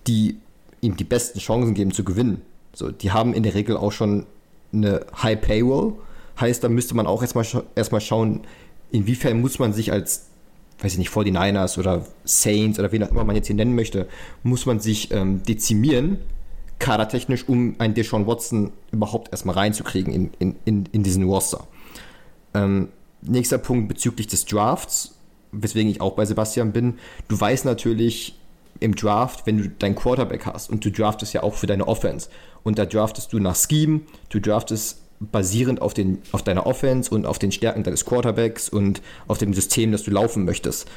die 0.07 0.38
ihm 0.81 0.96
die 0.96 1.05
besten 1.05 1.38
Chancen 1.38 1.74
geben 1.74 1.92
zu 1.92 2.05
gewinnen, 2.05 2.42
so, 2.72 2.90
die 2.90 3.12
haben 3.12 3.35
in 3.35 3.42
der 3.42 3.55
Regel 3.55 3.76
auch 3.76 3.92
schon 3.92 4.26
eine 4.72 5.07
High 5.22 5.40
Payroll. 5.40 5.94
Heißt, 6.40 6.64
da 6.64 6.68
müsste 6.68 6.94
man 6.94 7.07
auch 7.07 7.22
erstmal 7.22 7.44
erstmal 7.74 8.00
schauen, 8.00 8.40
inwiefern 8.90 9.40
muss 9.40 9.59
man 9.59 9.72
sich 9.72 9.92
als, 9.92 10.29
weiß 10.82 10.92
ich 10.92 10.98
nicht, 10.98 11.10
49ers 11.10 11.78
oder 11.78 12.06
Saints 12.24 12.78
oder 12.78 12.90
wen 12.92 13.02
auch 13.04 13.10
immer 13.10 13.24
man 13.24 13.36
jetzt 13.36 13.46
hier 13.46 13.56
nennen 13.56 13.74
möchte, 13.74 14.08
muss 14.42 14.66
man 14.66 14.80
sich 14.80 15.10
ähm, 15.12 15.42
dezimieren, 15.42 16.18
kadertechnisch, 16.78 17.48
um 17.48 17.74
einen 17.78 17.94
Deshaun 17.94 18.26
Watson 18.26 18.72
überhaupt 18.90 19.30
erstmal 19.32 19.54
reinzukriegen 19.56 20.12
in, 20.12 20.30
in, 20.38 20.56
in, 20.64 20.86
in 20.92 21.02
diesen 21.02 21.24
Roster. 21.24 21.66
Ähm, 22.54 22.88
nächster 23.22 23.58
Punkt 23.58 23.88
bezüglich 23.88 24.26
des 24.26 24.46
Drafts 24.46 25.14
weswegen 25.52 25.90
ich 25.90 26.00
auch 26.00 26.14
bei 26.14 26.24
Sebastian 26.24 26.72
bin, 26.72 26.98
du 27.28 27.40
weißt 27.40 27.64
natürlich 27.64 28.36
im 28.78 28.94
Draft, 28.94 29.46
wenn 29.46 29.58
du 29.58 29.68
deinen 29.68 29.94
Quarterback 29.94 30.46
hast 30.46 30.70
und 30.70 30.84
du 30.84 30.90
draftest 30.90 31.34
ja 31.34 31.42
auch 31.42 31.54
für 31.54 31.66
deine 31.66 31.86
Offense 31.86 32.30
und 32.62 32.78
da 32.78 32.86
draftest 32.86 33.32
du 33.32 33.38
nach 33.38 33.56
Scheme, 33.56 34.02
du 34.30 34.40
draftest 34.40 34.99
basierend 35.20 35.83
auf, 35.83 35.94
den, 35.94 36.18
auf 36.33 36.42
deiner 36.42 36.66
Offense 36.66 37.14
und 37.14 37.26
auf 37.26 37.38
den 37.38 37.52
Stärken 37.52 37.83
deines 37.83 38.04
Quarterbacks 38.04 38.68
und 38.68 39.02
auf 39.28 39.38
dem 39.38 39.52
System, 39.52 39.92
das 39.92 40.02
du 40.02 40.11
laufen 40.11 40.44
möchtest. 40.44 40.88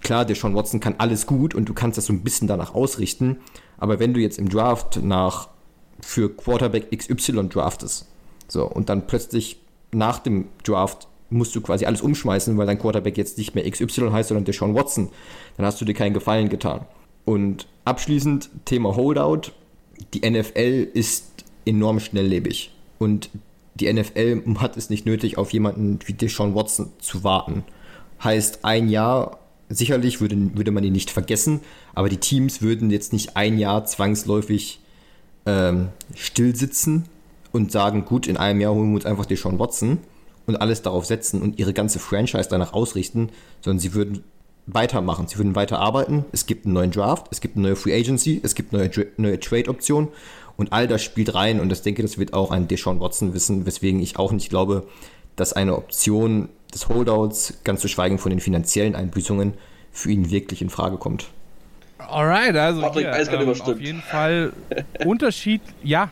Klar, 0.00 0.24
der 0.24 0.36
Sean 0.36 0.54
Watson 0.54 0.80
kann 0.80 0.96
alles 0.98 1.26
gut 1.26 1.54
und 1.54 1.68
du 1.68 1.74
kannst 1.74 1.98
das 1.98 2.06
so 2.06 2.12
ein 2.12 2.22
bisschen 2.22 2.48
danach 2.48 2.74
ausrichten, 2.74 3.38
aber 3.78 3.98
wenn 4.00 4.14
du 4.14 4.20
jetzt 4.20 4.38
im 4.38 4.48
Draft 4.48 5.02
nach 5.02 5.48
für 6.00 6.34
Quarterback 6.34 6.90
XY 6.96 7.48
draftest, 7.48 8.06
so 8.48 8.66
und 8.66 8.88
dann 8.88 9.06
plötzlich 9.06 9.60
nach 9.92 10.18
dem 10.18 10.48
Draft 10.64 11.08
musst 11.30 11.54
du 11.54 11.60
quasi 11.60 11.86
alles 11.86 12.02
umschmeißen, 12.02 12.56
weil 12.56 12.66
dein 12.66 12.78
Quarterback 12.78 13.16
jetzt 13.16 13.38
nicht 13.38 13.54
mehr 13.54 13.68
XY 13.68 14.10
heißt, 14.10 14.28
sondern 14.28 14.44
Deshaun 14.44 14.74
Watson. 14.74 15.08
Dann 15.56 15.66
hast 15.66 15.80
du 15.80 15.84
dir 15.84 15.94
keinen 15.94 16.14
Gefallen 16.14 16.48
getan. 16.48 16.86
Und 17.24 17.66
abschließend 17.84 18.50
Thema 18.64 18.96
Holdout. 18.96 19.52
Die 20.12 20.28
NFL 20.28 20.88
ist 20.92 21.44
enorm 21.64 22.00
schnelllebig. 22.00 22.73
Und 22.98 23.30
die 23.74 23.92
NFL 23.92 24.42
hat 24.58 24.76
es 24.76 24.90
nicht 24.90 25.06
nötig, 25.06 25.38
auf 25.38 25.52
jemanden 25.52 25.98
wie 26.06 26.12
Deshaun 26.12 26.54
Watson 26.54 26.92
zu 26.98 27.24
warten. 27.24 27.64
Heißt, 28.22 28.64
ein 28.64 28.88
Jahr, 28.88 29.38
sicherlich 29.68 30.20
würde, 30.20 30.36
würde 30.56 30.70
man 30.70 30.84
ihn 30.84 30.92
nicht 30.92 31.10
vergessen, 31.10 31.60
aber 31.94 32.08
die 32.08 32.18
Teams 32.18 32.62
würden 32.62 32.90
jetzt 32.90 33.12
nicht 33.12 33.36
ein 33.36 33.58
Jahr 33.58 33.84
zwangsläufig 33.84 34.80
ähm, 35.46 35.88
still 36.14 36.54
sitzen 36.54 37.04
und 37.52 37.72
sagen, 37.72 38.04
gut, 38.04 38.26
in 38.26 38.36
einem 38.36 38.60
Jahr 38.60 38.74
holen 38.74 38.90
wir 38.90 38.96
uns 38.96 39.06
einfach 39.06 39.26
Deshaun 39.26 39.58
Watson, 39.58 39.98
und 40.46 40.56
alles 40.56 40.82
darauf 40.82 41.04
setzen 41.04 41.42
und 41.42 41.58
ihre 41.58 41.72
ganze 41.72 41.98
Franchise 41.98 42.48
danach 42.50 42.72
ausrichten, 42.72 43.30
sondern 43.60 43.78
sie 43.78 43.94
würden 43.94 44.24
weitermachen, 44.66 45.26
sie 45.28 45.36
würden 45.38 45.54
weiter 45.54 45.78
arbeiten. 45.78 46.24
Es 46.32 46.46
gibt 46.46 46.64
einen 46.64 46.74
neuen 46.74 46.90
Draft, 46.90 47.26
es 47.30 47.40
gibt 47.40 47.56
eine 47.56 47.66
neue 47.68 47.76
Free 47.76 47.94
Agency, 47.94 48.40
es 48.42 48.54
gibt 48.54 48.72
neue, 48.72 48.90
neue 49.16 49.38
Trade-Optionen 49.38 50.08
und 50.56 50.72
all 50.72 50.86
das 50.86 51.02
spielt 51.02 51.34
rein 51.34 51.60
und 51.60 51.72
ich 51.72 51.82
denke, 51.82 52.02
das 52.02 52.18
wird 52.18 52.32
auch 52.32 52.50
ein 52.50 52.68
Deshaun 52.68 53.00
Watson 53.00 53.34
wissen, 53.34 53.66
weswegen 53.66 54.00
ich 54.00 54.18
auch 54.18 54.32
nicht 54.32 54.50
glaube, 54.50 54.86
dass 55.36 55.52
eine 55.52 55.76
Option 55.76 56.48
des 56.72 56.88
Holdouts, 56.88 57.54
ganz 57.64 57.80
zu 57.80 57.88
schweigen 57.88 58.18
von 58.18 58.30
den 58.30 58.40
finanziellen 58.40 58.94
Einbüßungen, 58.94 59.54
für 59.92 60.10
ihn 60.10 60.30
wirklich 60.30 60.60
in 60.62 60.70
Frage 60.70 60.96
kommt. 60.96 61.26
Alright, 61.98 62.56
also 62.56 62.92
hier, 62.92 63.12
ähm, 63.12 63.48
auf 63.48 63.80
jeden 63.80 64.02
Fall 64.02 64.52
Unterschied, 65.04 65.62
ja, 65.82 66.10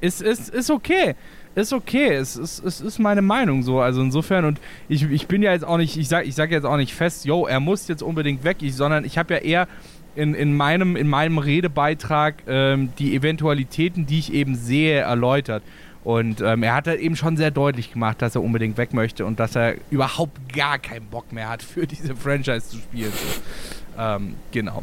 ist, 0.00 0.22
ist, 0.22 0.48
ist 0.50 0.70
okay 0.70 1.14
ist 1.54 1.72
okay. 1.72 2.14
Es 2.14 2.36
ist, 2.36 2.64
es 2.64 2.80
ist 2.80 2.98
meine 2.98 3.22
Meinung 3.22 3.62
so. 3.62 3.80
Also 3.80 4.00
insofern, 4.00 4.44
und 4.44 4.60
ich, 4.88 5.04
ich 5.10 5.26
bin 5.26 5.42
ja 5.42 5.52
jetzt 5.52 5.64
auch 5.64 5.76
nicht, 5.76 5.96
ich 5.96 6.08
sage 6.08 6.26
ich 6.26 6.34
sag 6.34 6.50
jetzt 6.50 6.64
auch 6.64 6.76
nicht 6.76 6.94
fest, 6.94 7.24
yo, 7.24 7.46
er 7.46 7.60
muss 7.60 7.88
jetzt 7.88 8.02
unbedingt 8.02 8.44
weg, 8.44 8.58
ich, 8.60 8.74
sondern 8.74 9.04
ich 9.04 9.18
habe 9.18 9.34
ja 9.34 9.40
eher 9.40 9.68
in, 10.16 10.34
in, 10.34 10.56
meinem, 10.56 10.96
in 10.96 11.08
meinem 11.08 11.38
Redebeitrag 11.38 12.42
ähm, 12.46 12.90
die 12.98 13.14
Eventualitäten, 13.14 14.06
die 14.06 14.18
ich 14.18 14.32
eben 14.32 14.54
sehe, 14.54 15.00
erläutert. 15.00 15.62
Und 16.02 16.42
ähm, 16.42 16.62
er 16.62 16.74
hat 16.74 16.86
halt 16.86 17.00
eben 17.00 17.16
schon 17.16 17.36
sehr 17.36 17.50
deutlich 17.50 17.92
gemacht, 17.92 18.20
dass 18.20 18.34
er 18.34 18.42
unbedingt 18.42 18.76
weg 18.76 18.92
möchte 18.92 19.24
und 19.24 19.40
dass 19.40 19.56
er 19.56 19.76
überhaupt 19.90 20.52
gar 20.54 20.78
keinen 20.78 21.06
Bock 21.06 21.32
mehr 21.32 21.48
hat, 21.48 21.62
für 21.64 21.86
diese 21.86 22.14
Franchise 22.14 22.68
zu 22.68 22.76
spielen. 22.76 23.12
Ähm, 23.98 24.34
genau 24.52 24.82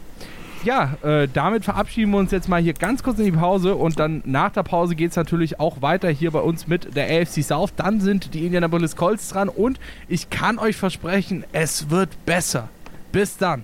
ja, 0.63 0.95
äh, 1.03 1.27
damit 1.31 1.63
verabschieden 1.63 2.11
wir 2.11 2.19
uns 2.19 2.31
jetzt 2.31 2.47
mal 2.47 2.61
hier 2.61 2.73
ganz 2.73 3.03
kurz 3.03 3.19
in 3.19 3.25
die 3.25 3.31
Pause 3.31 3.75
und 3.75 3.99
dann 3.99 4.21
nach 4.25 4.51
der 4.51 4.63
Pause 4.63 4.95
geht 4.95 5.11
es 5.11 5.15
natürlich 5.15 5.59
auch 5.59 5.81
weiter 5.81 6.09
hier 6.09 6.31
bei 6.31 6.39
uns 6.39 6.67
mit 6.67 6.95
der 6.95 7.05
AFC 7.05 7.43
South. 7.43 7.73
Dann 7.75 7.99
sind 7.99 8.33
die 8.33 8.45
Indianapolis 8.45 8.95
Colts 8.95 9.29
dran 9.29 9.49
und 9.49 9.79
ich 10.07 10.29
kann 10.29 10.59
euch 10.59 10.75
versprechen, 10.75 11.43
es 11.51 11.89
wird 11.89 12.09
besser. 12.25 12.69
Bis 13.11 13.37
dann. 13.37 13.63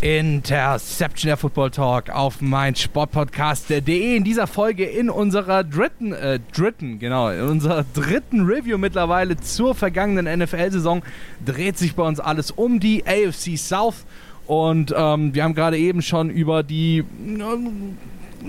Interception 0.00 1.28
der 1.28 1.36
Football 1.36 1.70
Talk 1.70 2.10
auf 2.10 2.40
mein 2.40 2.76
Sportpodcast.de 2.76 4.16
in 4.16 4.24
dieser 4.24 4.46
Folge 4.46 4.84
in 4.84 5.08
unserer 5.08 5.64
dritten, 5.64 6.12
äh, 6.12 6.38
dritten, 6.52 6.98
genau, 6.98 7.30
in 7.30 7.40
unserer 7.40 7.84
dritten 7.94 8.44
Review 8.46 8.76
mittlerweile 8.78 9.36
zur 9.38 9.74
vergangenen 9.74 10.40
NFL-Saison 10.40 11.02
dreht 11.44 11.78
sich 11.78 11.94
bei 11.94 12.02
uns 12.02 12.20
alles 12.20 12.50
um 12.50 12.78
die 12.78 13.04
AFC 13.06 13.56
South. 13.56 14.04
Und 14.46 14.94
ähm, 14.96 15.34
wir 15.34 15.42
haben 15.42 15.54
gerade 15.54 15.78
eben 15.78 16.02
schon 16.02 16.30
über 16.30 16.62
die 16.62 17.04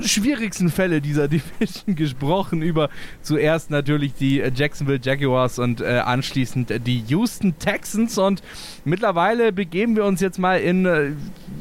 schwierigsten 0.01 0.69
Fälle 0.69 1.01
dieser 1.01 1.27
Division 1.27 1.95
gesprochen. 1.95 2.61
Über 2.61 2.89
zuerst 3.21 3.69
natürlich 3.69 4.13
die 4.13 4.38
Jacksonville 4.38 4.99
Jaguars 5.01 5.59
und 5.59 5.81
äh, 5.81 6.01
anschließend 6.05 6.85
die 6.85 7.03
Houston 7.07 7.57
Texans. 7.59 8.17
Und 8.17 8.41
mittlerweile 8.85 9.51
begeben 9.51 9.95
wir 9.95 10.05
uns 10.05 10.21
jetzt 10.21 10.39
mal 10.39 10.59
in 10.59 10.85
äh, 10.85 11.11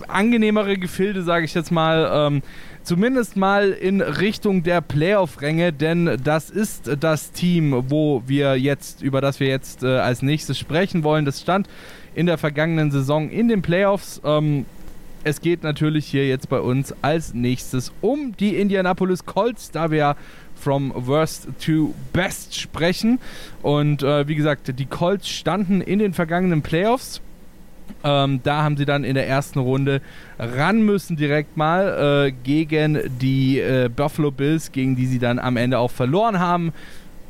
angenehmere 0.08 0.78
Gefilde, 0.78 1.22
sage 1.22 1.44
ich 1.44 1.54
jetzt 1.54 1.70
mal. 1.70 2.10
Ähm, 2.12 2.42
zumindest 2.82 3.36
mal 3.36 3.70
in 3.70 4.00
Richtung 4.00 4.62
der 4.62 4.80
Playoff-Ränge, 4.80 5.72
denn 5.72 6.18
das 6.22 6.50
ist 6.50 6.96
das 7.00 7.32
Team, 7.32 7.84
wo 7.88 8.22
wir 8.26 8.56
jetzt, 8.56 9.02
über 9.02 9.20
das 9.20 9.40
wir 9.40 9.48
jetzt 9.48 9.82
äh, 9.82 9.98
als 9.98 10.22
nächstes 10.22 10.58
sprechen 10.58 11.02
wollen. 11.02 11.24
Das 11.24 11.40
stand 11.40 11.68
in 12.14 12.26
der 12.26 12.38
vergangenen 12.38 12.90
Saison 12.90 13.28
in 13.28 13.48
den 13.48 13.60
Playoffs. 13.60 14.20
Ähm, 14.24 14.64
es 15.26 15.40
geht 15.40 15.64
natürlich 15.64 16.06
hier 16.06 16.28
jetzt 16.28 16.48
bei 16.48 16.60
uns 16.60 16.94
als 17.02 17.34
nächstes 17.34 17.92
um 18.00 18.36
die 18.36 18.54
Indianapolis 18.54 19.26
Colts, 19.26 19.72
da 19.72 19.90
wir 19.90 20.14
from 20.54 20.92
worst 20.94 21.48
to 21.60 21.92
best 22.12 22.54
sprechen. 22.54 23.18
Und 23.60 24.04
äh, 24.04 24.28
wie 24.28 24.36
gesagt, 24.36 24.78
die 24.78 24.86
Colts 24.86 25.28
standen 25.28 25.80
in 25.80 25.98
den 25.98 26.12
vergangenen 26.12 26.62
Playoffs. 26.62 27.20
Ähm, 28.04 28.38
da 28.44 28.62
haben 28.62 28.76
sie 28.76 28.84
dann 28.84 29.02
in 29.02 29.16
der 29.16 29.26
ersten 29.26 29.58
Runde 29.58 30.00
ran 30.38 30.82
müssen 30.82 31.16
direkt 31.16 31.56
mal 31.56 32.28
äh, 32.28 32.32
gegen 32.44 33.00
die 33.20 33.58
äh, 33.58 33.90
Buffalo 33.94 34.30
Bills, 34.30 34.70
gegen 34.70 34.94
die 34.94 35.06
sie 35.06 35.18
dann 35.18 35.40
am 35.40 35.56
Ende 35.56 35.80
auch 35.80 35.90
verloren 35.90 36.38
haben. 36.38 36.72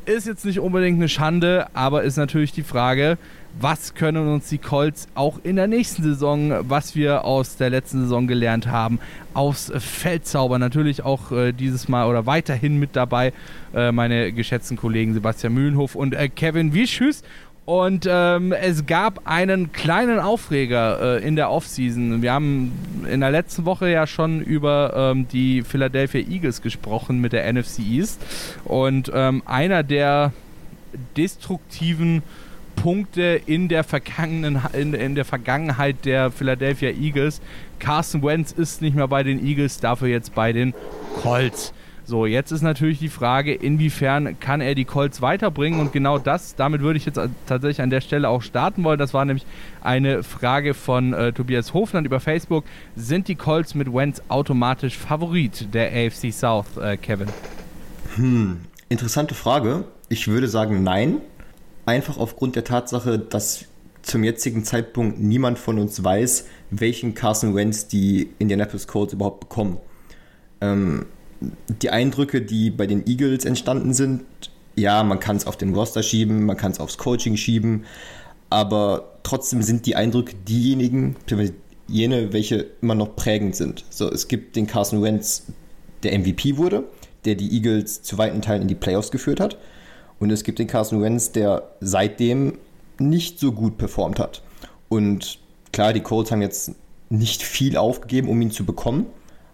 Ist 0.05 0.27
jetzt 0.27 0.45
nicht 0.45 0.59
unbedingt 0.59 0.99
eine 0.99 1.09
Schande, 1.09 1.65
aber 1.73 2.03
ist 2.03 2.17
natürlich 2.17 2.51
die 2.51 2.63
Frage, 2.63 3.17
was 3.59 3.95
können 3.95 4.27
uns 4.27 4.49
die 4.49 4.57
Colts 4.57 5.07
auch 5.15 5.39
in 5.43 5.55
der 5.55 5.67
nächsten 5.67 6.03
Saison, 6.03 6.69
was 6.69 6.95
wir 6.95 7.25
aus 7.25 7.57
der 7.57 7.69
letzten 7.69 8.01
Saison 8.01 8.27
gelernt 8.27 8.67
haben, 8.67 8.99
aufs 9.33 9.71
Feld 9.77 10.27
zaubern. 10.27 10.61
Natürlich 10.61 11.03
auch 11.03 11.31
äh, 11.31 11.51
dieses 11.51 11.87
Mal 11.87 12.07
oder 12.07 12.25
weiterhin 12.25 12.77
mit 12.77 12.95
dabei 12.95 13.33
äh, 13.73 13.91
meine 13.91 14.31
geschätzten 14.31 14.77
Kollegen 14.77 15.13
Sebastian 15.13 15.53
Mühlenhof 15.53 15.95
und 15.95 16.13
äh, 16.13 16.29
Kevin 16.29 16.73
Wieschüss. 16.73 17.23
Und 17.65 18.07
ähm, 18.09 18.53
es 18.53 18.85
gab 18.85 19.27
einen 19.27 19.73
kleinen 19.73 20.19
Aufreger 20.19 21.17
äh, 21.17 21.27
in 21.27 21.35
der 21.35 21.51
Offseason. 21.51 22.21
Wir 22.21 22.31
haben 22.31 22.71
in 23.11 23.19
der 23.19 23.29
letzten 23.29 23.65
Woche 23.65 23.89
ja 23.89 24.07
schon 24.07 24.39
über 24.39 24.93
ähm, 24.95 25.27
die 25.27 25.63
Philadelphia 25.63 26.21
Eagles 26.21 26.61
gesprochen 26.61 27.19
mit 27.19 27.33
der 27.33 27.51
NFC 27.51 27.79
East. 27.79 28.21
Und 28.63 29.11
ähm, 29.13 29.43
einer 29.45 29.83
der 29.83 30.31
destruktiven 31.17 32.23
Punkte 32.77 33.41
in 33.45 33.67
der, 33.67 33.83
vergangenen, 33.83 34.61
in, 34.71 34.93
in, 34.93 35.15
der 35.15 35.25
Vergangenheit 35.25 36.05
der 36.05 36.31
Philadelphia 36.31 36.91
Eagles. 36.91 37.41
Carson 37.79 38.23
Wentz 38.23 38.53
ist 38.53 38.81
nicht 38.81 38.95
mehr 38.95 39.09
bei 39.09 39.23
den 39.23 39.45
Eagles, 39.45 39.81
dafür 39.81 40.07
jetzt 40.07 40.33
bei 40.33 40.53
den 40.53 40.73
Colts. 41.21 41.73
So, 42.05 42.25
jetzt 42.25 42.51
ist 42.53 42.61
natürlich 42.61 42.99
die 42.99 43.09
Frage, 43.09 43.53
inwiefern 43.53 44.39
kann 44.39 44.61
er 44.61 44.75
die 44.75 44.85
Colts 44.85 45.21
weiterbringen 45.21 45.81
und 45.81 45.91
genau 45.91 46.17
das, 46.17 46.55
damit 46.55 46.79
würde 46.79 46.95
ich 46.95 47.05
jetzt 47.05 47.19
tatsächlich 47.45 47.81
an 47.81 47.89
der 47.89 47.99
Stelle 47.99 48.29
auch 48.29 48.41
starten 48.41 48.85
wollen. 48.85 48.97
Das 48.97 49.13
war 49.13 49.25
nämlich 49.25 49.45
eine 49.81 50.23
Frage 50.23 50.73
von 50.73 51.11
äh, 51.11 51.33
Tobias 51.33 51.73
Hofland 51.73 52.07
über 52.07 52.21
Facebook. 52.21 52.63
Sind 52.95 53.27
die 53.27 53.35
Colts 53.35 53.75
mit 53.75 53.93
Wentz 53.93 54.21
automatisch 54.29 54.97
Favorit 54.97 55.73
der 55.73 55.91
AFC 55.91 56.31
South, 56.31 56.77
äh, 56.77 56.95
Kevin? 56.95 57.27
Hm, 58.15 58.61
interessante 58.87 59.35
Frage. 59.35 59.83
Ich 60.07 60.29
würde 60.29 60.47
sagen 60.47 60.83
nein. 60.83 61.17
Einfach 61.87 62.17
aufgrund 62.17 62.57
der 62.57 62.65
Tatsache, 62.65 63.17
dass 63.17 63.63
zum 64.01 64.25
jetzigen 64.25 64.65
Zeitpunkt 64.65 65.21
niemand 65.21 65.57
von 65.57 65.79
uns 65.79 66.03
weiß, 66.03 66.45
welchen 66.69 67.15
Carson 67.15 67.55
Wentz 67.55 67.87
die 67.87 68.29
Indianapolis 68.39 68.87
Colts 68.87 69.13
überhaupt 69.13 69.39
bekommen. 69.39 69.77
Ähm, 70.59 71.05
die 71.81 71.89
Eindrücke, 71.89 72.41
die 72.41 72.71
bei 72.71 72.87
den 72.87 73.07
Eagles 73.07 73.45
entstanden 73.45 73.93
sind, 73.93 74.23
ja, 74.75 75.01
man 75.05 75.21
kann 75.21 75.37
es 75.37 75.47
auf 75.47 75.55
den 75.55 75.73
Roster 75.73 76.03
schieben, 76.03 76.45
man 76.45 76.57
kann 76.57 76.73
es 76.73 76.81
aufs 76.81 76.97
Coaching 76.97 77.37
schieben, 77.37 77.85
aber 78.49 79.19
trotzdem 79.23 79.61
sind 79.61 79.85
die 79.85 79.95
Eindrücke 79.95 80.35
diejenigen, 80.35 81.15
jene, 81.87 82.33
welche 82.33 82.67
immer 82.81 82.95
noch 82.95 83.15
prägend 83.15 83.55
sind. 83.55 83.85
So, 83.89 84.11
es 84.11 84.27
gibt 84.27 84.57
den 84.57 84.67
Carson 84.67 85.01
Wentz, 85.01 85.43
der 86.03 86.19
MVP 86.19 86.57
wurde, 86.57 86.83
der 87.23 87.35
die 87.35 87.53
Eagles 87.53 88.01
zu 88.01 88.17
weiten 88.17 88.41
Teilen 88.41 88.63
in 88.63 88.67
die 88.67 88.75
Playoffs 88.75 89.09
geführt 89.09 89.39
hat. 89.39 89.57
Und 90.19 90.31
es 90.31 90.43
gibt 90.43 90.59
den 90.59 90.67
Carson 90.67 91.01
Wentz, 91.01 91.31
der 91.31 91.69
seitdem 91.79 92.57
nicht 92.99 93.39
so 93.39 93.51
gut 93.51 93.77
performt 93.77 94.19
hat. 94.19 94.41
Und 94.89 95.39
klar, 95.71 95.93
die 95.93 96.01
Colts 96.01 96.31
haben 96.31 96.41
jetzt 96.41 96.71
nicht 97.09 97.43
viel 97.43 97.77
aufgegeben, 97.77 98.29
um 98.29 98.41
ihn 98.41 98.51
zu 98.51 98.65
bekommen. 98.65 99.05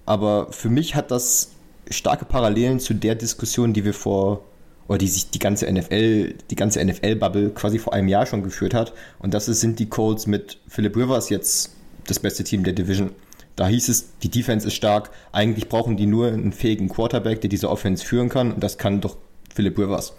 Aber 0.06 0.52
für 0.52 0.70
mich 0.70 0.96
hat 0.96 1.12
das 1.12 1.52
starke 1.90 2.26
Parallelen 2.26 2.80
zu 2.80 2.94
der 2.94 3.16
Diskussion, 3.16 3.74
die 3.74 3.86
wir 3.86 3.94
vor, 3.94 4.44
oder 4.88 4.98
die 4.98 5.08
sich 5.08 5.30
die 5.30 5.40
ganze 5.40 5.72
NFL, 5.72 6.36
die 6.50 6.56
ganze 6.56 6.84
NFL-Bubble 6.84 7.52
quasi 7.52 7.80
vor 7.80 7.94
einem 7.94 8.08
Jahr 8.08 8.26
schon 8.26 8.44
geführt 8.44 8.74
hat. 8.74 8.94
Und 9.20 9.34
das 9.34 9.46
sind 9.46 9.80
die 9.80 9.88
Colts 9.88 10.28
mit 10.28 10.60
Philip 10.68 10.96
Rivers 10.96 11.30
jetzt 11.30 11.76
das 12.08 12.20
beste 12.20 12.44
Team 12.44 12.64
der 12.64 12.74
Division. 12.74 13.12
Da 13.56 13.68
hieß 13.68 13.88
es, 13.90 14.18
die 14.24 14.30
Defense 14.30 14.68
ist 14.68 14.74
stark. 14.74 15.12
Eigentlich 15.32 15.70
brauchen 15.70 15.96
die 15.96 16.06
nur 16.06 16.28
einen 16.28 16.54
fähigen 16.54 16.90
Quarterback, 16.90 17.42
der 17.42 17.50
diese 17.50 17.70
Offense 17.70 18.04
führen 18.04 18.30
kann. 18.30 18.52
Und 18.52 18.64
das 18.64 18.78
kann 18.78 19.00
doch 19.00 19.18
Philip 19.54 19.78
Rivers. 19.78 20.14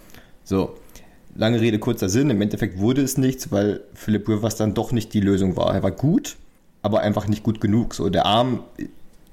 So, 0.45 0.75
lange 1.35 1.59
Rede, 1.59 1.79
kurzer 1.79 2.07
Sinn. 2.07 2.29
Im 2.29 2.41
Endeffekt 2.41 2.79
wurde 2.79 3.01
es 3.01 3.17
nichts, 3.17 3.51
weil 3.51 3.81
Philip 3.93 4.29
Rivers 4.29 4.55
dann 4.55 4.75
doch 4.75 4.91
nicht 4.91 5.13
die 5.13 5.19
Lösung 5.19 5.57
war. 5.57 5.73
Er 5.73 5.83
war 5.83 5.91
gut, 5.91 6.37
aber 6.83 7.01
einfach 7.01 7.27
nicht 7.27 7.43
gut 7.43 7.59
genug. 7.59 7.95
So, 7.95 8.09
der 8.09 8.25
Arm 8.25 8.63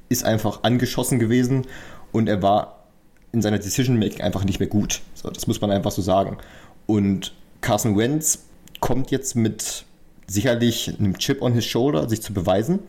ist 0.09 0.25
einfach 0.25 0.65
angeschossen 0.65 1.19
gewesen 1.19 1.67
und 2.11 2.29
er 2.29 2.43
war 2.43 2.87
in 3.31 3.43
seiner 3.43 3.59
Decision-Making 3.59 4.23
einfach 4.23 4.45
nicht 4.45 4.59
mehr 4.59 4.69
gut. 4.69 5.01
So, 5.15 5.31
das 5.31 5.47
muss 5.47 5.61
man 5.61 5.71
einfach 5.71 5.91
so 5.91 6.03
sagen. 6.03 6.39
Und 6.87 7.35
Carson 7.61 7.97
Wentz 7.97 8.41
kommt 8.81 9.11
jetzt 9.11 9.37
mit 9.37 9.85
sicherlich 10.27 10.95
einem 10.99 11.19
Chip 11.19 11.43
on 11.43 11.53
his 11.53 11.67
shoulder, 11.67 12.09
sich 12.09 12.23
zu 12.23 12.33
beweisen. 12.33 12.81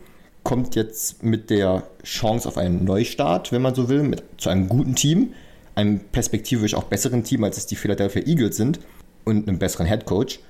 Kommt 0.42 0.74
jetzt 0.74 1.22
mit 1.22 1.50
der 1.50 1.84
Chance 2.02 2.48
auf 2.48 2.56
einen 2.56 2.84
Neustart, 2.84 3.52
wenn 3.52 3.62
man 3.62 3.74
so 3.74 3.88
will, 3.88 4.02
mit, 4.02 4.22
zu 4.38 4.48
einem 4.48 4.68
guten 4.68 4.94
Team 4.94 5.34
einem 5.74 6.00
perspektivisch 6.00 6.74
auch 6.74 6.84
besseren 6.84 7.24
Team, 7.24 7.44
als 7.44 7.56
es 7.56 7.66
die 7.66 7.76
Philadelphia 7.76 8.22
Eagles 8.26 8.56
sind 8.56 8.80
und 9.24 9.48
einem 9.48 9.58
besseren 9.58 9.86
Head 9.86 10.06
Coach. 10.06 10.40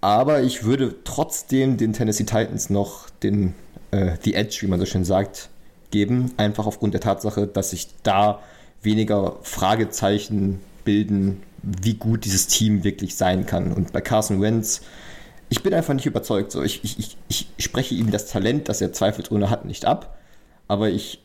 Aber 0.00 0.42
ich 0.42 0.64
würde 0.64 0.96
trotzdem 1.04 1.76
den 1.76 1.92
Tennessee 1.92 2.24
Titans 2.24 2.70
noch 2.70 3.08
den 3.10 3.54
äh, 3.90 4.16
The 4.22 4.34
Edge, 4.34 4.58
wie 4.60 4.66
man 4.66 4.78
so 4.80 4.86
schön 4.86 5.04
sagt, 5.04 5.48
geben. 5.90 6.32
Einfach 6.36 6.66
aufgrund 6.66 6.94
der 6.94 7.00
Tatsache, 7.00 7.46
dass 7.46 7.70
sich 7.70 7.88
da 8.02 8.40
weniger 8.82 9.36
Fragezeichen 9.42 10.60
bilden, 10.84 11.42
wie 11.62 11.94
gut 11.94 12.24
dieses 12.24 12.46
Team 12.46 12.84
wirklich 12.84 13.16
sein 13.16 13.46
kann. 13.46 13.72
Und 13.72 13.92
bei 13.92 14.00
Carson 14.02 14.42
Wentz, 14.42 14.82
ich 15.48 15.62
bin 15.62 15.72
einfach 15.72 15.94
nicht 15.94 16.06
überzeugt. 16.06 16.52
So, 16.52 16.62
ich, 16.62 16.84
ich, 16.84 17.16
ich 17.28 17.48
spreche 17.58 17.94
ihm 17.94 18.10
das 18.10 18.26
Talent, 18.26 18.68
das 18.68 18.80
er 18.80 18.92
zweifelsohne 18.92 19.48
hat, 19.48 19.64
nicht 19.64 19.86
ab. 19.86 20.18
Aber 20.68 20.90
ich 20.90 21.20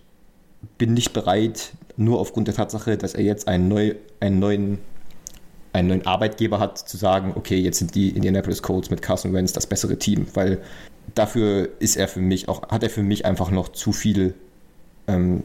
bin 0.77 0.93
nicht 0.93 1.11
bereit, 1.13 1.71
nur 1.99 2.19
aufgrund 2.19 2.47
der 2.47 2.55
Tatsache, 2.55 2.97
dass 2.97 3.13
er 3.13 3.23
jetzt 3.23 3.47
einen, 3.47 3.67
neu, 3.67 3.93
einen, 4.21 4.39
neuen, 4.39 4.79
einen 5.73 5.89
neuen 5.89 6.05
Arbeitgeber 6.05 6.59
hat, 6.59 6.77
zu 6.77 6.95
sagen, 6.95 7.33
okay, 7.35 7.57
jetzt 7.57 7.77
sind 7.77 7.93
die 7.93 8.09
Indianapolis 8.09 8.61
Colts 8.61 8.89
mit 8.89 9.01
Carson 9.01 9.33
Wentz 9.33 9.51
das 9.51 9.67
bessere 9.67 9.97
Team, 9.97 10.25
weil 10.33 10.59
dafür 11.13 11.69
ist 11.79 11.97
er 11.97 12.07
für 12.07 12.21
mich 12.21 12.47
auch, 12.47 12.69
hat 12.69 12.83
er 12.83 12.89
für 12.89 13.03
mich 13.03 13.25
einfach 13.25 13.51
noch 13.51 13.67
zu 13.69 13.91
viel, 13.91 14.33
ähm, 15.07 15.43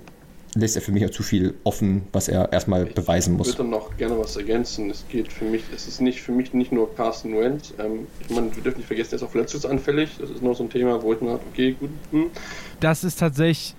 lässt 0.54 0.76
er 0.76 0.82
für 0.82 0.92
mich 0.92 1.04
auch 1.04 1.10
zu 1.10 1.24
viel 1.24 1.54
offen, 1.64 2.02
was 2.12 2.28
er 2.28 2.52
erstmal 2.52 2.86
ich 2.86 2.94
beweisen 2.94 3.36
muss. 3.36 3.48
Ich 3.48 3.58
würde 3.58 3.70
noch 3.70 3.96
gerne 3.96 4.16
was 4.16 4.36
ergänzen. 4.36 4.90
Es 4.90 5.04
geht 5.08 5.32
für 5.32 5.46
mich, 5.46 5.64
es 5.74 5.88
ist 5.88 6.00
nicht 6.00 6.22
für 6.22 6.30
mich 6.30 6.54
nicht 6.54 6.70
nur 6.70 6.94
Carson 6.94 7.36
Wentz. 7.36 7.74
Ähm, 7.80 8.06
ich 8.20 8.30
meine, 8.30 8.54
wir 8.54 8.62
dürfen 8.62 8.78
nicht 8.78 8.86
vergessen, 8.86 9.14
er 9.14 9.16
ist 9.16 9.22
auch 9.24 9.30
verletzungsanfällig. 9.30 10.10
Das 10.20 10.30
ist 10.30 10.40
noch 10.40 10.54
so 10.54 10.62
ein 10.62 10.70
Thema, 10.70 11.02
wo 11.02 11.12
ich 11.12 11.20
mir 11.20 11.32
okay, 11.32 11.72
gut. 11.72 11.90
Hm. 12.12 12.30
Das 12.78 13.02
ist 13.02 13.18
tatsächlich 13.18 13.74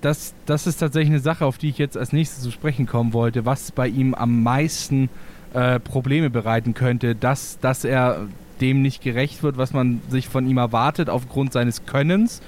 das, 0.00 0.34
das 0.46 0.66
ist 0.66 0.78
tatsächlich 0.78 1.10
eine 1.10 1.20
Sache, 1.20 1.44
auf 1.44 1.58
die 1.58 1.70
ich 1.70 1.78
jetzt 1.78 1.96
als 1.96 2.12
nächstes 2.12 2.42
zu 2.42 2.50
sprechen 2.50 2.86
kommen 2.86 3.12
wollte, 3.12 3.44
was 3.44 3.72
bei 3.72 3.88
ihm 3.88 4.14
am 4.14 4.42
meisten 4.42 5.08
äh, 5.54 5.80
Probleme 5.80 6.30
bereiten 6.30 6.74
könnte, 6.74 7.14
dass, 7.14 7.58
dass 7.60 7.84
er 7.84 8.26
dem 8.60 8.82
nicht 8.82 9.02
gerecht 9.02 9.42
wird, 9.42 9.56
was 9.56 9.72
man 9.72 10.00
sich 10.08 10.28
von 10.28 10.48
ihm 10.48 10.58
erwartet 10.58 11.08
aufgrund 11.08 11.52
seines 11.52 11.86
Könnens 11.86 12.42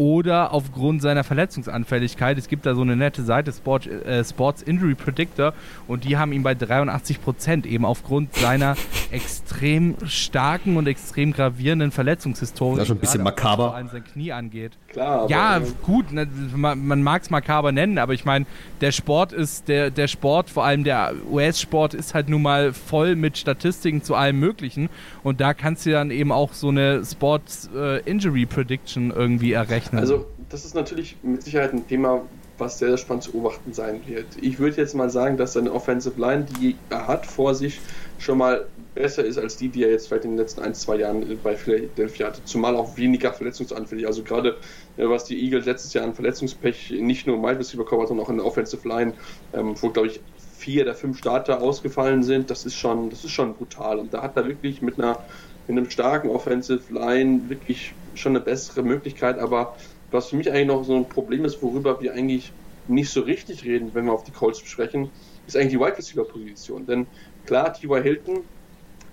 oder 0.00 0.54
aufgrund 0.54 1.02
seiner 1.02 1.24
Verletzungsanfälligkeit. 1.24 2.38
Es 2.38 2.48
gibt 2.48 2.64
da 2.64 2.74
so 2.74 2.80
eine 2.80 2.96
nette 2.96 3.22
Seite, 3.22 3.52
Sport, 3.52 3.86
äh, 3.86 4.24
Sports 4.24 4.62
Injury 4.62 4.94
Predictor, 4.94 5.52
und 5.86 6.04
die 6.04 6.16
haben 6.16 6.32
ihn 6.32 6.42
bei 6.42 6.54
83 6.54 7.22
Prozent 7.22 7.66
eben 7.66 7.84
aufgrund 7.84 8.34
seiner 8.34 8.76
extrem 9.10 9.96
starken 10.06 10.78
und 10.78 10.86
extrem 10.86 11.34
gravierenden 11.34 11.90
Verletzungshistorie. 11.90 12.76
Das 12.76 12.84
ist 12.84 12.88
schon 12.88 12.96
ein 12.96 13.00
bisschen 13.00 13.22
makaber. 13.22 13.64
Vor 13.64 13.74
allem 13.74 13.88
sein 13.88 14.02
Knie 14.02 14.32
angeht. 14.32 14.72
Klar. 14.88 15.28
ja, 15.28 15.60
gut, 15.82 16.12
ne, 16.12 16.26
man, 16.56 16.86
man 16.86 17.02
mag 17.02 17.20
es 17.20 17.28
makaber 17.28 17.70
nennen, 17.70 17.98
aber 17.98 18.14
ich 18.14 18.24
meine, 18.24 18.46
der 18.80 18.92
Sport 18.92 19.34
ist, 19.34 19.68
der, 19.68 19.90
der 19.90 20.08
Sport, 20.08 20.48
vor 20.48 20.64
allem 20.64 20.82
der 20.82 21.12
US-Sport, 21.30 21.92
ist 21.92 22.14
halt 22.14 22.30
nun 22.30 22.40
mal 22.40 22.72
voll 22.72 23.16
mit 23.16 23.36
Statistiken 23.36 24.02
zu 24.02 24.14
allem 24.14 24.40
Möglichen. 24.40 24.88
Und 25.22 25.42
da 25.42 25.52
kannst 25.52 25.84
du 25.84 25.90
dann 25.90 26.10
eben 26.10 26.32
auch 26.32 26.54
so 26.54 26.68
eine 26.68 27.04
Sports 27.04 27.68
äh, 27.76 28.00
Injury 28.10 28.46
Prediction 28.46 29.10
irgendwie 29.10 29.52
errechnen. 29.52 29.89
Also, 29.92 30.26
das 30.48 30.64
ist 30.64 30.74
natürlich 30.74 31.16
mit 31.22 31.42
Sicherheit 31.42 31.72
ein 31.72 31.86
Thema, 31.86 32.22
was 32.58 32.78
sehr, 32.78 32.88
sehr 32.88 32.98
spannend 32.98 33.24
zu 33.24 33.32
beobachten 33.32 33.72
sein 33.72 34.02
wird. 34.06 34.26
Ich 34.40 34.58
würde 34.58 34.76
jetzt 34.76 34.94
mal 34.94 35.10
sagen, 35.10 35.36
dass 35.36 35.54
seine 35.54 35.72
Offensive 35.72 36.20
Line, 36.20 36.46
die 36.60 36.76
er 36.90 37.08
hat 37.08 37.26
vor 37.26 37.54
sich, 37.54 37.80
schon 38.18 38.38
mal 38.38 38.66
besser 38.94 39.24
ist 39.24 39.38
als 39.38 39.56
die, 39.56 39.68
die 39.68 39.82
er 39.82 39.90
jetzt 39.90 40.08
vielleicht 40.08 40.24
in 40.24 40.32
den 40.32 40.38
letzten 40.38 40.60
ein, 40.62 40.74
zwei 40.74 40.96
Jahren 40.96 41.24
bei 41.42 41.56
Philadelphia 41.56 42.26
hatte. 42.26 42.44
Zumal 42.44 42.76
auch 42.76 42.96
weniger 42.96 43.32
verletzungsanfällig. 43.32 44.06
Also 44.06 44.22
gerade 44.22 44.56
äh, 44.96 45.08
was 45.08 45.24
die 45.24 45.42
Eagles 45.42 45.64
letztes 45.64 45.94
Jahr 45.94 46.04
an 46.04 46.14
Verletzungspech 46.14 46.90
nicht 47.00 47.26
nur 47.26 47.36
im 47.36 47.42
Wide 47.42 47.58
Receiver 47.58 47.84
Cover, 47.84 48.06
sondern 48.06 48.26
auch 48.26 48.30
in 48.30 48.36
der 48.36 48.46
Offensive 48.46 48.86
Line, 48.86 49.14
ähm, 49.52 49.74
wo 49.80 49.88
glaube 49.90 50.08
ich 50.08 50.20
vier 50.58 50.84
der 50.84 50.94
fünf 50.94 51.18
Starter 51.18 51.62
ausgefallen 51.62 52.22
sind, 52.22 52.50
das 52.50 52.66
ist 52.66 52.74
schon, 52.74 53.08
das 53.08 53.24
ist 53.24 53.30
schon 53.30 53.54
brutal. 53.54 53.98
Und 53.98 54.12
da 54.12 54.22
hat 54.22 54.36
er 54.36 54.46
wirklich 54.46 54.82
mit 54.82 54.98
einer 54.98 55.18
mit 55.66 55.78
einem 55.78 55.90
starken 55.90 56.28
Offensive 56.30 56.92
Line 56.92 57.42
wirklich 57.48 57.94
schon 58.14 58.32
eine 58.32 58.44
bessere 58.44 58.82
Möglichkeit, 58.82 59.38
aber 59.38 59.76
was 60.10 60.28
für 60.28 60.36
mich 60.36 60.50
eigentlich 60.50 60.66
noch 60.66 60.84
so 60.84 60.96
ein 60.96 61.08
Problem 61.08 61.44
ist, 61.44 61.62
worüber 61.62 62.00
wir 62.00 62.12
eigentlich 62.14 62.52
nicht 62.88 63.10
so 63.10 63.20
richtig 63.20 63.64
reden, 63.64 63.94
wenn 63.94 64.06
wir 64.06 64.12
auf 64.12 64.24
die 64.24 64.32
Colts 64.32 64.60
besprechen, 64.60 65.10
ist 65.46 65.56
eigentlich 65.56 65.72
die 65.72 65.80
Wide 65.80 65.96
Receiver 65.96 66.24
Position. 66.24 66.86
Denn 66.86 67.06
klar, 67.46 67.72
T.Y. 67.72 68.02
Hilton, 68.02 68.44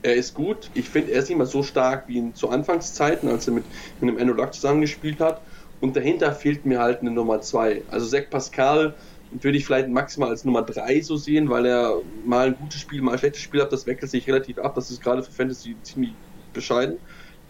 er 0.01 0.15
ist 0.15 0.33
gut. 0.33 0.69
Ich 0.73 0.89
finde, 0.89 1.11
er 1.11 1.19
ist 1.19 1.29
nicht 1.29 1.37
mehr 1.37 1.47
so 1.47 1.63
stark 1.63 2.07
wie 2.07 2.33
zu 2.33 2.49
Anfangszeiten, 2.49 3.29
als 3.29 3.47
er 3.47 3.53
mit, 3.53 3.65
mit 3.99 4.09
einem 4.09 4.17
Endo 4.17 4.49
zusammengespielt 4.49 5.19
hat. 5.19 5.41
Und 5.79 5.95
dahinter 5.95 6.31
fehlt 6.33 6.65
mir 6.65 6.79
halt 6.79 7.01
eine 7.01 7.11
Nummer 7.11 7.41
2. 7.41 7.83
Also 7.89 8.07
Zach 8.07 8.29
Pascal 8.29 8.95
würde 9.29 9.57
ich 9.57 9.65
vielleicht 9.65 9.89
maximal 9.89 10.29
als 10.29 10.45
Nummer 10.45 10.63
3 10.63 11.01
so 11.01 11.17
sehen, 11.17 11.49
weil 11.49 11.65
er 11.65 12.01
mal 12.25 12.47
ein 12.47 12.55
gutes 12.55 12.79
Spiel, 12.79 13.01
mal 13.01 13.13
ein 13.13 13.19
schlechtes 13.19 13.41
Spiel 13.41 13.61
hat. 13.61 13.71
Das 13.71 13.85
wechselt 13.85 14.11
sich 14.11 14.27
relativ 14.27 14.57
ab. 14.57 14.75
Das 14.75 14.89
ist 14.89 15.01
gerade 15.01 15.21
für 15.21 15.31
Fantasy 15.31 15.75
ziemlich 15.83 16.13
bescheiden. 16.53 16.97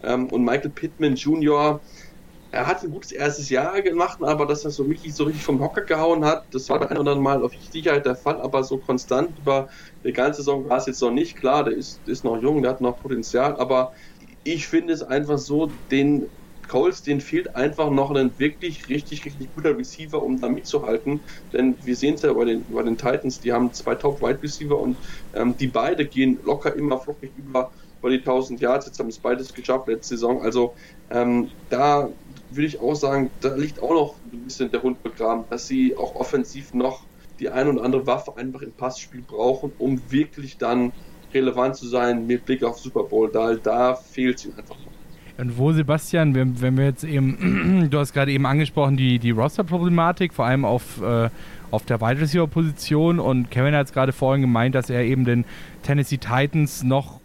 Ähm, 0.02 0.28
und 0.30 0.44
Michael 0.44 0.70
Pittman 0.70 1.14
Jr., 1.16 1.82
er 2.50 2.66
hat 2.66 2.82
ein 2.82 2.90
gutes 2.90 3.12
erstes 3.12 3.50
Jahr 3.50 3.82
gemacht, 3.82 4.18
aber 4.22 4.46
dass 4.46 4.64
er 4.64 4.70
so 4.70 4.84
richtig, 4.84 5.14
so 5.14 5.24
richtig 5.24 5.44
vom 5.44 5.60
Hocker 5.60 5.82
gehauen 5.82 6.24
hat, 6.24 6.46
das 6.54 6.68
war 6.70 6.78
bei 6.80 6.86
einem 6.88 7.00
oder 7.00 7.10
anderen 7.12 7.22
Mal 7.22 7.44
auf 7.44 7.52
Sicherheit 7.54 8.06
der 8.06 8.16
Fall, 8.16 8.40
aber 8.40 8.64
so 8.64 8.78
konstant 8.78 9.38
über 9.38 9.68
die 10.04 10.12
ganze 10.14 10.38
Saison 10.42 10.68
war 10.68 10.78
es 10.78 10.86
jetzt 10.86 11.02
noch 11.02 11.10
nicht. 11.10 11.36
Klar, 11.36 11.64
der 11.64 11.74
ist, 11.74 12.08
ist 12.08 12.24
noch 12.24 12.40
jung, 12.40 12.62
der 12.62 12.72
hat 12.72 12.80
noch 12.80 12.98
Potenzial, 13.00 13.56
aber 13.56 13.92
ich 14.44 14.66
finde 14.66 14.92
es 14.94 15.02
einfach 15.02 15.38
so, 15.38 15.78
den 15.90 16.28
Coles, 16.66 17.02
den 17.02 17.20
fehlt 17.20 17.54
einfach 17.56 17.90
noch 17.90 18.10
ein 18.10 18.38
wirklich 18.38 18.88
richtig, 18.88 19.24
richtig 19.24 19.54
guter 19.54 19.76
Receiver, 19.78 20.22
um 20.22 20.38
da 20.38 20.48
mitzuhalten. 20.50 21.24
Denn 21.52 21.76
wir 21.80 21.96
sehen 21.96 22.14
es 22.14 22.22
ja 22.22 22.32
bei 22.34 22.44
den, 22.44 22.66
bei 22.68 22.82
den 22.82 22.98
Titans, 22.98 23.40
die 23.40 23.52
haben 23.52 23.72
zwei 23.72 23.94
Top-Wide 23.94 24.42
Receiver 24.42 24.78
und 24.78 25.00
ähm, 25.32 25.56
die 25.56 25.68
beide 25.68 26.06
gehen 26.06 26.38
locker 26.42 26.74
immer 26.76 26.98
flockig 27.00 27.34
über, 27.36 27.72
über 28.00 28.10
die 28.10 28.18
1000 28.18 28.60
Yards. 28.60 28.86
Jetzt 28.86 28.98
haben 28.98 29.08
es 29.08 29.18
beides 29.18 29.52
geschafft 29.52 29.88
letzte 29.88 30.14
Saison. 30.14 30.42
Also 30.42 30.74
ähm, 31.10 31.48
da 31.70 32.08
würde 32.50 32.66
ich 32.66 32.80
auch 32.80 32.94
sagen, 32.94 33.30
da 33.40 33.54
liegt 33.54 33.82
auch 33.82 33.90
noch 33.90 34.14
ein 34.32 34.40
bisschen 34.40 34.70
der 34.70 34.82
Hund 34.82 35.02
begraben, 35.02 35.44
dass 35.50 35.66
sie 35.66 35.96
auch 35.96 36.14
offensiv 36.14 36.74
noch 36.74 37.04
die 37.38 37.48
ein 37.48 37.68
oder 37.68 37.84
andere 37.84 38.06
Waffe 38.06 38.36
einfach 38.36 38.62
im 38.62 38.72
Passspiel 38.72 39.22
brauchen, 39.22 39.72
um 39.78 40.00
wirklich 40.08 40.58
dann 40.58 40.92
relevant 41.32 41.76
zu 41.76 41.86
sein 41.86 42.26
mit 42.26 42.46
Blick 42.46 42.64
auf 42.64 42.78
Super 42.78 43.04
Bowl. 43.04 43.30
Da, 43.30 43.54
da 43.54 43.94
fehlt 43.94 44.38
sie 44.38 44.48
einfach 44.56 44.76
noch. 44.76 44.92
Und 45.38 45.56
wo, 45.56 45.72
Sebastian, 45.72 46.34
wenn, 46.34 46.60
wenn 46.60 46.76
wir 46.76 46.86
jetzt 46.86 47.04
eben, 47.04 47.88
du 47.90 47.98
hast 47.98 48.12
gerade 48.12 48.32
eben 48.32 48.44
angesprochen, 48.44 48.96
die, 48.96 49.20
die 49.20 49.30
Roster-Problematik, 49.30 50.34
vor 50.34 50.46
allem 50.46 50.64
auf, 50.64 51.00
äh, 51.00 51.30
auf 51.70 51.84
der 51.84 52.00
Wide 52.00 52.20
Receiver-Position 52.20 53.20
und 53.20 53.48
Kevin 53.50 53.74
hat 53.74 53.86
es 53.86 53.92
gerade 53.92 54.12
vorhin 54.12 54.40
gemeint, 54.40 54.74
dass 54.74 54.90
er 54.90 55.02
eben 55.02 55.24
den 55.24 55.44
Tennessee 55.84 56.18
Titans 56.18 56.82
noch 56.82 57.17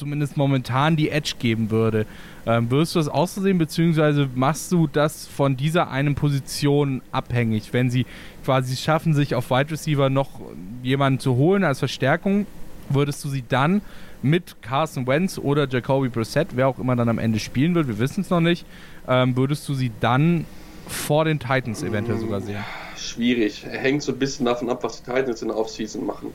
zumindest 0.00 0.36
momentan 0.36 0.96
die 0.96 1.10
Edge 1.10 1.34
geben 1.38 1.70
würde. 1.70 2.06
Ähm, 2.46 2.70
wirst 2.70 2.94
du 2.94 2.98
das 2.98 3.08
auch 3.08 3.28
so 3.28 3.42
sehen, 3.42 3.58
beziehungsweise 3.58 4.28
machst 4.34 4.72
du 4.72 4.86
das 4.86 5.26
von 5.26 5.56
dieser 5.56 5.90
einen 5.90 6.14
Position 6.14 7.02
abhängig? 7.12 7.72
Wenn 7.72 7.90
sie 7.90 8.06
quasi 8.44 8.76
schaffen, 8.76 9.12
sich 9.14 9.34
auf 9.34 9.50
Wide 9.50 9.70
Receiver 9.70 10.08
noch 10.08 10.40
jemanden 10.82 11.20
zu 11.20 11.36
holen 11.36 11.64
als 11.64 11.78
Verstärkung, 11.78 12.46
würdest 12.88 13.22
du 13.24 13.28
sie 13.28 13.44
dann 13.46 13.82
mit 14.22 14.62
Carson 14.62 15.06
Wentz 15.06 15.38
oder 15.38 15.68
Jacoby 15.68 16.08
Brissett, 16.08 16.48
wer 16.54 16.68
auch 16.68 16.78
immer 16.78 16.96
dann 16.96 17.08
am 17.08 17.18
Ende 17.18 17.38
spielen 17.38 17.74
wird, 17.74 17.86
wir 17.86 17.98
wissen 17.98 18.22
es 18.22 18.30
noch 18.30 18.40
nicht, 18.40 18.64
ähm, 19.06 19.36
würdest 19.36 19.68
du 19.68 19.74
sie 19.74 19.92
dann 20.00 20.46
vor 20.88 21.26
den 21.26 21.38
Titans 21.38 21.82
eventuell 21.82 22.18
sogar 22.18 22.40
sehen? 22.40 22.64
Schwierig. 22.96 23.64
Hängt 23.66 24.02
so 24.02 24.12
ein 24.12 24.18
bisschen 24.18 24.46
davon 24.46 24.68
ab, 24.70 24.82
was 24.82 25.02
die 25.02 25.10
Titans 25.10 25.42
in 25.42 25.48
der 25.48 25.56
Offseason 25.56 26.04
machen. 26.04 26.32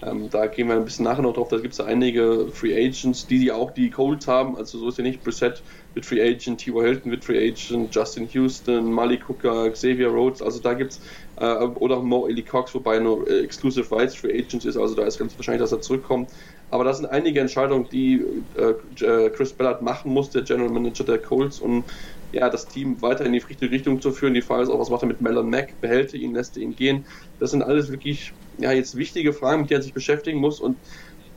Ähm, 0.00 0.30
da 0.30 0.46
gehen 0.46 0.68
wir 0.68 0.76
ein 0.76 0.84
bisschen 0.84 1.04
nachher 1.04 1.22
noch 1.22 1.32
drauf. 1.32 1.48
Da 1.48 1.58
gibt 1.58 1.74
es 1.74 1.80
einige 1.80 2.50
Free 2.52 2.72
Agents, 2.76 3.26
die, 3.26 3.40
die 3.40 3.50
auch 3.50 3.72
die 3.72 3.90
Colts 3.90 4.28
haben. 4.28 4.56
Also 4.56 4.78
so 4.78 4.88
ist 4.88 4.98
ja 4.98 5.02
nicht. 5.02 5.24
Brissett 5.24 5.64
wird 5.92 6.06
Free 6.06 6.22
Agent, 6.22 6.60
T.Y. 6.60 6.84
Hilton 6.84 7.10
wird 7.10 7.24
Free 7.24 7.48
Agent, 7.48 7.92
Justin 7.92 8.28
Houston, 8.28 8.92
Malik 8.92 9.28
Hooker, 9.28 9.68
Xavier 9.72 10.08
Rhodes. 10.08 10.40
Also 10.40 10.60
da 10.60 10.74
gibt 10.74 10.92
es, 10.92 11.00
äh, 11.36 11.46
oder 11.46 12.00
Mo 12.00 12.28
Eli 12.28 12.44
Cox, 12.44 12.74
wobei 12.76 13.00
nur 13.00 13.28
äh, 13.28 13.40
Exclusive 13.42 13.90
Rights 13.90 14.14
Free 14.14 14.38
Agents 14.38 14.64
ist. 14.64 14.76
Also 14.76 14.94
da 14.94 15.04
ist 15.04 15.18
ganz 15.18 15.36
wahrscheinlich, 15.36 15.62
dass 15.62 15.72
er 15.72 15.80
zurückkommt. 15.80 16.30
Aber 16.68 16.84
das 16.84 16.98
sind 16.98 17.06
einige 17.06 17.40
Entscheidungen, 17.40 17.88
die 17.88 18.24
äh, 18.54 18.74
äh, 19.04 19.30
Chris 19.30 19.52
Ballard 19.54 19.82
machen 19.82 20.12
muss, 20.12 20.30
der 20.30 20.42
General 20.42 20.70
Manager 20.70 21.04
der 21.04 21.18
Colts, 21.18 21.58
um 21.58 21.86
ja, 22.32 22.50
das 22.50 22.68
Team 22.68 23.00
weiter 23.00 23.24
in 23.24 23.32
die 23.32 23.38
richtige 23.38 23.70
Richtung 23.70 24.00
zu 24.00 24.12
führen. 24.12 24.34
Die 24.34 24.42
Frage 24.42 24.62
ist 24.62 24.68
auch, 24.68 24.78
was 24.78 24.90
macht 24.90 25.02
er 25.02 25.08
mit 25.08 25.20
Melon 25.20 25.48
Mack? 25.48 25.80
Behält 25.80 26.12
er 26.12 26.20
ihn, 26.20 26.34
lässt 26.34 26.56
er 26.56 26.62
ihn 26.62 26.74
gehen? 26.74 27.06
Das 27.38 27.50
sind 27.50 27.62
alles 27.62 27.90
wirklich 27.90 28.34
ja, 28.58 28.72
jetzt 28.72 28.96
wichtige 28.96 29.32
Fragen, 29.32 29.62
mit 29.62 29.70
denen 29.70 29.80
er 29.80 29.84
sich 29.84 29.94
beschäftigen 29.94 30.38
muss. 30.38 30.60
Und 30.60 30.78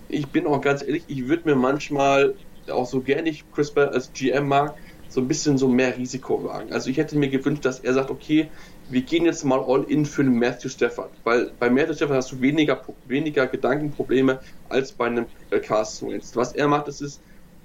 ich 0.08 0.32
bin 0.32 0.48
auch 0.48 0.60
ganz 0.62 0.82
ehrlich, 0.82 1.06
ich 1.08 1.28
würde 1.28 1.50
mir 1.50 1.56
manchmal, 1.56 2.36
auch 2.70 2.86
so 2.88 3.02
gerne 3.02 3.30
ich 3.30 3.50
Chris 3.52 3.74
Bell 3.74 3.90
als 3.90 4.12
GM 4.14 4.48
mag, 4.48 4.76
so 5.08 5.20
ein 5.22 5.28
bisschen 5.28 5.58
so 5.58 5.68
mehr 5.68 5.98
Risiko 5.98 6.44
wagen. 6.44 6.72
Also 6.72 6.90
ich 6.90 6.98
hätte 6.98 7.18
mir 7.18 7.30
gewünscht, 7.30 7.66
dass 7.66 7.80
er 7.80 7.94
sagt, 7.94 8.10
okay, 8.12 8.50
wir 8.88 9.02
gehen 9.02 9.26
jetzt 9.26 9.44
mal 9.44 9.60
all 9.60 9.84
in 9.84 10.06
für 10.06 10.22
einen 10.22 10.38
Matthew 10.38 10.70
Stafford. 10.70 11.20
Weil 11.24 11.54
bei 11.60 11.70
Matthew 11.70 11.96
Stafford 11.96 12.18
hast 12.18 12.32
du 12.32 12.42
weniger, 12.42 12.82
weniger 13.06 13.48
Gedankenprobleme 13.48 14.40
als 14.70 14.94
bei 14.94 15.08
einem 15.08 15.28
Carson 15.64 16.12
Wentz. 16.12 16.36
Was 16.36 16.54
er 16.54 16.68
macht, 16.68 16.88
das 16.88 17.02
ist 17.02 17.22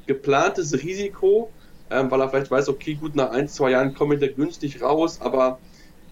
geplantes 0.06 0.72
Risiko, 0.82 1.52
ähm, 1.90 2.10
weil 2.10 2.20
er 2.20 2.28
vielleicht 2.28 2.50
weiß, 2.50 2.68
okay, 2.68 2.94
gut, 2.94 3.14
nach 3.14 3.30
ein, 3.30 3.48
zwei 3.48 3.70
Jahren 3.70 3.94
komme 3.94 4.14
ich 4.14 4.20
da 4.20 4.28
günstig 4.28 4.82
raus, 4.82 5.20
aber 5.20 5.58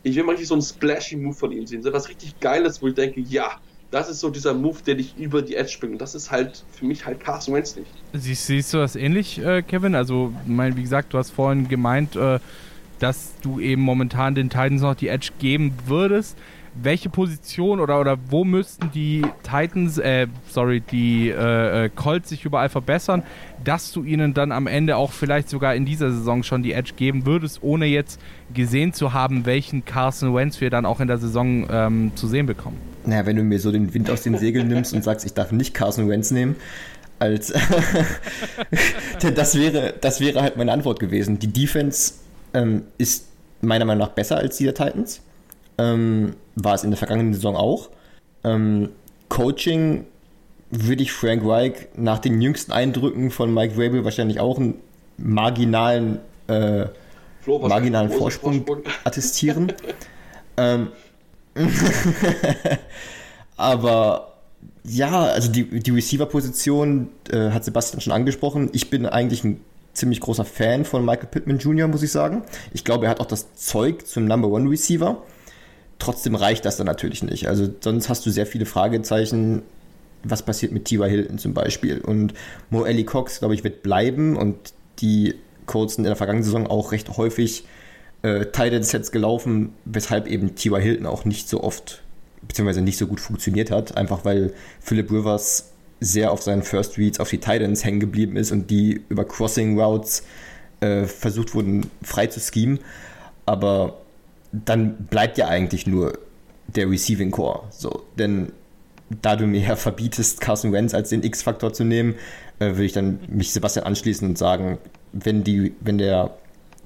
ich 0.03 0.16
will 0.16 0.25
mal 0.25 0.33
richtig 0.33 0.49
so 0.49 0.55
einen 0.55 0.62
splashy 0.62 1.16
Move 1.16 1.35
von 1.35 1.53
ihm 1.53 1.66
sehen. 1.66 1.83
So 1.83 1.93
was 1.93 2.09
richtig 2.09 2.39
Geiles, 2.41 2.83
wo 2.83 2.89
ich 2.89 2.95
denke, 2.95 3.20
ja, 3.20 3.53
das 3.91 4.09
ist 4.09 4.20
so 4.20 4.29
dieser 4.29 4.55
Move, 4.55 4.79
der 4.87 4.97
dich 4.97 5.16
über 5.16 5.41
die 5.41 5.55
Edge 5.55 5.77
bringt. 5.81 5.95
Und 5.95 6.03
das 6.03 6.14
ist 6.14 6.31
halt 6.31 6.64
für 6.72 6.85
mich 6.85 7.07
halt 7.07 7.20
Carson 7.20 7.55
Wentz 7.55 7.77
nicht. 7.77 7.91
Siehst, 8.12 8.47
siehst 8.47 8.75
du 8.75 8.79
das 8.79 8.97
ähnlich, 8.97 9.39
äh, 9.39 9.62
Kevin? 9.62 9.95
Also, 9.95 10.33
mein, 10.47 10.77
wie 10.77 10.83
gesagt, 10.83 11.14
du 11.14 11.18
hast 11.18 11.31
vorhin 11.31 11.68
gemeint, 11.68 12.16
äh, 12.16 12.39
dass 12.99 13.33
du 13.43 13.61
eben 13.61 13.83
momentan 13.83 14.35
den 14.35 14.51
Titans 14.51 14.83
noch 14.83 14.95
die 14.95 15.09
Edge 15.09 15.31
geben 15.39 15.75
würdest 15.87 16.37
welche 16.75 17.09
Position 17.09 17.81
oder, 17.81 18.01
oder 18.01 18.16
wo 18.29 18.45
müssten 18.45 18.91
die 18.93 19.22
Titans, 19.43 19.99
äh, 19.99 20.27
sorry, 20.49 20.81
die 20.81 21.31
äh, 21.31 21.85
äh, 21.85 21.89
Colts 21.89 22.29
sich 22.29 22.45
überall 22.45 22.68
verbessern, 22.68 23.22
dass 23.62 23.93
du 23.93 24.03
ihnen 24.03 24.35
dann 24.35 24.53
am 24.53 24.66
Ende 24.66 24.97
auch 24.97 25.12
vielleicht 25.12 25.49
sogar 25.49 25.75
in 25.75 25.85
dieser 25.87 26.11
Saison 26.11 26.43
schon 26.43 26.62
die 26.62 26.72
Edge 26.72 26.93
geben 26.97 27.27
würdest, 27.27 27.62
ohne 27.62 27.87
jetzt 27.87 28.20
gesehen 28.53 28.93
zu 28.93 29.12
haben, 29.12 29.47
welchen 29.47 29.85
Carson 29.85 30.35
Wentz 30.35 30.61
wir 30.61 30.70
dann 30.70 30.85
auch 30.85 31.01
in 31.01 31.09
der 31.09 31.18
Saison 31.18 31.66
ähm, 31.70 32.12
zu 32.14 32.27
sehen 32.27 32.47
bekommen? 32.47 32.77
Naja, 33.07 33.27
wenn 33.27 33.37
du 33.37 33.43
mir 33.43 33.61
so 33.61 33.70
den 33.70 33.95
Wind 33.95 34.11
aus 34.11 34.22
den 34.22 34.37
Segeln 34.37 34.68
nimmst 34.68 34.93
und 34.95 35.05
sagst, 35.05 35.25
ich 35.25 35.35
darf 35.35 35.53
nicht 35.53 35.75
Carson 35.75 36.09
Wentz 36.09 36.31
nehmen, 36.31 36.57
als 37.18 37.53
das 39.35 39.59
wäre, 39.59 39.95
das 40.01 40.20
wäre 40.20 40.43
halt 40.43 40.57
meine 40.57 40.72
Antwort 40.72 40.99
gewesen. 41.01 41.39
Die 41.39 41.53
Defense 41.53 42.14
ähm, 42.53 42.83
ist 42.99 43.27
meiner 43.61 43.85
Meinung 43.85 44.07
nach 44.07 44.14
besser 44.14 44.37
als 44.37 44.57
die 44.57 44.64
der 44.64 44.75
Titans. 44.75 45.20
Ähm, 45.79 46.37
war 46.57 46.75
es 46.75 46.85
in 46.85 46.91
der 46.91 46.99
vergangenen 46.99 47.35
Saison 47.35 47.57
auch. 47.57 47.91
Ähm, 48.45 48.91
Coaching 49.29 50.07
würde 50.70 51.03
ich 51.03 51.12
Frank 51.12 51.45
Reich 51.45 51.89
nach 51.97 52.18
den 52.18 52.41
jüngsten 52.41 52.72
Eindrücken 52.72 53.31
von 53.31 53.53
Mike 53.53 53.75
Rabel 53.77 54.05
wahrscheinlich 54.05 54.41
auch 54.41 54.59
einen 54.59 54.75
marginalen, 55.16 56.18
äh, 56.47 56.87
Flo, 57.41 57.59
marginalen 57.68 58.11
Vorsprung, 58.11 58.64
Vorsprung, 58.64 58.93
attestieren. 59.05 59.72
ähm, 60.57 60.89
aber 63.57 64.35
ja, 64.85 65.25
also 65.25 65.51
die, 65.51 65.81
die 65.81 65.91
Receiver-Position 65.91 67.09
äh, 67.31 67.51
hat 67.51 67.64
Sebastian 67.64 68.01
schon 68.01 68.12
angesprochen. 68.12 68.70
Ich 68.72 68.91
bin 68.91 69.07
eigentlich 69.07 69.45
ein 69.45 69.61
ziemlich 69.95 70.20
großer 70.20 70.45
Fan 70.45 70.85
von 70.85 71.05
Michael 71.05 71.29
Pittman 71.29 71.59
Jr., 71.59 71.89
muss 71.89 72.03
ich 72.03 72.11
sagen. 72.11 72.43
Ich 72.72 72.85
glaube, 72.85 73.07
er 73.07 73.11
hat 73.11 73.20
auch 73.20 73.27
das 73.27 73.55
Zeug 73.55 74.07
zum 74.07 74.27
Number 74.27 74.49
One 74.49 74.68
Receiver. 74.68 75.22
Trotzdem 75.99 76.34
reicht 76.34 76.64
das 76.64 76.76
dann 76.76 76.86
natürlich 76.86 77.22
nicht. 77.22 77.49
Also 77.49 77.68
sonst 77.80 78.09
hast 78.09 78.26
du 78.26 78.30
sehr 78.30 78.47
viele 78.47 78.66
Fragezeichen. 78.66 79.62
Was 80.22 80.42
passiert 80.42 80.72
mit 80.72 80.86
T.Y. 80.86 81.09
Hilton 81.09 81.38
zum 81.38 81.55
Beispiel? 81.55 82.01
Und 82.01 82.34
Mo 82.70 82.84
Ellie 82.84 83.05
Cox, 83.05 83.38
glaube 83.38 83.55
ich, 83.55 83.64
wird 83.64 83.82
bleiben 83.82 84.36
und 84.36 84.57
die 85.01 85.34
Colts 85.66 85.97
in 85.97 86.05
der 86.05 86.16
vergangenen 86.16 86.45
Saison 86.45 86.66
auch 86.66 86.92
recht 86.92 87.16
häufig 87.16 87.64
äh, 88.22 88.47
Tight-End-Sets 88.47 89.12
gelaufen, 89.12 89.74
weshalb 89.84 90.26
eben 90.26 90.55
T.Y. 90.55 90.80
Hilton 90.80 91.07
auch 91.07 91.24
nicht 91.24 91.49
so 91.49 91.62
oft 91.62 92.03
beziehungsweise 92.47 92.82
nicht 92.82 92.99
so 92.99 93.07
gut 93.07 93.20
funktioniert 93.20 93.70
hat, 93.70 93.97
einfach 93.97 94.24
weil 94.24 94.53
Philip 94.80 95.11
Rivers 95.11 95.70
sehr 96.01 96.32
auf 96.32 96.42
seinen 96.42 96.62
First 96.62 96.99
Reads 96.99 97.20
auf 97.20 97.30
die 97.30 97.38
Titans 97.38 97.84
hängen 97.84 98.01
geblieben 98.01 98.36
ist 98.36 98.53
und 98.53 98.70
die 98.70 99.03
über 99.09 99.24
Crossing 99.24 99.78
Routes 99.78 100.24
äh, 100.80 101.05
versucht 101.05 101.55
wurden 101.55 101.90
frei 102.03 102.26
zu 102.26 102.40
schemen. 102.40 102.80
Aber 103.47 103.99
dann 104.64 104.96
bleibt 105.07 105.38
ja 105.38 105.48
eigentlich 105.48 105.86
nur 105.86 106.18
der 106.68 106.88
Receiving 106.88 107.30
Core. 107.30 107.64
So, 107.70 108.05
denn 108.18 108.52
da 109.22 109.36
du 109.36 109.46
mir 109.46 109.61
ja 109.61 109.76
verbietest, 109.76 110.40
Carson 110.40 110.72
Wentz 110.72 110.94
als 110.94 111.11
den 111.11 111.22
X-Faktor 111.22 111.72
zu 111.72 111.84
nehmen, 111.84 112.14
äh, 112.59 112.66
würde 112.66 112.84
ich 112.84 112.92
dann 112.92 113.20
mich 113.28 113.52
Sebastian 113.52 113.86
anschließen 113.86 114.28
und 114.28 114.38
sagen, 114.38 114.78
wenn, 115.12 115.44
die, 115.44 115.74
wenn 115.80 115.98
der 115.98 116.36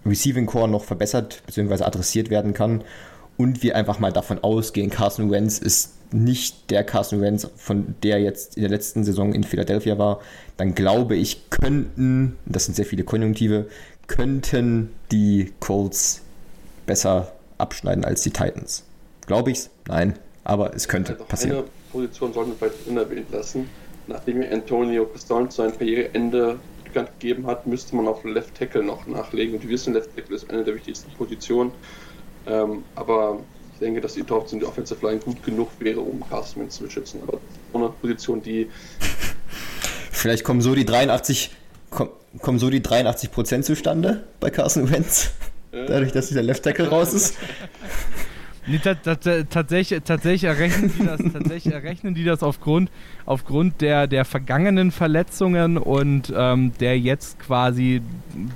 Receiving 0.06 0.46
Core 0.46 0.68
noch 0.68 0.84
verbessert 0.84 1.42
bzw. 1.46 1.84
adressiert 1.84 2.30
werden 2.30 2.54
kann 2.54 2.82
und 3.36 3.62
wir 3.62 3.76
einfach 3.76 3.98
mal 3.98 4.12
davon 4.12 4.42
ausgehen, 4.42 4.90
Carson 4.90 5.30
Wentz 5.30 5.58
ist 5.58 5.94
nicht 6.12 6.70
der 6.70 6.84
Carson 6.84 7.20
Wentz, 7.20 7.48
von 7.56 7.94
der 8.02 8.20
jetzt 8.20 8.56
in 8.56 8.62
der 8.62 8.70
letzten 8.70 9.04
Saison 9.04 9.34
in 9.34 9.44
Philadelphia 9.44 9.98
war, 9.98 10.20
dann 10.56 10.74
glaube 10.74 11.16
ich, 11.16 11.50
könnten, 11.50 12.36
das 12.46 12.64
sind 12.64 12.74
sehr 12.74 12.86
viele 12.86 13.04
Konjunktive, 13.04 13.66
könnten 14.06 14.90
die 15.12 15.52
Colts 15.60 16.22
besser 16.86 17.32
abschneiden 17.58 18.04
als 18.04 18.22
die 18.22 18.30
Titans. 18.30 18.84
Glaube 19.26 19.50
ich's? 19.50 19.70
Nein, 19.86 20.18
aber 20.44 20.74
es 20.74 20.88
könnte 20.88 21.12
also 21.12 21.24
passieren. 21.24 21.58
Eine 21.58 21.68
Position 21.92 22.32
sollten 22.32 22.50
wir 22.52 22.56
vielleicht 22.56 22.86
unerwähnt 22.86 23.30
lassen. 23.30 23.68
Nachdem 24.06 24.42
Antonio 24.42 25.04
Costanzo 25.04 25.62
sein 25.62 25.76
Karriereende 25.76 26.58
bekannt 26.84 27.10
gegeben 27.18 27.46
hat, 27.46 27.66
müsste 27.66 27.94
man 27.94 28.08
auf 28.08 28.24
Left 28.24 28.54
Tackle 28.54 28.82
noch 28.82 29.06
nachlegen. 29.06 29.56
Und 29.56 29.62
wir 29.62 29.70
wissen, 29.70 29.92
Left 29.92 30.14
Tackle 30.16 30.36
ist 30.36 30.48
eine 30.50 30.64
der 30.64 30.74
wichtigsten 30.74 31.10
Positionen. 31.12 31.72
Ähm, 32.46 32.84
aber 32.94 33.40
ich 33.74 33.78
denke, 33.80 34.00
dass 34.00 34.14
die 34.14 34.22
Dolphins 34.22 34.54
in 34.54 34.60
der 34.60 34.68
Offensive 34.68 35.06
Line 35.06 35.20
gut 35.20 35.42
genug 35.44 35.68
wäre, 35.78 36.00
um 36.00 36.26
Carson 36.28 36.62
Wentz 36.62 36.76
zu 36.76 36.84
beschützen. 36.84 37.20
Aber 37.26 37.38
eine 37.74 37.90
Position, 37.90 38.42
die. 38.42 38.70
Vielleicht 40.10 40.42
kommen 40.42 40.60
so 40.60 40.74
die 40.74 40.84
83, 40.84 41.54
komm, 41.90 42.08
kommen 42.40 42.58
so 42.58 42.70
die 42.70 42.82
83 42.82 43.30
Prozent 43.30 43.64
zustande 43.64 44.24
bei 44.40 44.50
Carson 44.50 44.90
Wentz. 44.90 45.30
Dadurch, 45.70 46.12
dass 46.12 46.28
dieser 46.28 46.42
Left 46.42 46.62
Tackle 46.62 46.88
raus 46.88 47.12
ist. 47.14 47.36
Nee, 48.66 48.80
tatsächlich, 48.80 50.02
tatsächlich, 50.04 50.44
errechnen 50.44 50.92
die 50.98 51.06
das, 51.06 51.20
tatsächlich 51.32 51.72
errechnen 51.72 52.14
die 52.14 52.24
das 52.24 52.42
aufgrund, 52.42 52.90
aufgrund 53.24 53.80
der, 53.80 54.06
der 54.06 54.26
vergangenen 54.26 54.90
Verletzungen 54.90 55.78
und 55.78 56.32
ähm, 56.36 56.72
der 56.78 56.98
jetzt 56.98 57.38
quasi 57.38 58.02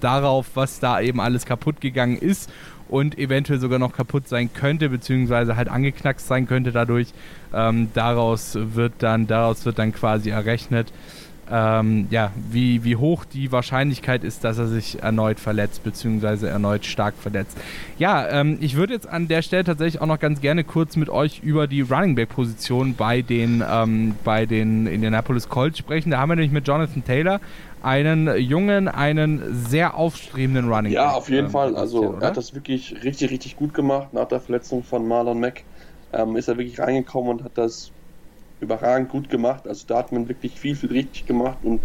darauf, 0.01 0.49
was 0.55 0.81
da 0.81 1.01
eben 1.01 1.19
alles 1.19 1.47
kaputt 1.47 1.81
gegangen 1.81 2.19
ist 2.19 2.51
und 2.91 3.19
eventuell 3.19 3.59
sogar 3.59 3.79
noch 3.79 3.95
kaputt 3.95 4.29
sein 4.29 4.53
könnte, 4.53 4.91
beziehungsweise 4.91 5.57
halt 5.57 5.69
angeknackst 5.69 6.29
sein 6.29 6.47
könnte 6.47 6.73
dadurch. 6.73 7.09
Ähm, 7.55 7.89
daraus 7.95 8.53
wird 8.55 8.93
dann, 8.99 9.27
daraus 9.27 9.65
wird 9.65 9.79
dann 9.79 9.93
quasi 9.95 10.29
errechnet, 10.29 10.93
ähm, 11.53 12.07
ja, 12.11 12.33
wie, 12.51 12.83
wie 12.83 12.97
hoch 12.97 13.27
die 13.27 13.53
Wahrscheinlichkeit 13.53 14.25
ist, 14.25 14.43
dass 14.43 14.57
er 14.57 14.69
sich 14.69 15.03
erneut 15.03 15.39
verletzt, 15.39 15.85
beziehungsweise 15.85 16.49
erneut 16.49 16.87
stark 16.87 17.15
verletzt. 17.15 17.59
Ja, 17.99 18.27
ähm, 18.29 18.57
ich 18.63 18.75
würde 18.75 18.95
jetzt 18.95 19.07
an 19.07 19.29
der 19.29 19.43
Stelle 19.43 19.65
tatsächlich 19.65 20.01
auch 20.01 20.07
noch 20.07 20.19
ganz 20.19 20.41
gerne 20.41 20.65
kurz 20.65 20.97
mit 20.97 21.11
euch 21.11 21.41
über 21.43 21.67
die 21.67 21.83
Running 21.83 22.15
Back 22.15 22.31
Position 22.31 22.95
bei 22.95 23.21
den, 23.21 23.63
ähm, 23.71 24.15
bei 24.25 24.47
den 24.47 24.87
Indianapolis 24.87 25.51
Colts 25.51 25.77
sprechen. 25.77 26.11
Da 26.11 26.19
haben 26.19 26.31
wir 26.31 26.37
nämlich 26.37 26.53
mit 26.53 26.67
Jonathan 26.67 27.05
Taylor 27.05 27.39
einen 27.83 28.35
jungen, 28.39 28.89
einen 28.89 29.43
sehr 29.67 29.95
aufstrebenden 29.95 30.73
Running 30.73 30.93
Back. 30.93 30.93
Ja, 30.93 31.11
auf 31.11 31.29
jeden 31.29 31.47
ähm, 31.47 31.53
Fall. 31.53 31.77
Also 31.77 32.17
er 32.19 32.29
hat 32.29 32.39
das 32.39 32.55
wirklich 32.55 33.05
richtig, 33.05 33.31
richtig 33.31 33.57
gut 33.57 33.75
gemacht. 33.75 34.15
Nach 34.15 34.27
der 34.27 34.41
Verletzung 34.41 34.83
von 34.83 35.07
Marlon 35.07 35.39
Mack 35.39 35.65
ähm, 36.15 36.37
ist 36.37 36.49
er 36.49 36.57
wirklich 36.57 36.79
reingekommen 36.79 37.31
und 37.31 37.45
hat 37.45 37.53
das 37.57 37.92
überragend 38.63 39.11
gut 39.11 39.29
gemacht. 39.29 39.67
Also 39.67 39.85
da 39.87 39.99
hat 39.99 40.13
man 40.13 40.29
wirklich 40.29 40.59
viel, 40.59 40.77
viel 40.77 40.93
richtig 40.93 41.27
gemacht 41.27 41.59
und 41.63 41.81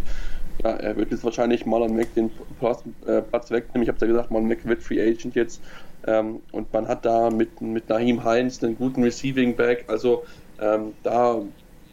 ja, 0.63 0.71
er 0.71 0.95
wird 0.95 1.11
jetzt 1.11 1.23
wahrscheinlich 1.23 1.65
Marlon 1.65 1.95
Mack 1.95 2.13
den 2.15 2.31
Platz, 2.59 2.83
äh, 3.05 3.21
Platz 3.21 3.51
wegnehmen. 3.51 3.83
Ich 3.83 3.89
habe 3.89 3.99
ja 4.01 4.07
gesagt, 4.07 4.31
Marlon 4.31 4.47
Mack 4.47 4.65
wird 4.65 4.81
Free 4.81 5.01
Agent 5.01 5.35
jetzt. 5.35 5.61
Ähm, 6.05 6.41
und 6.51 6.71
man 6.73 6.87
hat 6.87 7.05
da 7.05 7.29
mit, 7.29 7.61
mit 7.61 7.89
Naheem 7.89 8.23
Heinz 8.23 8.63
einen 8.63 8.75
guten 8.75 9.03
Receiving 9.03 9.55
Back. 9.55 9.85
Also 9.87 10.23
ähm, 10.59 10.93
da, 11.03 11.41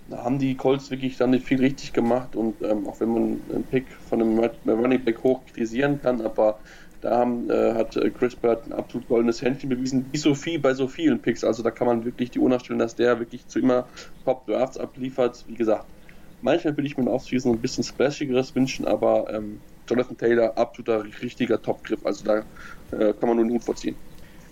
da, 0.09 0.25
haben 0.25 0.39
die 0.39 0.57
Colts 0.57 0.91
wirklich 0.91 1.17
dann 1.19 1.31
nicht 1.31 1.47
viel 1.47 1.61
richtig 1.61 1.93
gemacht. 1.93 2.37
Und 2.37 2.63
ähm, 2.63 2.87
auch 2.89 3.01
wenn 3.01 3.11
man 3.11 3.41
einen 3.53 3.65
Pick 3.65 3.87
von 4.09 4.23
einem 4.23 4.39
Running 4.67 5.05
Back 5.05 5.23
hoch 5.23 5.45
kritisieren 5.47 6.01
kann, 6.01 6.23
aber 6.23 6.59
da 7.05 7.19
haben, 7.19 7.51
äh, 7.51 7.75
hat 7.75 7.97
äh, 7.97 8.11
Chris 8.11 8.37
Bird 8.37 8.67
ein 8.67 8.73
absolut 8.73 9.09
goldenes 9.09 9.43
Händchen 9.43 9.69
bewiesen, 9.69 10.09
wie 10.13 10.19
so 10.19 10.35
viel 10.35 10.59
bei 10.59 10.75
so 10.75 10.89
vielen 10.89 11.21
Picks. 11.23 11.45
Also 11.45 11.63
da 11.63 11.71
kann 11.71 11.87
man 11.87 12.05
wirklich 12.05 12.31
die 12.31 12.39
Uhr 12.39 12.59
stellen, 12.61 12.79
dass 12.79 12.97
der 12.97 13.21
wirklich 13.21 13.47
zu 13.49 13.59
immer 13.61 13.89
Top-Drafts 14.25 14.79
abliefert. 14.79 15.45
Wie 15.47 15.55
gesagt, 15.55 15.93
manchmal 16.41 16.77
würde 16.77 16.87
ich 16.87 16.97
mir 16.97 17.05
in 17.05 17.51
ein 17.51 17.61
bisschen 17.61 17.85
splashigeres 17.85 18.55
wünschen, 18.55 18.87
aber 18.87 19.33
ähm, 19.33 19.63
Jonathan 19.89 20.17
Taylor, 20.17 20.57
absoluter 20.59 21.05
richtiger 21.23 21.61
Top-Griff. 21.61 22.05
Also 22.05 22.25
da 22.25 22.39
äh, 22.91 23.13
kann 23.15 23.29
man 23.29 23.37
nur 23.37 23.47
den 23.47 23.53
Hut 23.55 23.65
vorziehen. 23.65 23.99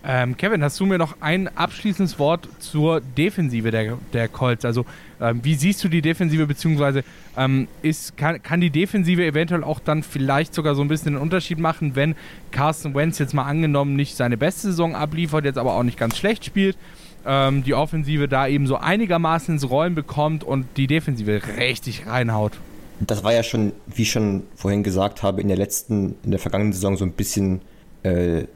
Ähm, 0.05 0.36
Kevin, 0.36 0.64
hast 0.64 0.80
du 0.80 0.86
mir 0.86 0.98
noch 0.98 1.16
ein 1.20 1.48
abschließendes 1.57 2.18
Wort 2.18 2.48
zur 2.59 3.00
Defensive 3.00 3.70
der, 3.70 3.98
der 4.12 4.26
Colts? 4.26 4.64
Also, 4.64 4.84
ähm, 5.20 5.40
wie 5.44 5.55
siehst 5.55 5.84
du 5.84 5.88
die 5.88 6.03
Defensive, 6.03 6.44
beziehungsweise 6.46 7.05
ähm, 7.36 7.68
ist, 7.82 8.16
kann, 8.16 8.42
kann 8.42 8.61
die 8.61 8.70
Defensive 8.70 9.24
eventuell 9.24 9.62
auch 9.62 9.78
dann 9.78 10.03
vielleicht 10.03 10.55
sogar 10.55 10.74
so 10.74 10.82
ein 10.82 10.88
bisschen 10.88 11.12
den 11.12 11.22
Unterschied 11.22 11.61
machen, 11.61 11.94
wenn 11.94 12.16
Carson 12.50 12.94
Wentz 12.96 13.20
jetzt 13.20 13.32
mal 13.32 13.44
angenommen 13.44 13.94
nicht 13.94 14.16
seine 14.16 14.36
beste 14.36 14.68
Saison 14.68 14.96
abliefert, 14.96 15.44
jetzt 15.44 15.59
aber 15.59 15.74
auch 15.74 15.84
nicht 15.84 15.98
ganz 15.98 16.16
schlecht 16.16 16.44
spielt, 16.44 16.76
ähm, 17.24 17.62
die 17.62 17.74
Offensive 17.74 18.26
da 18.26 18.48
eben 18.48 18.66
so 18.66 18.78
einigermaßen 18.78 19.55
ins 19.55 19.70
Rollen 19.70 19.94
bekommt 19.94 20.42
und 20.42 20.66
die 20.76 20.88
Defensive 20.88 21.42
richtig 21.59 22.09
reinhaut? 22.09 22.59
Das 22.98 23.22
war 23.22 23.32
ja 23.32 23.44
schon, 23.44 23.72
wie 23.86 24.03
ich 24.03 24.11
schon 24.11 24.42
vorhin 24.57 24.82
gesagt 24.82 25.22
habe, 25.22 25.40
in 25.40 25.46
der 25.46 25.57
letzten, 25.57 26.16
in 26.24 26.32
der 26.32 26.40
vergangenen 26.40 26.72
Saison 26.72 26.96
so 26.96 27.05
ein 27.05 27.12
bisschen. 27.12 27.61
Äh, 28.03 28.46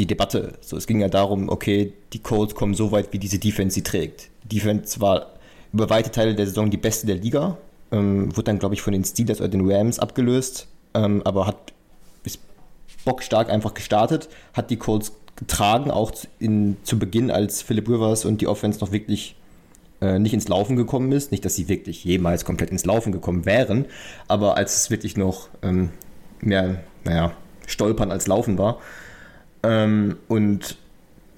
die 0.00 0.06
Debatte. 0.06 0.54
So, 0.60 0.76
es 0.76 0.86
ging 0.86 1.00
ja 1.00 1.08
darum, 1.08 1.48
okay, 1.48 1.92
die 2.12 2.18
Colts 2.18 2.54
kommen 2.54 2.74
so 2.74 2.90
weit, 2.90 3.12
wie 3.12 3.18
diese 3.18 3.38
Defense 3.38 3.74
sie 3.74 3.82
trägt. 3.82 4.30
Die 4.44 4.56
Defense 4.56 5.00
war 5.00 5.34
über 5.72 5.90
weite 5.90 6.10
Teile 6.10 6.34
der 6.34 6.46
Saison 6.46 6.70
die 6.70 6.76
beste 6.76 7.06
der 7.06 7.16
Liga, 7.16 7.58
ähm, 7.92 8.34
wurde 8.36 8.44
dann, 8.44 8.58
glaube 8.58 8.74
ich, 8.74 8.82
von 8.82 8.92
den 8.92 9.04
Steelers 9.04 9.40
oder 9.40 9.48
den 9.48 9.70
Rams 9.70 9.98
abgelöst, 9.98 10.66
ähm, 10.94 11.22
aber 11.24 11.46
hat 11.46 11.72
ist 12.24 12.40
bockstark 13.04 13.50
einfach 13.50 13.74
gestartet, 13.74 14.28
hat 14.52 14.70
die 14.70 14.76
Colts 14.76 15.12
getragen, 15.36 15.90
auch 15.90 16.12
in, 16.38 16.76
zu 16.82 16.98
Beginn, 16.98 17.30
als 17.30 17.62
Philip 17.62 17.88
Rivers 17.88 18.24
und 18.24 18.40
die 18.40 18.46
Offense 18.46 18.80
noch 18.80 18.92
wirklich 18.92 19.36
äh, 20.00 20.18
nicht 20.18 20.34
ins 20.34 20.48
Laufen 20.48 20.76
gekommen 20.76 21.12
ist. 21.12 21.30
Nicht, 21.30 21.44
dass 21.44 21.54
sie 21.56 21.68
wirklich 21.68 22.04
jemals 22.04 22.44
komplett 22.44 22.70
ins 22.70 22.84
Laufen 22.84 23.12
gekommen 23.12 23.44
wären, 23.44 23.86
aber 24.28 24.56
als 24.56 24.76
es 24.76 24.90
wirklich 24.90 25.16
noch 25.16 25.48
ähm, 25.62 25.90
mehr, 26.40 26.82
naja, 27.04 27.32
Stolpern 27.66 28.10
als 28.10 28.26
Laufen 28.26 28.58
war, 28.58 28.78
ähm, 29.62 30.16
und 30.28 30.76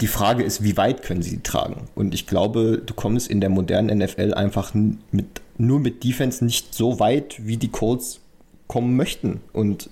die 0.01 0.07
Frage 0.07 0.43
ist, 0.43 0.63
wie 0.63 0.75
weit 0.75 1.03
können 1.03 1.21
sie 1.21 1.39
tragen? 1.39 1.87
Und 1.95 2.13
ich 2.13 2.27
glaube, 2.27 2.81
du 2.85 2.93
kommst 2.93 3.29
in 3.29 3.41
der 3.41 3.49
modernen 3.49 3.99
NFL 3.99 4.33
einfach 4.33 4.73
mit, 4.73 5.25
nur 5.57 5.79
mit 5.79 6.03
Defense 6.03 6.43
nicht 6.43 6.73
so 6.73 6.99
weit, 6.99 7.45
wie 7.45 7.57
die 7.57 7.69
Colts 7.69 8.19
kommen 8.67 8.95
möchten. 8.95 9.41
Und 9.53 9.89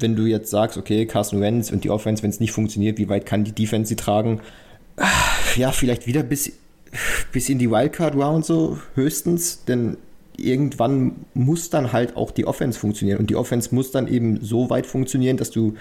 wenn 0.00 0.16
du 0.16 0.26
jetzt 0.26 0.50
sagst, 0.50 0.76
okay, 0.76 1.06
Carson 1.06 1.40
Wentz 1.40 1.70
und 1.70 1.84
die 1.84 1.90
Offense, 1.90 2.22
wenn 2.22 2.30
es 2.30 2.40
nicht 2.40 2.52
funktioniert, 2.52 2.98
wie 2.98 3.08
weit 3.08 3.26
kann 3.26 3.44
die 3.44 3.52
Defense 3.52 3.88
sie 3.88 3.96
tragen? 3.96 4.40
Ja, 5.56 5.70
vielleicht 5.70 6.06
wieder 6.06 6.22
bis, 6.22 6.52
bis 7.30 7.48
in 7.48 7.58
die 7.58 7.70
Wildcard-Round 7.70 8.44
so 8.44 8.78
höchstens, 8.94 9.64
denn 9.64 9.98
irgendwann 10.36 11.26
muss 11.34 11.70
dann 11.70 11.92
halt 11.92 12.16
auch 12.16 12.30
die 12.30 12.46
Offense 12.46 12.78
funktionieren. 12.78 13.18
Und 13.18 13.30
die 13.30 13.36
Offense 13.36 13.74
muss 13.74 13.92
dann 13.92 14.08
eben 14.08 14.40
so 14.42 14.68
weit 14.70 14.86
funktionieren, 14.86 15.36
dass 15.36 15.50
du 15.50 15.74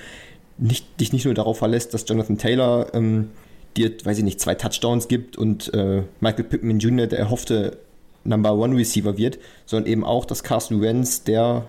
nicht, 0.57 0.99
dich 0.99 1.13
nicht 1.13 1.25
nur 1.25 1.33
darauf 1.33 1.57
verlässt, 1.57 1.93
dass 1.93 2.07
Jonathan 2.07 2.37
Taylor 2.37 2.93
ähm, 2.93 3.29
dir, 3.77 3.91
weiß 4.03 4.17
ich 4.17 4.23
nicht, 4.23 4.39
zwei 4.39 4.55
Touchdowns 4.55 5.07
gibt 5.07 5.37
und 5.37 5.73
äh, 5.73 6.03
Michael 6.19 6.45
Pittman 6.45 6.79
Jr., 6.79 7.07
der 7.07 7.19
erhoffte 7.19 7.77
Number 8.23 8.55
One 8.55 8.75
Receiver 8.75 9.17
wird, 9.17 9.39
sondern 9.65 9.91
eben 9.91 10.03
auch, 10.03 10.25
dass 10.25 10.43
Carson 10.43 10.81
Wentz 10.81 11.23
der, 11.23 11.65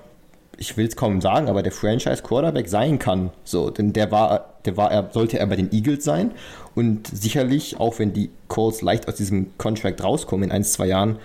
ich 0.57 0.77
will 0.77 0.87
es 0.87 0.97
kaum 0.97 1.21
sagen, 1.21 1.49
aber 1.49 1.63
der 1.63 1.73
Franchise 1.73 2.23
Quarterback 2.23 2.69
sein 2.69 2.99
kann. 2.99 3.31
So, 3.43 3.71
denn 3.71 3.93
der 3.93 4.11
war, 4.13 4.55
der 4.65 4.77
war, 4.77 4.93
er 4.93 5.11
sollte 5.13 5.39
er 5.39 5.47
bei 5.47 5.57
den 5.57 5.73
Eagles 5.73 6.05
sein 6.05 6.33
und 6.75 7.09
sicherlich, 7.09 7.81
auch 7.81 7.99
wenn 7.99 8.13
die 8.13 8.31
Colts 8.49 8.83
leicht 8.83 9.09
aus 9.09 9.17
diesem 9.17 9.57
Contract 9.59 10.03
rauskommen 10.03 10.45
in 10.45 10.53
ein, 10.53 10.65
zwei 10.65 10.87
Jahren, 10.87 11.19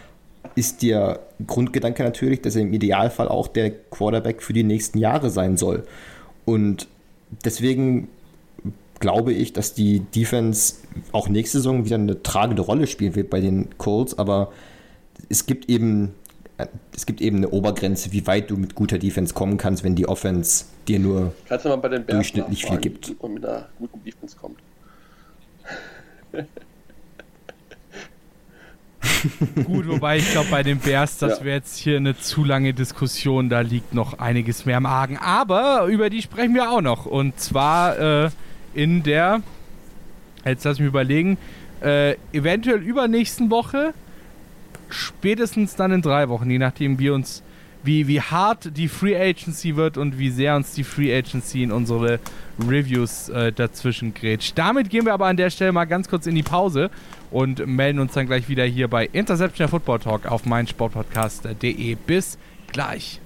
ist 0.56 0.82
der 0.82 1.20
Grundgedanke 1.46 2.04
natürlich, 2.04 2.42
dass 2.42 2.56
er 2.56 2.64
im 2.64 2.74
Idealfall 2.74 3.28
auch 3.28 3.48
der 3.48 3.72
Quarterback 3.72 4.42
für 4.42 4.54
die 4.54 4.64
nächsten 4.64 4.98
Jahre 4.98 5.30
sein 5.30 5.58
soll. 5.58 5.84
Und 6.46 6.88
deswegen 7.46 8.10
glaube 9.00 9.34
ich, 9.34 9.54
dass 9.54 9.74
die 9.74 10.02
Defense 10.02 10.76
auch 11.12 11.30
nächste 11.30 11.60
Saison 11.60 11.86
wieder 11.86 11.96
eine 11.96 12.22
tragende 12.22 12.62
Rolle 12.62 12.88
spielen 12.88 13.16
wird 13.16 13.30
bei 13.30 13.40
den 13.40 13.78
Colts, 13.78 14.18
aber 14.18 14.52
es 15.30 15.46
gibt 15.46 15.70
eben 15.70 16.14
es 16.94 17.06
gibt 17.06 17.22
eben 17.22 17.38
eine 17.38 17.50
Obergrenze, 17.52 18.12
wie 18.12 18.28
weit 18.28 18.50
du 18.50 18.58
mit 18.58 18.76
guter 18.76 18.98
Defense 18.98 19.34
kommen 19.34 19.58
kannst, 19.58 19.86
wenn 19.86 19.96
die 19.96 20.10
Offense 20.10 20.66
dir 20.90 21.00
nur 21.00 21.34
durchschnittlich 21.48 22.66
viel 22.66 22.78
gibt. 22.80 23.16
Und 23.20 23.36
mit 23.36 23.46
einer 23.46 23.70
guten 23.78 24.04
Defense 24.04 24.36
kommt. 24.36 24.60
Gut, 29.66 29.88
wobei 29.88 30.18
ich 30.18 30.32
glaube, 30.32 30.50
bei 30.50 30.64
den 30.64 30.80
Bears, 30.80 31.18
das 31.18 31.40
ja. 31.40 31.46
wäre 31.46 31.56
jetzt 31.58 31.78
hier 31.78 31.98
eine 31.98 32.18
zu 32.18 32.44
lange 32.44 32.74
Diskussion, 32.74 33.50
da 33.50 33.62
liegt 33.62 33.94
noch 33.94 34.20
einiges 34.20 34.66
mehr 34.66 34.78
im 34.78 34.86
Argen. 34.86 35.18
Aber 35.18 35.86
über 35.86 36.10
die 36.10 36.22
sprechen 36.22 36.54
wir 36.54 36.72
auch 36.72 36.82
noch. 36.82 37.06
Und 37.06 37.40
zwar 37.40 38.26
äh, 38.26 38.30
in 38.74 39.04
der, 39.04 39.42
jetzt 40.46 40.64
lass 40.66 40.80
mich 40.80 40.88
überlegen, 40.88 41.38
Äh, 41.82 42.18
eventuell 42.34 42.82
übernächsten 42.84 43.50
Woche, 43.50 43.94
spätestens 44.90 45.78
dann 45.78 45.94
in 45.94 46.02
drei 46.02 46.28
Wochen, 46.28 46.52
je 46.52 46.58
nachdem, 46.58 47.00
wie 47.00 47.10
uns, 47.10 47.42
wie, 47.84 48.06
wie 48.10 48.20
hart 48.20 48.76
die 48.76 48.90
Free 48.90 49.16
Agency 49.16 49.78
wird 49.78 49.98
und 49.98 50.20
wie 50.20 50.30
sehr 50.30 50.58
uns 50.58 50.74
die 50.74 50.84
Free 50.84 51.18
Agency 51.18 51.64
in 51.64 51.72
unsere 51.72 52.20
Reviews 52.60 53.30
äh, 53.30 53.54
dazwischen 53.54 54.14
grätscht. 54.14 54.58
Damit 54.58 54.90
gehen 54.90 55.06
wir 55.06 55.14
aber 55.14 55.28
an 55.28 55.38
der 55.38 55.50
Stelle 55.52 55.72
mal 55.72 55.86
ganz 55.86 56.10
kurz 56.10 56.28
in 56.28 56.36
die 56.36 56.44
Pause 56.44 56.90
und 57.32 57.66
melden 57.68 58.00
uns 58.00 58.14
dann 58.14 58.26
gleich 58.26 58.50
wieder 58.50 58.64
hier 58.66 58.88
bei 58.88 59.06
Interception 59.06 59.66
der 59.66 59.70
Football 59.70 60.00
Talk 60.00 60.26
auf 60.26 60.46
meinsportpodcast.de. 60.46 61.96
Bis 61.96 62.38
gleich. 62.72 63.22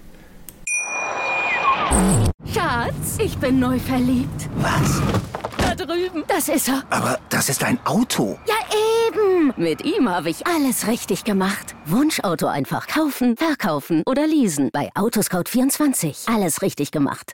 Schatz, 2.54 3.18
ich 3.20 3.38
bin 3.38 3.60
neu 3.60 3.80
verliebt. 3.80 4.50
Was? 4.56 5.02
Da 5.58 5.76
drüben. 5.76 6.24
Das 6.28 6.50
ist 6.50 6.68
er. 6.68 6.84
Aber 6.90 7.20
das 7.30 7.50
ist 7.50 7.64
ein 7.64 7.80
Auto. 7.86 8.38
Ja, 8.48 8.56
eben. 9.08 9.54
Mit 9.58 9.84
ihm 9.86 10.10
habe 10.10 10.30
ich 10.30 10.46
alles 10.48 10.88
richtig 10.88 11.24
gemacht. 11.24 11.76
Wunschauto 11.86 12.48
einfach 12.48 12.88
kaufen, 12.88 13.38
verkaufen 13.38 14.04
oder 14.06 14.28
leasen. 14.28 14.70
Bei 14.72 14.90
Autoscout24. 14.94 16.34
Alles 16.34 16.62
richtig 16.62 16.92
gemacht. 16.92 17.34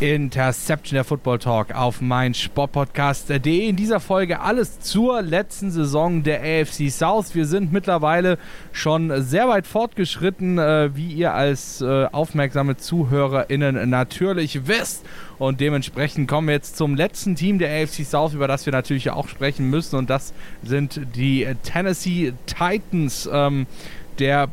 Interception 0.00 0.94
der 0.94 1.04
Football 1.04 1.38
Talk 1.38 1.74
auf 1.74 2.00
mein 2.00 2.32
Sportpodcast.de. 2.32 3.68
In 3.68 3.76
dieser 3.76 4.00
Folge 4.00 4.40
alles 4.40 4.80
zur 4.80 5.20
letzten 5.20 5.70
Saison 5.70 6.22
der 6.22 6.40
AFC 6.40 6.90
South. 6.90 7.34
Wir 7.34 7.44
sind 7.44 7.70
mittlerweile 7.70 8.38
schon 8.72 9.22
sehr 9.22 9.46
weit 9.48 9.66
fortgeschritten, 9.66 10.58
äh, 10.58 10.96
wie 10.96 11.12
ihr 11.12 11.34
als 11.34 11.82
äh, 11.82 12.06
aufmerksame 12.06 12.78
ZuhörerInnen 12.78 13.90
natürlich 13.90 14.66
wisst. 14.66 15.04
Und 15.38 15.60
dementsprechend 15.60 16.28
kommen 16.28 16.48
wir 16.48 16.54
jetzt 16.54 16.78
zum 16.78 16.94
letzten 16.94 17.34
Team 17.34 17.58
der 17.58 17.82
AFC 17.82 18.06
South, 18.06 18.32
über 18.32 18.48
das 18.48 18.64
wir 18.64 18.72
natürlich 18.72 19.10
auch 19.10 19.28
sprechen 19.28 19.68
müssen. 19.68 19.96
Und 19.96 20.08
das 20.08 20.32
sind 20.62 21.00
die 21.14 21.46
Tennessee 21.62 22.32
Titans. 22.46 23.28
Ähm, 23.30 23.66
der 24.18 24.48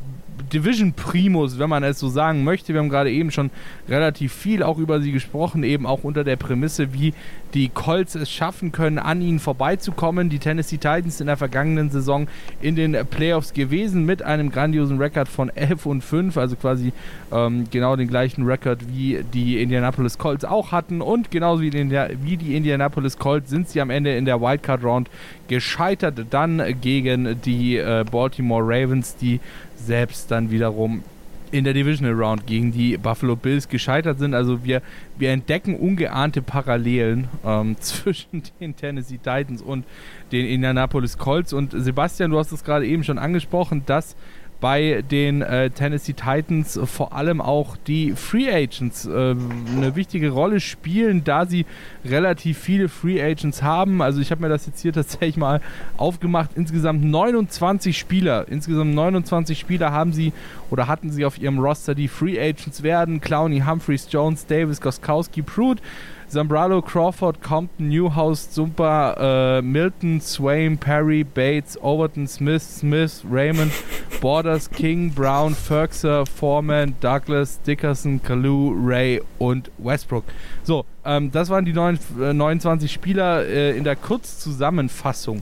Division 0.53 0.93
Primus, 0.93 1.59
wenn 1.59 1.69
man 1.69 1.83
es 1.83 1.99
so 1.99 2.09
sagen 2.09 2.43
möchte. 2.43 2.73
Wir 2.73 2.79
haben 2.79 2.89
gerade 2.89 3.11
eben 3.11 3.31
schon 3.31 3.49
relativ 3.89 4.33
viel 4.33 4.63
auch 4.63 4.77
über 4.77 5.01
sie 5.01 5.11
gesprochen, 5.11 5.63
eben 5.63 5.85
auch 5.85 6.03
unter 6.03 6.23
der 6.23 6.35
Prämisse, 6.35 6.93
wie 6.93 7.13
die 7.53 7.69
Colts 7.69 8.15
es 8.15 8.29
schaffen 8.29 8.71
können, 8.71 8.99
an 8.99 9.21
ihnen 9.21 9.39
vorbeizukommen. 9.39 10.29
Die 10.29 10.39
Tennessee 10.39 10.77
Titans 10.77 11.21
in 11.21 11.27
der 11.27 11.37
vergangenen 11.37 11.89
Saison 11.89 12.27
in 12.61 12.75
den 12.75 12.97
Playoffs 13.09 13.53
gewesen 13.53 14.05
mit 14.05 14.21
einem 14.21 14.51
grandiosen 14.51 14.97
Rekord 14.97 15.27
von 15.27 15.49
11 15.49 15.85
und 15.85 16.03
5, 16.03 16.37
also 16.37 16.55
quasi 16.55 16.93
ähm, 17.31 17.65
genau 17.71 17.95
den 17.95 18.07
gleichen 18.07 18.45
Rekord 18.45 18.79
wie 18.89 19.23
die 19.33 19.61
Indianapolis 19.61 20.17
Colts 20.17 20.45
auch 20.45 20.71
hatten 20.71 21.01
und 21.01 21.31
genauso 21.31 21.61
wie, 21.61 21.69
die, 21.69 21.89
wie 22.21 22.37
die 22.37 22.55
Indianapolis 22.55 23.17
Colts 23.17 23.49
sind 23.49 23.69
sie 23.69 23.81
am 23.81 23.89
Ende 23.89 24.15
in 24.15 24.25
der 24.25 24.41
Wildcard 24.41 24.83
Round 24.83 25.09
gescheitert, 25.47 26.25
dann 26.29 26.61
gegen 26.81 27.41
die 27.41 27.77
äh, 27.77 28.03
Baltimore 28.09 28.63
Ravens, 28.63 29.15
die 29.15 29.39
selbst 29.77 30.31
dann 30.31 30.51
wiederum 30.51 31.03
in 31.51 31.63
der 31.63 31.73
Divisional 31.73 32.13
Round 32.13 32.45
gegen 32.45 32.71
die 32.71 32.97
Buffalo 32.97 33.35
Bills 33.35 33.69
gescheitert 33.69 34.19
sind. 34.19 34.33
Also 34.33 34.63
wir, 34.65 34.81
wir 35.17 35.31
entdecken 35.31 35.75
ungeahnte 35.75 36.41
Parallelen 36.41 37.29
ähm, 37.45 37.77
zwischen 37.79 38.43
den 38.59 38.75
Tennessee 38.75 39.17
Titans 39.17 39.61
und 39.61 39.85
den 40.31 40.45
Indianapolis 40.45 41.17
Colts. 41.17 41.53
Und 41.53 41.73
Sebastian, 41.75 42.31
du 42.31 42.39
hast 42.39 42.51
es 42.51 42.63
gerade 42.63 42.85
eben 42.85 43.03
schon 43.03 43.17
angesprochen, 43.17 43.83
dass 43.85 44.15
bei 44.59 45.03
den 45.09 45.41
äh, 45.41 45.69
Tennessee 45.69 46.13
Titans 46.13 46.79
vor 46.85 47.13
allem 47.13 47.41
auch 47.41 47.77
die 47.77 48.13
Free 48.13 48.51
Agents 48.51 49.05
äh, 49.05 49.11
eine 49.11 49.95
wichtige 49.95 50.31
Rolle 50.31 50.59
spielen, 50.59 51.23
da 51.23 51.45
sie 51.45 51.65
relativ 52.03 52.57
viele 52.57 52.89
Free 52.89 53.21
Agents 53.21 53.61
haben. 53.61 54.01
Also 54.01 54.19
ich 54.19 54.31
habe 54.31 54.41
mir 54.41 54.49
das 54.49 54.65
jetzt 54.65 54.81
hier 54.81 54.93
tatsächlich 54.93 55.37
mal 55.37 55.61
aufgemacht. 55.97 56.51
Insgesamt 56.55 57.03
29 57.03 57.97
Spieler, 57.97 58.47
insgesamt 58.47 58.95
29 58.95 59.59
Spieler 59.59 59.91
haben 59.91 60.13
sie 60.13 60.33
oder 60.69 60.87
hatten 60.87 61.11
sie 61.11 61.25
auf 61.25 61.37
ihrem 61.37 61.59
Roster, 61.59 61.93
die 61.93 62.07
Free 62.07 62.39
Agents 62.39 62.83
werden. 62.83 63.21
Clowney, 63.21 63.61
Humphreys, 63.61 64.07
Jones, 64.09 64.45
Davis, 64.47 64.81
Goskowski, 64.81 65.41
Prude. 65.41 65.81
Zambrano, 66.29 66.81
Crawford, 66.81 67.41
Compton, 67.41 67.87
Newhouse, 67.87 68.49
Zumba, 68.51 69.59
äh, 69.59 69.61
Milton, 69.61 70.19
Swain, 70.19 70.77
Perry, 70.77 71.23
Bates, 71.23 71.77
Overton, 71.81 72.27
Smith, 72.27 72.61
Smith, 72.61 73.23
Raymond, 73.29 73.71
Borders, 74.21 74.69
King, 74.69 75.11
Brown, 75.11 75.55
Ferkser, 75.55 76.25
Foreman, 76.25 76.95
Douglas, 76.99 77.61
Dickerson, 77.61 78.21
Kalu, 78.21 78.73
Ray 78.75 79.21
und 79.39 79.71
Westbrook. 79.77 80.25
So, 80.63 80.85
ähm, 81.05 81.31
das 81.31 81.49
waren 81.49 81.63
die 81.63 81.73
neun, 81.73 81.97
äh, 82.19 82.33
29 82.33 82.91
Spieler 82.91 83.45
äh, 83.45 83.77
in 83.77 83.85
der 83.85 83.95
Kurzzusammenfassung. 83.95 85.41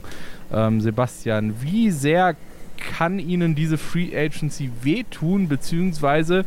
Ähm, 0.52 0.80
Sebastian, 0.80 1.54
wie 1.60 1.90
sehr 1.90 2.36
kann 2.76 3.18
ihnen 3.18 3.54
diese 3.54 3.78
Free 3.78 4.16
Agency 4.16 4.70
wehtun, 4.82 5.48
beziehungsweise 5.48 6.44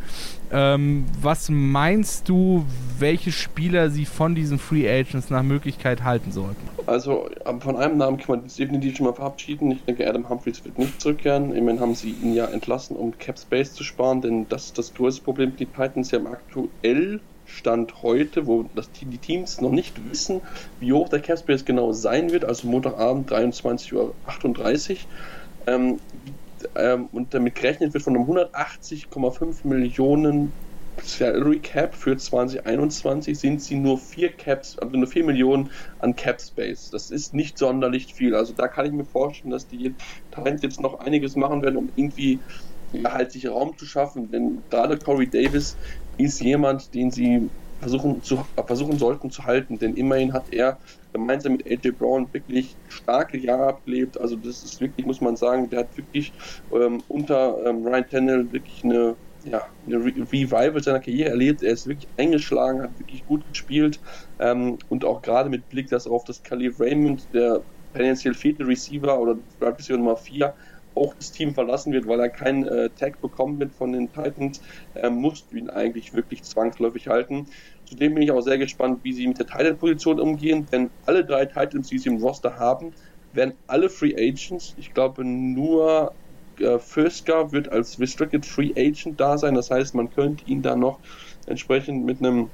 ähm, 0.52 1.04
was 1.20 1.48
meinst 1.48 2.28
du, 2.28 2.64
welche 2.98 3.30
Spieler 3.30 3.90
sie 3.90 4.04
von 4.04 4.34
diesen 4.34 4.58
Free 4.58 4.88
Agents 4.88 5.30
nach 5.30 5.42
Möglichkeit 5.42 6.02
halten 6.02 6.32
sollten? 6.32 6.68
Also 6.86 7.28
von 7.60 7.76
einem 7.76 7.98
Namen 7.98 8.18
kann 8.18 8.40
man 8.40 8.48
definitiv 8.48 8.96
schon 8.96 9.06
mal 9.06 9.14
verabschieden. 9.14 9.70
Ich 9.70 9.84
denke, 9.84 10.08
Adam 10.08 10.28
Humphries 10.28 10.64
wird 10.64 10.78
nicht 10.78 11.00
zurückkehren. 11.00 11.54
Immerhin 11.54 11.80
haben 11.80 11.94
sie 11.94 12.10
ihn 12.10 12.34
ja 12.34 12.46
entlassen, 12.46 12.96
um 12.96 13.16
Cap 13.18 13.38
Space 13.38 13.74
zu 13.74 13.84
sparen, 13.84 14.20
denn 14.20 14.46
das 14.48 14.66
ist 14.66 14.78
das 14.78 14.92
größte 14.94 15.22
Problem. 15.22 15.54
Die 15.56 15.66
Titans 15.66 16.12
haben 16.12 16.26
aktuell 16.26 17.20
Stand 17.46 18.02
heute, 18.02 18.46
wo 18.46 18.66
das, 18.74 18.90
die 18.92 19.18
Teams 19.18 19.60
noch 19.60 19.72
nicht 19.72 19.96
wissen, 20.10 20.40
wie 20.78 20.92
hoch 20.92 21.08
der 21.08 21.20
Cap 21.20 21.38
Space 21.38 21.64
genau 21.64 21.92
sein 21.92 22.30
wird, 22.30 22.44
also 22.44 22.68
Montagabend 22.68 23.30
23.38 23.30 23.94
Uhr. 23.94 24.98
Ähm, 25.66 25.98
ähm, 26.76 27.08
und 27.12 27.34
damit 27.34 27.54
gerechnet 27.54 27.94
wird 27.94 28.04
von 28.04 28.16
einem 28.16 28.24
180,5 28.26 29.66
Millionen 29.66 30.52
Salary 31.02 31.58
Cap 31.58 31.94
für 31.94 32.16
2021 32.16 33.38
sind 33.38 33.62
sie 33.62 33.76
nur 33.76 33.98
4 33.98 34.32
Caps, 34.32 34.78
also 34.78 34.96
nur 34.96 35.06
4 35.06 35.24
Millionen 35.24 35.70
an 36.00 36.14
Cap 36.14 36.40
Space. 36.40 36.90
Das 36.90 37.10
ist 37.10 37.34
nicht 37.34 37.58
sonderlich 37.58 38.12
viel. 38.12 38.34
Also 38.34 38.52
da 38.52 38.68
kann 38.68 38.86
ich 38.86 38.92
mir 38.92 39.04
vorstellen, 39.04 39.50
dass 39.50 39.66
die 39.66 39.94
Titans 40.30 40.62
jetzt 40.62 40.80
noch 40.80 41.00
einiges 41.00 41.36
machen 41.36 41.62
werden, 41.62 41.76
um 41.76 41.88
irgendwie 41.96 42.38
halt 43.04 43.32
sich 43.32 43.48
Raum 43.48 43.76
zu 43.78 43.86
schaffen. 43.86 44.30
Denn 44.30 44.58
gerade 44.70 44.98
Corey 44.98 45.28
Davis 45.28 45.76
ist 46.18 46.40
jemand, 46.40 46.92
den 46.94 47.10
sie 47.10 47.48
versuchen, 47.80 48.22
zu, 48.22 48.44
versuchen 48.66 48.98
sollten 48.98 49.30
zu 49.30 49.44
halten. 49.44 49.78
Denn 49.78 49.94
immerhin 49.94 50.32
hat 50.32 50.52
er 50.52 50.80
gemeinsam 51.12 51.52
mit 51.52 51.66
AJ 51.66 51.92
Brown 51.92 52.32
wirklich 52.32 52.78
starke 52.88 53.38
Jahre 53.38 53.66
abgelebt. 53.68 54.20
Also 54.20 54.36
das 54.36 54.62
ist 54.62 54.80
wirklich, 54.80 55.06
muss 55.06 55.20
man 55.20 55.36
sagen, 55.36 55.70
der 55.70 55.80
hat 55.80 55.96
wirklich 55.96 56.34
ähm, 56.72 57.02
unter 57.08 57.64
ähm, 57.66 57.84
Ryan 57.86 58.06
Tannehill 58.08 58.52
wirklich 58.52 58.84
eine, 58.84 59.18
ja, 59.42 59.62
eine 59.86 59.96
Re 59.96 60.12
Revival 60.32 60.82
seiner 60.82 61.00
Karriere 61.00 61.30
erlebt. 61.30 61.62
Er 61.62 61.72
ist 61.72 61.86
wirklich 61.86 62.10
eingeschlagen, 62.16 62.82
hat 62.82 62.98
wirklich 62.98 63.24
gut 63.24 63.46
gespielt 63.46 64.00
ähm, 64.38 64.78
und 64.88 65.04
auch 65.04 65.22
gerade 65.22 65.50
mit 65.50 65.68
Blick 65.68 65.88
das 65.88 66.06
auf 66.06 66.24
das 66.24 66.42
Khalif 66.42 66.78
Raymond, 66.80 67.32
der 67.34 67.64
tendenziell 67.92 68.34
vierte 68.34 68.66
Receiver 68.66 69.18
oder 69.20 69.36
Receiver 69.60 69.98
Nummer 69.98 70.16
4, 70.16 70.54
auch 71.00 71.14
das 71.14 71.32
Team 71.32 71.54
verlassen 71.54 71.92
wird, 71.92 72.06
weil 72.06 72.20
er 72.20 72.28
keinen 72.28 72.64
äh, 72.64 72.90
Tag 72.90 73.20
bekommen 73.20 73.58
wird 73.58 73.72
von 73.72 73.92
den 73.92 74.12
Titans, 74.12 74.60
äh, 74.94 75.10
musst 75.10 75.50
du 75.50 75.56
ihn 75.56 75.70
eigentlich 75.70 76.12
wirklich 76.12 76.44
zwangsläufig 76.44 77.08
halten. 77.08 77.46
Zudem 77.84 78.14
bin 78.14 78.22
ich 78.22 78.30
auch 78.30 78.42
sehr 78.42 78.58
gespannt, 78.58 79.00
wie 79.02 79.12
sie 79.12 79.26
mit 79.26 79.38
der 79.38 79.46
Titan-Position 79.46 80.20
umgehen, 80.20 80.66
denn 80.70 80.90
alle 81.06 81.24
drei 81.24 81.46
Titans, 81.46 81.88
die 81.88 81.98
sie 81.98 82.10
im 82.10 82.18
Roster 82.18 82.58
haben, 82.58 82.92
werden 83.32 83.54
alle 83.66 83.88
Free 83.88 84.14
Agents. 84.14 84.74
Ich 84.76 84.92
glaube, 84.92 85.24
nur 85.24 86.14
äh, 86.58 86.78
Fürsker 86.78 87.52
wird 87.52 87.70
als 87.70 87.98
Restricted 87.98 88.44
Free 88.44 88.72
Agent 88.76 89.18
da 89.20 89.38
sein. 89.38 89.54
Das 89.54 89.70
heißt, 89.70 89.94
man 89.94 90.10
könnte 90.10 90.44
ihn 90.44 90.62
da 90.62 90.76
noch 90.76 91.00
entsprechend 91.46 92.04
mit 92.04 92.18
einem 92.18 92.50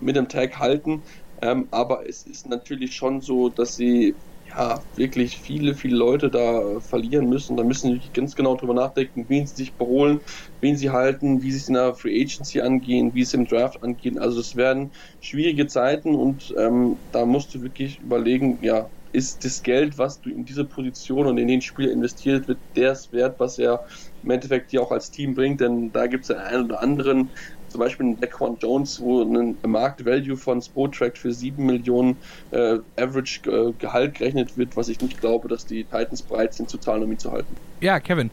mit 0.00 0.16
Tag 0.30 0.58
halten. 0.58 1.04
Ähm, 1.40 1.68
aber 1.70 2.08
es 2.08 2.24
ist 2.24 2.46
natürlich 2.46 2.94
schon 2.94 3.20
so, 3.20 3.48
dass 3.48 3.74
sie 3.76 4.16
ja, 4.56 4.82
wirklich 4.96 5.36
viele, 5.38 5.74
viele 5.74 5.96
Leute 5.96 6.30
da 6.30 6.80
verlieren 6.80 7.28
müssen. 7.28 7.56
Da 7.56 7.64
müssen 7.64 7.90
sie 8.00 8.10
ganz 8.12 8.34
genau 8.34 8.56
drüber 8.56 8.74
nachdenken, 8.74 9.26
wen 9.28 9.46
sie 9.46 9.54
sich 9.54 9.76
beholen, 9.76 10.20
wen 10.60 10.76
sie 10.76 10.90
halten, 10.90 11.42
wie 11.42 11.50
sie 11.52 11.58
es 11.58 11.68
in 11.68 11.74
der 11.74 11.94
Free 11.94 12.20
Agency 12.22 12.60
angehen, 12.60 13.14
wie 13.14 13.22
es 13.22 13.34
im 13.34 13.46
Draft 13.46 13.82
angeht. 13.82 14.18
Also 14.18 14.40
es 14.40 14.54
werden 14.54 14.92
schwierige 15.20 15.66
Zeiten 15.66 16.14
und 16.14 16.52
ähm, 16.58 17.02
da 17.10 17.24
musst 17.26 17.54
du 17.54 17.62
wirklich 17.62 17.98
überlegen, 18.00 18.62
ja, 18.62 18.90
ist 19.12 19.44
das 19.44 19.62
Geld, 19.62 19.98
was 19.98 20.20
du 20.20 20.30
in 20.30 20.44
diese 20.44 20.64
Position 20.66 21.26
und 21.26 21.36
in 21.38 21.48
den 21.48 21.60
Spieler 21.60 21.92
investiert 21.92 22.48
wird, 22.48 22.62
der 22.76 22.92
ist 22.92 23.12
wert, 23.12 23.38
was 23.40 23.58
er 23.58 23.82
im 24.22 24.30
Endeffekt 24.30 24.72
dir 24.72 24.82
auch 24.82 24.90
als 24.90 25.10
Team 25.10 25.34
bringt, 25.34 25.60
denn 25.60 25.92
da 25.92 26.06
gibt 26.06 26.24
es 26.24 26.30
einen 26.30 26.64
oder 26.64 26.80
anderen, 26.82 27.32
zum 27.72 27.80
Beispiel 27.80 28.06
ein 28.06 28.20
Daquan 28.20 28.56
Jones, 28.60 29.00
wo 29.00 29.22
ein 29.22 29.56
Marktvalue 29.66 30.36
von 30.36 30.60
Spotrack 30.60 31.16
für 31.16 31.32
7 31.32 31.64
Millionen 31.64 32.16
äh, 32.50 32.78
Average 32.96 33.40
äh, 33.50 33.72
Gehalt 33.78 34.14
gerechnet 34.14 34.56
wird, 34.56 34.76
was 34.76 34.88
ich 34.88 35.00
nicht 35.00 35.20
glaube, 35.20 35.48
dass 35.48 35.66
die 35.66 35.84
Titans 35.84 36.22
bereit 36.22 36.54
sind 36.54 36.68
zu 36.68 36.78
zahlen, 36.78 37.02
um 37.02 37.10
ihn 37.10 37.18
zu 37.18 37.32
halten. 37.32 37.56
Ja, 37.80 37.98
Kevin, 37.98 38.30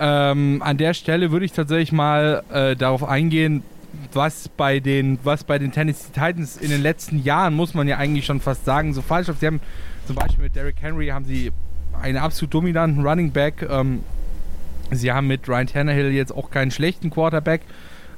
ähm, 0.00 0.62
an 0.64 0.78
der 0.78 0.94
Stelle 0.94 1.30
würde 1.30 1.44
ich 1.44 1.52
tatsächlich 1.52 1.92
mal 1.92 2.42
äh, 2.50 2.76
darauf 2.76 3.04
eingehen, 3.04 3.62
was 4.12 4.48
bei 4.48 4.80
den, 4.80 5.18
was 5.22 5.44
bei 5.44 5.58
den 5.58 5.72
Tennessee 5.72 6.12
Titans 6.12 6.56
in 6.56 6.70
den 6.70 6.82
letzten 6.82 7.22
Jahren, 7.22 7.54
muss 7.54 7.74
man 7.74 7.88
ja 7.88 7.96
eigentlich 7.96 8.26
schon 8.26 8.40
fast 8.40 8.64
sagen, 8.64 8.94
so 8.94 9.02
falsch 9.02 9.28
auf. 9.28 9.38
Sie 9.38 9.46
haben 9.46 9.60
zum 10.06 10.16
Beispiel 10.16 10.44
mit 10.44 10.56
Derrick 10.56 10.76
Henry 10.80 11.08
haben 11.08 11.24
sie 11.24 11.52
einen 12.00 12.16
absolut 12.16 12.54
dominanten 12.54 13.06
Running 13.06 13.32
Back. 13.32 13.66
Ähm, 13.68 14.00
sie 14.90 15.12
haben 15.12 15.26
mit 15.26 15.48
Ryan 15.48 15.66
Tannehill 15.66 16.12
jetzt 16.12 16.32
auch 16.32 16.50
keinen 16.50 16.70
schlechten 16.70 17.10
Quarterback. 17.10 17.62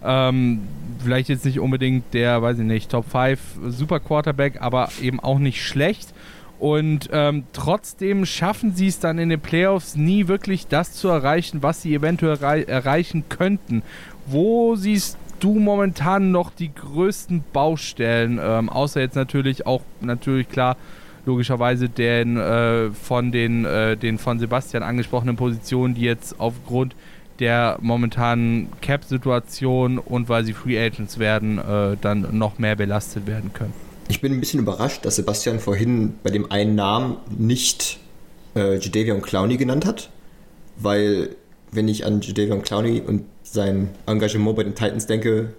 Ähm, 0.05 0.61
vielleicht 1.03 1.29
jetzt 1.29 1.45
nicht 1.45 1.61
unbedingt 1.61 2.13
der, 2.15 2.43
weiß 2.43 2.59
ich 2.59 2.65
nicht, 2.65 2.91
Top 2.91 3.07
5 3.11 3.39
Super 3.69 4.01
Quarterback, 4.01 4.61
aber 4.61 4.89
eben 5.01 5.21
auch 5.21 5.39
nicht 5.39 5.65
schlecht. 5.65 6.13
Und 6.59 7.09
ähm, 7.11 7.45
trotzdem 7.55 8.27
schaffen 8.27 8.75
sie 8.75 8.89
es 8.89 8.99
dann 8.99 9.19
in 9.19 9.31
den 9.31 9.41
Playoffs 9.41 9.97
nie 9.97 10.29
wirklich 10.29 10.67
das 10.67 10.93
zu 10.93 11.09
erreichen, 11.09 11.63
was 11.63 11.81
sie 11.81 11.95
eventuell 11.95 12.65
erreichen 12.65 13.25
könnten. 13.31 13.83
Wo 14.27 14.77
siehst 14.77 15.17
du 15.41 15.55
momentan 15.55 16.33
noch 16.33 16.51
die 16.51 16.73
größten 16.75 17.45
Baustellen? 17.55 18.39
Ähm, 18.43 18.69
außer 18.69 19.01
jetzt 19.01 19.17
natürlich 19.17 19.65
auch, 19.65 19.81
natürlich 20.03 20.51
klar, 20.51 20.77
logischerweise 21.25 21.89
den 21.89 22.37
äh, 22.37 22.91
von 22.91 23.33
den, 23.33 23.65
äh, 23.65 23.97
den 23.97 24.19
von 24.19 24.39
Sebastian 24.39 24.83
angesprochenen 24.83 25.37
Positionen, 25.37 25.95
die 25.95 26.03
jetzt 26.03 26.39
aufgrund 26.41 26.95
der 27.41 27.79
momentanen 27.81 28.69
Cap-Situation 28.83 29.99
und 29.99 30.29
weil 30.29 30.45
sie 30.45 30.53
Free 30.53 30.79
Agents 30.79 31.19
werden, 31.19 31.59
äh, 31.59 31.97
dann 32.01 32.37
noch 32.37 32.59
mehr 32.59 32.77
belastet 32.77 33.27
werden 33.27 33.53
können. 33.53 33.73
Ich 34.09 34.21
bin 34.21 34.33
ein 34.33 34.41
bisschen 34.41 34.61
überrascht, 34.61 35.05
dass 35.05 35.17
Sebastian 35.17 35.61
vorhin 35.61 36.15
bei 36.23 36.31
dem 36.31 36.51
einen 36.51 36.75
Namen 36.75 37.17
nicht 37.37 37.99
äh, 38.55 38.77
Jadavion 38.77 39.23
Clowney 39.23 39.57
genannt 39.57 39.87
hat, 39.87 40.11
weil 40.77 41.31
wenn 41.73 41.89
ich 41.89 42.05
an 42.05 42.21
Jadavion 42.21 42.63
Clowney 42.63 43.03
und 43.07 43.25
sein 43.43 43.91
Engagement 44.07 44.57
bei 44.57 44.65
den 44.65 44.75
Titans 44.75 45.07
denke, 45.07 45.55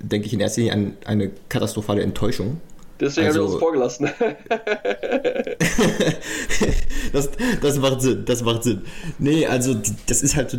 denke 0.00 0.26
ich 0.26 0.32
in 0.32 0.40
erster 0.40 0.60
Linie 0.60 0.74
an 0.74 0.96
eine 1.04 1.30
katastrophale 1.48 2.02
Enttäuschung. 2.02 2.60
Deswegen 2.98 3.26
also, 3.26 3.40
haben 3.40 3.48
wir 3.48 3.52
uns 3.52 3.60
vorgelassen. 3.60 4.08
das, 7.12 7.28
das 7.60 7.78
macht 7.78 8.00
Sinn, 8.00 8.24
das 8.24 8.42
macht 8.42 8.64
Sinn. 8.64 8.82
Nee, 9.18 9.44
also 9.46 9.76
das 10.06 10.22
ist 10.22 10.36
halt 10.36 10.50
so 10.50 10.58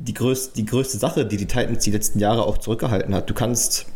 die, 0.00 0.14
größ 0.14 0.52
die 0.52 0.64
größte 0.64 0.98
Sache, 0.98 1.24
die 1.26 1.36
die 1.36 1.46
Titans 1.46 1.84
die 1.84 1.90
letzten 1.90 2.18
Jahre 2.18 2.46
auch 2.46 2.58
zurückgehalten 2.58 3.14
hat. 3.14 3.28
Du 3.30 3.34
kannst 3.34 3.86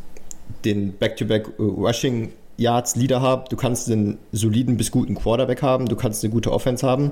den 0.64 0.92
Back-to-Back 0.92 1.48
-back 1.48 1.58
Rushing 1.58 2.32
Yards 2.56 2.94
Leader 2.94 3.20
haben, 3.20 3.44
du 3.50 3.56
kannst 3.56 3.90
einen 3.90 4.18
soliden 4.32 4.76
bis 4.76 4.90
guten 4.90 5.14
Quarterback 5.14 5.62
haben, 5.62 5.86
du 5.86 5.96
kannst 5.96 6.22
eine 6.22 6.32
gute 6.32 6.52
Offense 6.52 6.86
haben, 6.86 7.10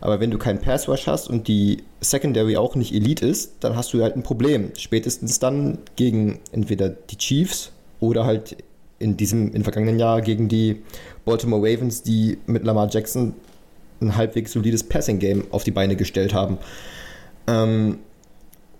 aber 0.00 0.20
wenn 0.20 0.30
du 0.30 0.36
keinen 0.36 0.58
Pass 0.58 0.88
Rush 0.88 1.06
hast 1.06 1.30
und 1.30 1.48
die 1.48 1.82
Secondary 2.00 2.56
auch 2.56 2.74
nicht 2.74 2.92
Elite 2.92 3.26
ist, 3.26 3.52
dann 3.60 3.76
hast 3.76 3.94
du 3.94 4.02
halt 4.02 4.16
ein 4.16 4.22
Problem. 4.22 4.72
Spätestens 4.76 5.38
dann 5.38 5.78
gegen 5.96 6.40
entweder 6.52 6.90
die 6.90 7.16
Chiefs 7.16 7.72
oder 8.00 8.26
halt 8.26 8.56
in 8.98 9.16
diesem, 9.16 9.52
im 9.52 9.62
vergangenen 9.62 9.98
Jahr 9.98 10.20
gegen 10.20 10.48
die 10.48 10.82
Baltimore 11.24 11.62
Ravens, 11.62 12.02
die 12.02 12.38
mit 12.46 12.64
Lamar 12.64 12.88
Jackson 12.90 13.34
ein 14.00 14.16
halbwegs 14.16 14.52
solides 14.52 14.82
Passing-Game 14.84 15.46
auf 15.50 15.64
die 15.64 15.70
Beine 15.70 15.96
gestellt 15.96 16.34
haben. 16.34 16.58
Ähm, 17.46 17.98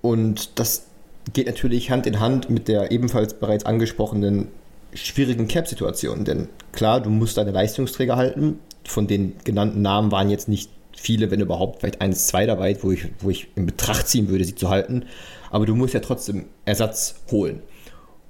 und 0.04 0.58
das 0.58 0.84
geht 1.32 1.46
natürlich 1.46 1.90
Hand 1.90 2.06
in 2.06 2.20
Hand 2.20 2.50
mit 2.50 2.68
der 2.68 2.90
ebenfalls 2.90 3.32
bereits 3.32 3.64
angesprochenen 3.64 4.48
schwierigen 4.92 5.48
Cap-Situation. 5.48 6.26
Denn 6.26 6.48
klar, 6.72 7.00
du 7.00 7.08
musst 7.08 7.38
deine 7.38 7.52
Leistungsträger 7.52 8.14
halten. 8.14 8.58
Von 8.84 9.06
den 9.06 9.32
genannten 9.44 9.80
Namen 9.80 10.12
waren 10.12 10.28
jetzt 10.28 10.46
nicht 10.46 10.68
viele, 10.94 11.30
wenn 11.30 11.40
überhaupt, 11.40 11.80
vielleicht 11.80 12.02
eins, 12.02 12.26
zwei 12.26 12.44
dabei, 12.44 12.76
wo 12.82 12.92
ich, 12.92 13.06
wo 13.20 13.30
ich 13.30 13.48
in 13.54 13.64
Betracht 13.64 14.06
ziehen 14.06 14.28
würde, 14.28 14.44
sie 14.44 14.54
zu 14.54 14.68
halten. 14.68 15.06
Aber 15.50 15.64
du 15.64 15.74
musst 15.74 15.94
ja 15.94 16.00
trotzdem 16.00 16.44
Ersatz 16.66 17.14
holen. 17.30 17.62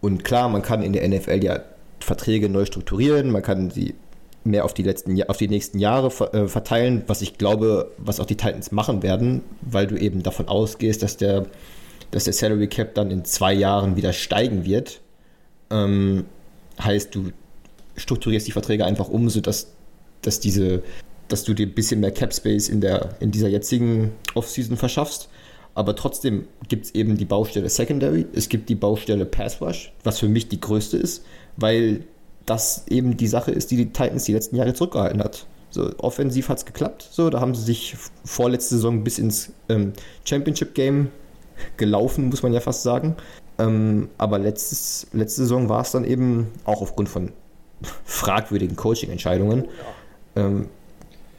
Und 0.00 0.22
klar, 0.22 0.48
man 0.48 0.62
kann 0.62 0.80
in 0.80 0.92
der 0.92 1.08
NFL 1.08 1.42
ja 1.42 1.58
Verträge 1.98 2.48
neu 2.48 2.66
strukturieren, 2.66 3.30
man 3.32 3.42
kann 3.42 3.72
sie 3.72 3.96
mehr 4.44 4.64
auf 4.64 4.74
die 4.74 4.82
letzten 4.82 5.20
auf 5.24 5.36
die 5.36 5.48
nächsten 5.48 5.78
Jahre 5.78 6.08
äh, 6.32 6.48
verteilen, 6.48 7.02
was 7.06 7.22
ich 7.22 7.38
glaube, 7.38 7.90
was 7.98 8.20
auch 8.20 8.26
die 8.26 8.36
Titans 8.36 8.72
machen 8.72 9.02
werden, 9.02 9.42
weil 9.62 9.86
du 9.86 9.96
eben 9.96 10.22
davon 10.22 10.48
ausgehst, 10.48 11.02
dass 11.02 11.16
der, 11.16 11.46
dass 12.10 12.24
der 12.24 12.32
Salary 12.32 12.68
Cap 12.68 12.94
dann 12.94 13.10
in 13.10 13.24
zwei 13.24 13.52
Jahren 13.52 13.96
wieder 13.96 14.12
steigen 14.12 14.64
wird. 14.64 15.00
Ähm, 15.70 16.26
heißt, 16.80 17.14
du 17.14 17.30
strukturierst 17.96 18.46
die 18.46 18.52
Verträge 18.52 18.84
einfach 18.84 19.08
um, 19.08 19.28
sodass 19.28 19.68
dass 20.26 20.40
diese, 20.40 20.82
dass 21.28 21.44
du 21.44 21.54
dir 21.54 21.66
ein 21.66 21.74
bisschen 21.74 22.00
mehr 22.00 22.10
Cap 22.10 22.34
Space 22.34 22.68
in, 22.68 22.80
der, 22.80 23.16
in 23.20 23.30
dieser 23.30 23.48
jetzigen 23.48 24.12
Offseason 24.34 24.76
verschaffst. 24.76 25.28
Aber 25.74 25.96
trotzdem 25.96 26.46
gibt 26.68 26.86
es 26.86 26.94
eben 26.94 27.16
die 27.16 27.24
Baustelle 27.24 27.68
Secondary, 27.68 28.26
es 28.32 28.48
gibt 28.48 28.68
die 28.68 28.76
Baustelle 28.76 29.26
Pass 29.26 29.60
Rush, 29.60 29.92
was 30.04 30.20
für 30.20 30.28
mich 30.28 30.48
die 30.48 30.60
größte 30.60 30.96
ist, 30.96 31.24
weil 31.56 32.04
das 32.46 32.84
eben 32.88 33.16
die 33.16 33.26
Sache 33.26 33.50
ist, 33.50 33.70
die 33.70 33.76
die 33.76 33.86
Titans 33.86 34.24
die 34.24 34.32
letzten 34.32 34.56
Jahre 34.56 34.74
zurückgehalten 34.74 35.22
hat. 35.22 35.46
So, 35.70 35.90
offensiv 35.98 36.48
hat 36.48 36.58
es 36.58 36.64
geklappt, 36.66 37.08
so, 37.10 37.30
da 37.30 37.40
haben 37.40 37.54
sie 37.54 37.62
sich 37.62 37.96
vorletzte 38.24 38.76
Saison 38.76 39.02
bis 39.02 39.18
ins 39.18 39.50
ähm, 39.68 39.92
Championship-Game 40.24 41.08
gelaufen, 41.76 42.28
muss 42.28 42.42
man 42.42 42.52
ja 42.52 42.60
fast 42.60 42.82
sagen. 42.82 43.16
Ähm, 43.58 44.08
aber 44.16 44.38
letztes, 44.38 45.08
letzte 45.12 45.42
Saison 45.42 45.68
war 45.68 45.80
es 45.80 45.90
dann 45.90 46.04
eben, 46.04 46.48
auch 46.64 46.80
aufgrund 46.80 47.08
von 47.08 47.32
fragwürdigen 48.04 48.76
Coaching-Entscheidungen, 48.76 49.66
ähm, 50.36 50.68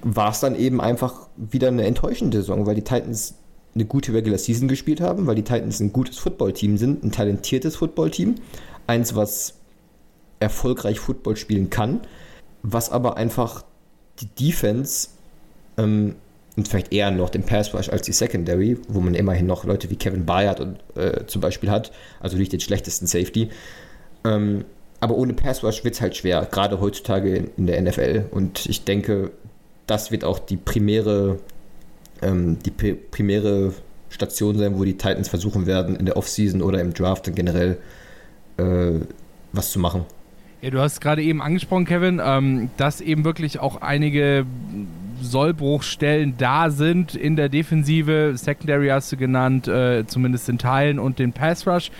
war 0.01 0.31
es 0.31 0.39
dann 0.39 0.55
eben 0.55 0.81
einfach 0.81 1.27
wieder 1.37 1.69
eine 1.69 1.85
enttäuschende 1.85 2.37
Saison, 2.37 2.65
weil 2.65 2.75
die 2.75 2.83
Titans 2.83 3.35
eine 3.73 3.85
gute 3.85 4.13
Regular 4.13 4.37
Season 4.37 4.67
gespielt 4.67 5.01
haben, 5.01 5.27
weil 5.27 5.35
die 5.35 5.43
Titans 5.43 5.79
ein 5.79 5.91
gutes 5.91 6.17
Footballteam 6.17 6.77
sind, 6.77 7.03
ein 7.03 7.11
talentiertes 7.11 7.75
Footballteam, 7.77 8.35
eins, 8.87 9.15
was 9.15 9.55
erfolgreich 10.39 10.99
Football 10.99 11.37
spielen 11.37 11.69
kann, 11.69 12.01
was 12.61 12.89
aber 12.89 13.17
einfach 13.17 13.63
die 14.19 14.27
Defense 14.27 15.09
ähm, 15.77 16.15
und 16.55 16.67
vielleicht 16.67 16.93
eher 16.93 17.11
noch 17.11 17.29
den 17.29 17.43
Pass 17.43 17.73
Rush 17.73 17.89
als 17.89 18.03
die 18.03 18.13
Secondary, 18.13 18.77
wo 18.87 19.01
man 19.01 19.13
immerhin 19.13 19.45
noch 19.45 19.65
Leute 19.65 19.89
wie 19.89 19.97
Kevin 19.97 20.25
Bayard 20.25 20.59
und, 20.59 20.77
äh, 20.95 21.25
zum 21.25 21.41
Beispiel 21.41 21.69
hat, 21.69 21.91
also 22.21 22.37
nicht 22.37 22.53
den 22.53 22.61
schlechtesten 22.61 23.07
Safety. 23.07 23.49
Ähm, 24.23 24.63
aber 25.01 25.15
ohne 25.17 25.33
Pass 25.33 25.63
Rush 25.63 25.83
wird 25.83 25.95
es 25.95 26.01
halt 26.01 26.15
schwer, 26.15 26.47
gerade 26.49 26.79
heutzutage 26.79 27.35
in, 27.35 27.49
in, 27.57 27.67
der 27.67 27.81
NFL. 27.81 28.25
Und 28.31 28.65
ich 28.67 28.85
denke, 28.85 29.31
das 29.85 30.11
wird 30.11 30.23
auch 30.23 30.39
die 30.39 30.57
primäre, 30.57 31.39
ähm, 32.21 32.57
die 32.65 32.71
primäre 32.71 33.73
Station 34.09 34.57
sein, 34.57 34.79
wo 34.79 34.85
die 34.85 34.97
Titans 34.97 35.27
versuchen 35.27 35.65
werden, 35.65 35.97
in 35.97 36.05
der 36.05 36.15
Offseason 36.15 36.61
oder 36.61 36.79
im 36.79 36.93
Draft 36.93 37.29
generell 37.35 37.77
äh, 38.57 39.01
was 39.51 39.71
zu 39.71 39.79
machen. 39.79 40.05
Ja, 40.65 40.71
du 40.71 40.79
hast 40.79 40.99
gerade 40.99 41.21
eben 41.21 41.43
angesprochen, 41.43 41.85
Kevin, 41.85 42.19
ähm, 42.25 42.71
dass 42.77 42.99
eben 42.99 43.23
wirklich 43.23 43.59
auch 43.59 43.83
einige 43.83 44.47
Sollbruchstellen 45.21 46.37
da 46.39 46.71
sind 46.71 47.13
in 47.13 47.35
der 47.35 47.49
Defensive. 47.49 48.31
Secondary 48.35 48.87
hast 48.87 49.11
du 49.11 49.17
genannt, 49.17 49.67
äh, 49.67 50.07
zumindest 50.07 50.49
in 50.49 50.57
Teilen 50.57 50.97
und 50.97 51.19
den 51.19 51.33
Pass 51.33 51.67
Rush. 51.67 51.91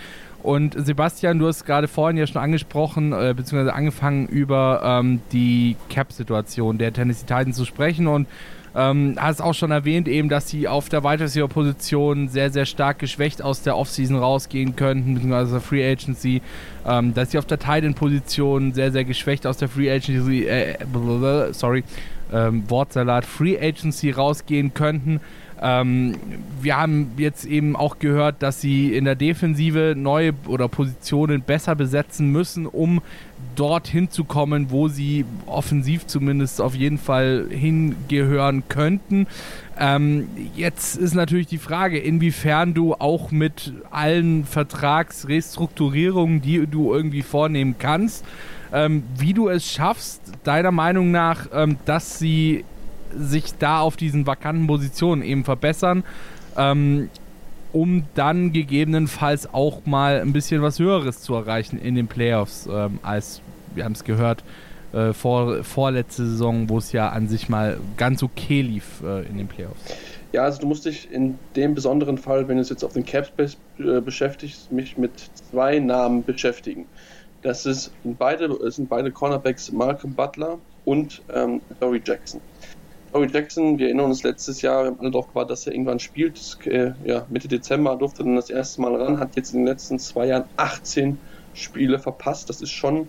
Und 0.42 0.74
Sebastian, 0.84 1.38
du 1.38 1.46
hast 1.46 1.64
gerade 1.64 1.86
vorhin 1.86 2.16
ja 2.16 2.26
schon 2.26 2.42
angesprochen, 2.42 3.12
äh, 3.12 3.34
beziehungsweise 3.36 3.72
angefangen 3.72 4.26
über 4.26 4.80
ähm, 4.82 5.20
die 5.30 5.76
Cap-Situation 5.88 6.76
der 6.76 6.92
Tennessee 6.92 7.24
Titans 7.24 7.56
zu 7.56 7.66
sprechen 7.66 8.08
und 8.08 8.26
ähm, 8.76 9.14
hast 9.18 9.40
auch 9.40 9.54
schon 9.54 9.70
erwähnt, 9.70 10.06
eben, 10.06 10.28
dass 10.28 10.50
sie 10.50 10.68
auf 10.68 10.90
der 10.90 11.02
Wide 11.02 11.48
Position 11.48 12.28
sehr, 12.28 12.50
sehr 12.50 12.66
stark 12.66 12.98
geschwächt 12.98 13.40
aus 13.40 13.62
der 13.62 13.76
Offseason 13.76 14.16
rausgehen 14.16 14.76
könnten, 14.76 15.14
beziehungsweise 15.14 15.60
Free 15.60 15.90
Agency. 15.90 16.42
Ähm, 16.86 17.14
dass 17.14 17.30
sie 17.30 17.38
auf 17.38 17.46
der 17.46 17.58
Titan 17.58 17.94
Position 17.94 18.74
sehr, 18.74 18.92
sehr 18.92 19.04
geschwächt 19.04 19.46
aus 19.46 19.56
der 19.56 19.68
Free 19.68 19.90
Agency, 19.90 20.44
äh, 20.44 20.76
sorry, 21.52 21.84
ähm, 22.32 22.64
Wortsalat, 22.68 23.24
Free 23.24 23.58
Agency 23.58 24.10
rausgehen 24.10 24.74
könnten. 24.74 25.20
Ähm, 25.60 26.16
wir 26.60 26.76
haben 26.76 27.12
jetzt 27.16 27.46
eben 27.46 27.76
auch 27.76 27.98
gehört, 27.98 28.42
dass 28.42 28.60
sie 28.60 28.94
in 28.94 29.06
der 29.06 29.14
Defensive 29.14 29.94
neue 29.96 30.32
oder 30.46 30.68
Positionen 30.68 31.40
besser 31.40 31.74
besetzen 31.74 32.30
müssen, 32.30 32.66
um 32.66 33.00
dorthin 33.56 34.10
zu 34.10 34.24
kommen, 34.24 34.70
wo 34.70 34.86
sie 34.88 35.24
offensiv 35.46 36.06
zumindest 36.06 36.60
auf 36.60 36.74
jeden 36.74 36.98
Fall 36.98 37.46
hingehören 37.50 38.62
könnten. 38.68 39.26
Ähm, 39.78 40.28
jetzt 40.54 40.96
ist 40.96 41.14
natürlich 41.14 41.48
die 41.48 41.58
Frage, 41.58 41.98
inwiefern 41.98 42.72
du 42.74 42.94
auch 42.94 43.30
mit 43.30 43.72
allen 43.90 44.44
Vertragsrestrukturierungen, 44.44 46.40
die 46.40 46.66
du 46.66 46.94
irgendwie 46.94 47.22
vornehmen 47.22 47.76
kannst, 47.78 48.24
ähm, 48.72 49.02
wie 49.18 49.34
du 49.34 49.48
es 49.48 49.70
schaffst, 49.70 50.20
deiner 50.44 50.70
Meinung 50.70 51.10
nach, 51.10 51.48
ähm, 51.52 51.76
dass 51.84 52.18
sie 52.18 52.64
sich 53.14 53.56
da 53.58 53.80
auf 53.80 53.96
diesen 53.96 54.26
vakanten 54.26 54.66
Positionen 54.66 55.22
eben 55.22 55.44
verbessern, 55.44 56.04
ähm, 56.56 57.08
um 57.72 58.04
dann 58.14 58.52
gegebenenfalls 58.52 59.52
auch 59.52 59.84
mal 59.84 60.20
ein 60.20 60.32
bisschen 60.32 60.62
was 60.62 60.78
Höheres 60.78 61.20
zu 61.20 61.34
erreichen 61.34 61.78
in 61.78 61.94
den 61.94 62.06
Playoffs, 62.06 62.68
ähm, 62.70 62.98
als 63.02 63.42
wir 63.76 63.84
haben 63.84 63.92
es 63.92 64.04
gehört, 64.04 64.42
äh, 64.92 65.12
vor, 65.12 65.62
vorletzte 65.62 66.26
Saison, 66.26 66.68
wo 66.68 66.78
es 66.78 66.92
ja 66.92 67.10
an 67.10 67.28
sich 67.28 67.48
mal 67.48 67.78
ganz 67.96 68.22
okay 68.22 68.62
lief 68.62 69.02
äh, 69.04 69.26
in 69.26 69.36
den 69.36 69.46
Playoffs. 69.46 69.94
Ja, 70.32 70.44
also 70.44 70.60
du 70.60 70.66
musst 70.66 70.84
dich 70.84 71.10
in 71.10 71.38
dem 71.54 71.74
besonderen 71.74 72.18
Fall, 72.18 72.48
wenn 72.48 72.56
du 72.56 72.62
es 72.62 72.68
jetzt 72.68 72.84
auf 72.84 72.92
den 72.92 73.04
Cap 73.04 73.26
Space 73.26 73.56
äh, 73.78 74.00
beschäftigst, 74.00 74.72
mich 74.72 74.98
mit 74.98 75.12
zwei 75.50 75.78
Namen 75.78 76.24
beschäftigen. 76.24 76.86
Das 77.42 77.64
ist 77.64 77.92
beide, 78.04 78.48
das 78.48 78.76
sind 78.76 78.88
beide 78.88 79.10
Cornerbacks 79.12 79.70
Malcolm 79.70 80.14
Butler 80.14 80.58
und 80.84 81.22
ähm, 81.32 81.60
Dory 81.80 82.02
Jackson. 82.04 82.40
Dory 83.12 83.28
Jackson, 83.32 83.78
wir 83.78 83.86
erinnern 83.86 84.06
uns 84.06 84.24
letztes 84.24 84.62
Jahr, 84.62 84.82
wir 84.82 84.90
haben 84.90 85.00
alle 85.00 85.10
darauf 85.10 85.28
gewartet, 85.28 85.52
dass 85.52 85.66
er 85.66 85.72
irgendwann 85.72 86.00
spielt. 86.00 86.38
Äh, 86.66 86.92
ja, 87.04 87.24
Mitte 87.30 87.48
Dezember 87.48 87.96
durfte 87.96 88.22
er 88.22 88.24
dann 88.26 88.36
das 88.36 88.50
erste 88.50 88.80
Mal 88.80 88.96
ran, 88.96 89.18
hat 89.18 89.36
jetzt 89.36 89.52
in 89.54 89.60
den 89.60 89.66
letzten 89.66 89.98
zwei 89.98 90.26
Jahren 90.26 90.44
18 90.56 91.18
Spiele 91.54 91.98
verpasst. 91.98 92.48
Das 92.50 92.60
ist 92.60 92.72
schon 92.72 93.06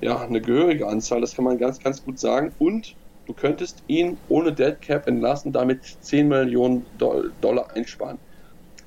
ja, 0.00 0.20
eine 0.20 0.40
gehörige 0.40 0.86
Anzahl, 0.88 1.20
das 1.20 1.34
kann 1.34 1.44
man 1.44 1.58
ganz, 1.58 1.78
ganz 1.80 2.02
gut 2.02 2.18
sagen. 2.18 2.54
Und 2.58 2.96
du 3.26 3.34
könntest 3.34 3.82
ihn 3.86 4.20
ohne 4.28 4.54
Dead 4.54 4.80
Cap 4.80 5.06
entlassen, 5.06 5.52
damit 5.52 5.84
10 6.00 6.28
Millionen 6.28 6.86
Dollar 6.92 7.70
einsparen. 7.74 8.20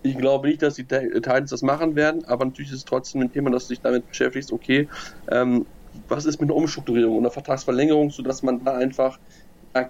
Ich 0.01 0.17
glaube 0.17 0.49
nicht, 0.49 0.61
dass 0.61 0.75
die 0.75 0.87
Titans 0.87 1.49
das 1.51 1.61
machen 1.61 1.95
werden, 1.95 2.25
aber 2.25 2.45
natürlich 2.45 2.71
ist 2.71 2.79
es 2.79 2.85
trotzdem 2.85 3.21
ein 3.21 3.31
Thema, 3.31 3.51
dass 3.51 3.67
du 3.67 3.73
dich 3.73 3.81
damit 3.81 4.07
beschäftigst, 4.07 4.51
okay, 4.51 4.89
ähm, 5.29 5.67
was 6.07 6.25
ist 6.25 6.41
mit 6.41 6.49
einer 6.49 6.57
Umstrukturierung 6.57 7.19
einer 7.19 7.31
Vertragsverlängerung, 7.31 8.09
sodass 8.09 8.43
man 8.43 8.63
da 8.63 8.75
einfach 8.75 9.19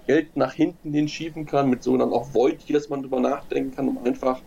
Geld 0.06 0.36
nach 0.36 0.54
hinten 0.54 0.92
hinschieben 0.94 1.46
kann, 1.46 1.68
mit 1.68 1.82
sogenannten 1.82 2.14
auch 2.14 2.32
Void 2.34 2.64
dass 2.70 2.88
man 2.88 3.02
drüber 3.02 3.20
nachdenken 3.20 3.70
kann, 3.72 3.88
um 3.88 3.98
einfach 3.98 4.42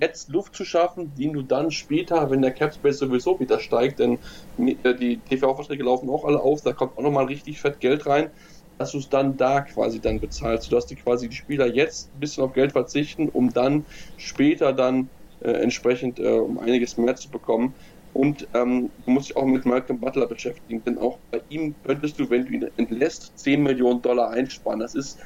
jetzt 0.00 0.28
Luft 0.28 0.54
zu 0.54 0.64
schaffen, 0.64 1.14
die 1.14 1.30
du 1.30 1.42
dann 1.42 1.70
später, 1.70 2.30
wenn 2.30 2.42
der 2.42 2.52
Cap 2.52 2.74
Space 2.74 2.98
sowieso 2.98 3.38
wieder 3.40 3.60
steigt, 3.60 3.98
denn 3.98 4.18
äh, 4.58 4.94
die 4.94 5.22
TV-Verträge 5.22 5.84
laufen 5.84 6.10
auch 6.10 6.24
alle 6.24 6.40
auf, 6.40 6.62
da 6.62 6.72
kommt 6.72 6.96
auch 6.96 7.02
nochmal 7.02 7.26
richtig 7.26 7.60
fett 7.60 7.80
Geld 7.80 8.06
rein, 8.06 8.30
dass 8.78 8.92
du 8.92 8.98
es 8.98 9.08
dann 9.08 9.36
da 9.36 9.62
quasi 9.62 10.00
dann 10.00 10.20
bezahlst, 10.20 10.68
sodass 10.68 10.86
die 10.86 10.96
quasi 10.96 11.28
die 11.28 11.36
Spieler 11.36 11.66
jetzt 11.66 12.14
ein 12.14 12.20
bisschen 12.20 12.44
auf 12.44 12.52
Geld 12.52 12.72
verzichten, 12.72 13.28
um 13.28 13.52
dann 13.52 13.86
später 14.16 14.72
dann 14.72 15.10
äh, 15.40 15.50
entsprechend 15.50 16.18
äh, 16.18 16.28
um 16.28 16.58
einiges 16.58 16.96
mehr 16.96 17.16
zu 17.16 17.30
bekommen. 17.30 17.76
Und 18.12 18.48
ähm, 18.54 18.92
du 19.04 19.10
musst 19.10 19.28
dich 19.28 19.36
auch 19.36 19.44
mit 19.44 19.66
Malcolm 19.66 20.00
Butler 20.00 20.26
beschäftigen, 20.26 20.82
denn 20.84 20.96
auch 20.96 21.20
bei 21.30 21.42
ihm 21.48 21.76
könntest 21.82 22.18
du, 22.18 22.30
wenn 22.30 22.46
du 22.46 22.52
ihn 22.52 22.66
entlässt, 22.76 23.32
10 23.36 23.62
Millionen 23.62 24.00
Dollar 24.00 24.30
einsparen. 24.30 24.80
Das 24.80 24.94
ist 24.94 25.20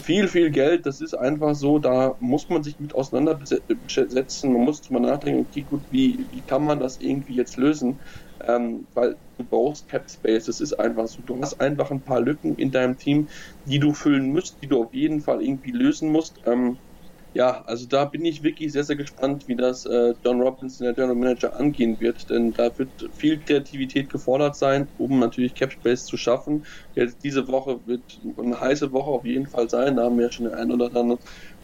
viel, 0.00 0.28
viel 0.28 0.50
Geld. 0.50 0.86
Das 0.86 1.00
ist 1.00 1.14
einfach 1.14 1.54
so, 1.54 1.78
da 1.78 2.16
muss 2.20 2.48
man 2.48 2.62
sich 2.62 2.78
mit 2.78 2.94
auseinandersetzen. 2.94 4.52
Man 4.52 4.62
muss 4.64 4.82
drüber 4.82 5.00
nachdenken, 5.00 5.42
okay, 5.42 5.64
gut, 5.64 5.86
wie, 5.90 6.26
wie 6.30 6.42
kann 6.42 6.64
man 6.64 6.80
das 6.80 6.98
irgendwie 7.00 7.34
jetzt 7.36 7.56
lösen? 7.56 8.00
Ähm, 8.42 8.88
weil 8.94 9.16
du 9.36 9.44
brauchst 9.46 9.88
Cap 9.88 10.10
Space. 10.10 10.46
Das 10.46 10.60
ist 10.60 10.74
einfach 10.74 11.06
so. 11.08 11.22
Du 11.22 11.40
hast 11.40 11.60
einfach 11.60 11.90
ein 11.90 12.04
paar 12.04 12.20
Lücken 12.20 12.56
in 12.56 12.70
deinem 12.70 12.96
Team, 12.96 13.28
die 13.64 13.78
du 13.78 13.92
füllen 13.94 14.32
musst, 14.32 14.62
die 14.62 14.68
du 14.68 14.82
auf 14.84 14.92
jeden 14.94 15.20
Fall 15.20 15.42
irgendwie 15.42 15.72
lösen 15.72 16.10
musst. 16.10 16.40
Ähm, 16.46 16.78
ja, 17.32 17.62
also 17.62 17.86
da 17.86 18.06
bin 18.06 18.24
ich 18.24 18.42
wirklich 18.42 18.72
sehr, 18.72 18.82
sehr 18.84 18.96
gespannt, 18.96 19.46
wie 19.46 19.54
das 19.56 19.84
äh, 19.86 20.14
John 20.24 20.40
Robinson, 20.40 20.84
der 20.84 20.94
General 20.94 21.14
Manager, 21.14 21.54
angehen 21.56 22.00
wird, 22.00 22.28
denn 22.28 22.52
da 22.52 22.76
wird 22.76 23.08
viel 23.12 23.38
Kreativität 23.44 24.10
gefordert 24.10 24.56
sein, 24.56 24.92
um 24.96 25.18
natürlich 25.20 25.54
Cap 25.54 25.72
Space 25.72 26.06
zu 26.06 26.16
schaffen. 26.16 26.64
Jetzt 26.92 27.22
diese 27.22 27.46
Woche 27.46 27.86
wird 27.86 28.20
eine 28.36 28.60
heiße 28.60 28.90
Woche 28.92 29.10
auf 29.10 29.24
jeden 29.24 29.46
Fall 29.46 29.68
sein, 29.70 29.96
da 29.96 30.04
haben 30.04 30.16
wir 30.18 30.24
ja 30.26 30.32
schon 30.32 30.46
den 30.46 30.54
einen 30.54 30.72
oder 30.72 30.86
anderen 30.86 31.18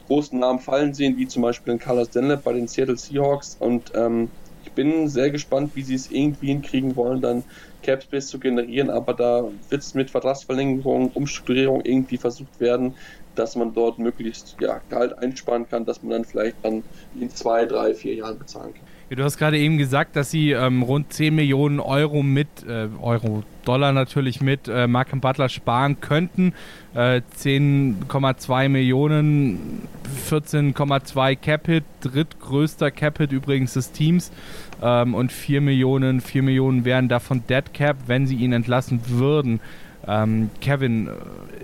großen 0.06 0.38
Namen 0.38 0.60
fallen 0.60 0.94
sehen, 0.94 1.16
wie 1.16 1.26
zum 1.26 1.42
Beispiel 1.42 1.72
den 1.74 1.80
Carlos 1.80 2.10
Dunlap 2.10 2.44
bei 2.44 2.52
den 2.52 2.68
Seattle 2.68 2.96
Seahawks. 2.96 3.56
Und 3.56 3.90
ähm, 3.94 4.34
ich 4.60 4.72
bin 4.74 5.08
sehr 5.08 5.30
gespannt, 5.30 5.74
wie 5.74 5.82
sie 5.82 5.94
es 5.94 6.08
irgendwie 6.10 6.46
hinkriegen 6.48 6.96
wollen, 6.96 7.20
dann 7.20 7.44
Cap 7.82 8.02
Space 8.02 8.28
zu 8.28 8.38
generieren, 8.40 8.90
aber 8.90 9.14
da 9.14 9.42
wird 9.68 9.82
es 9.82 9.94
mit 9.94 10.10
Vertragsverlängerung, 10.10 11.10
Umstrukturierung 11.12 11.80
irgendwie 11.84 12.18
versucht 12.18 12.58
werden, 12.60 12.96
dass 13.38 13.56
man 13.56 13.72
dort 13.72 13.98
möglichst 13.98 14.56
ja, 14.60 14.80
Gehalt 14.88 15.18
einsparen 15.18 15.68
kann, 15.68 15.84
dass 15.84 16.02
man 16.02 16.10
dann 16.10 16.24
vielleicht 16.24 16.56
dann 16.62 16.82
in 17.18 17.30
zwei, 17.30 17.66
drei, 17.66 17.94
vier 17.94 18.14
Jahren 18.14 18.38
bezahlen 18.38 18.74
kann. 18.74 18.82
Ja, 19.08 19.14
du 19.14 19.22
hast 19.22 19.38
gerade 19.38 19.56
eben 19.56 19.78
gesagt, 19.78 20.16
dass 20.16 20.32
sie 20.32 20.50
ähm, 20.50 20.82
rund 20.82 21.12
10 21.12 21.32
Millionen 21.32 21.78
Euro 21.78 22.24
mit, 22.24 22.48
äh, 22.66 22.88
Euro, 23.00 23.44
Dollar 23.64 23.92
natürlich 23.92 24.40
mit 24.40 24.66
äh, 24.66 24.88
Markham 24.88 25.20
Butler 25.20 25.48
sparen 25.48 26.00
könnten. 26.00 26.54
Äh, 26.92 27.20
10,2 27.38 28.68
Millionen, 28.68 29.86
14,2 30.28 31.36
Capit, 31.36 31.84
drittgrößter 32.00 32.90
Capit 32.90 33.30
übrigens 33.30 33.74
des 33.74 33.92
Teams. 33.92 34.32
Ähm, 34.82 35.14
und 35.14 35.30
4 35.30 35.60
Millionen, 35.60 36.20
4 36.20 36.42
Millionen 36.42 36.84
wären 36.84 37.08
davon 37.08 37.44
Dead 37.48 37.72
Cap, 37.72 37.96
wenn 38.08 38.26
sie 38.26 38.36
ihn 38.36 38.52
entlassen 38.52 39.02
würden. 39.06 39.60
Ähm, 40.08 40.50
Kevin, 40.60 41.08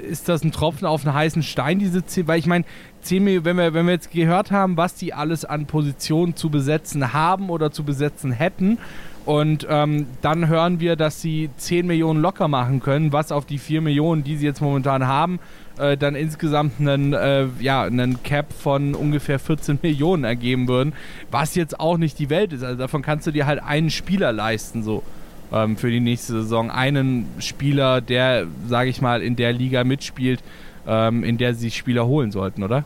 ist 0.09 0.29
das 0.29 0.43
ein 0.43 0.53
Tropfen 0.53 0.87
auf 0.87 1.07
einen 1.07 1.15
heißen 1.15 1.43
Stein, 1.43 1.79
diese 1.79 2.05
10? 2.05 2.27
Weil 2.27 2.39
ich 2.39 2.47
meine, 2.47 2.65
10 3.03 3.45
wenn 3.45 3.57
wir, 3.57 3.75
wenn 3.75 3.87
wir 3.87 3.93
jetzt 3.93 4.11
gehört 4.11 4.51
haben, 4.51 4.77
was 4.77 4.95
die 4.95 5.15
alles 5.15 5.45
an 5.45 5.67
Positionen 5.67 6.37
zu 6.37 6.51
besetzen 6.51 7.13
haben 7.13 7.51
oder 7.51 7.71
zu 7.71 7.85
besetzen 7.85 8.33
hätten, 8.33 8.79
und 9.25 9.67
ähm, 9.71 10.07
dann 10.21 10.49
hören 10.49 10.81
wir, 10.81 10.97
dass 10.97 11.21
sie 11.21 11.51
10 11.57 11.87
Millionen 11.87 12.21
locker 12.21 12.49
machen 12.49 12.81
können, 12.81 13.13
was 13.13 13.31
auf 13.31 13.45
die 13.45 13.59
4 13.59 13.81
Millionen, 13.81 14.25
die 14.25 14.37
sie 14.37 14.47
jetzt 14.47 14.61
momentan 14.61 15.07
haben, 15.07 15.39
äh, 15.79 15.97
dann 15.97 16.17
insgesamt 16.17 16.81
einen, 16.81 17.13
äh, 17.13 17.47
ja, 17.61 17.83
einen 17.83 18.23
Cap 18.25 18.53
von 18.53 18.95
ungefähr 18.97 19.39
14 19.39 19.79
Millionen 19.81 20.25
ergeben 20.25 20.67
würden, 20.67 20.93
was 21.31 21.55
jetzt 21.55 21.79
auch 21.79 21.99
nicht 21.99 22.19
die 22.19 22.31
Welt 22.31 22.53
ist. 22.53 22.65
Also 22.65 22.79
davon 22.79 23.03
kannst 23.03 23.27
du 23.27 23.31
dir 23.31 23.47
halt 23.47 23.63
einen 23.63 23.91
Spieler 23.91 24.33
leisten, 24.33 24.83
so 24.83 25.05
ähm, 25.53 25.77
für 25.77 25.91
die 25.91 26.01
nächste 26.01 26.33
Saison. 26.33 26.71
Einen 26.71 27.27
Spieler, 27.39 28.01
der, 28.01 28.47
sage 28.67 28.91
ich 28.91 29.01
mal, 29.01 29.23
in 29.23 29.37
der 29.37 29.53
Liga 29.53 29.85
mitspielt, 29.85 30.41
ähm, 30.87 31.25
in 31.25 31.39
der 31.39 31.55
sie 31.55 31.63
sich 31.63 31.77
Spieler 31.77 32.07
holen 32.07 32.33
sollten, 32.33 32.63
oder? 32.63 32.85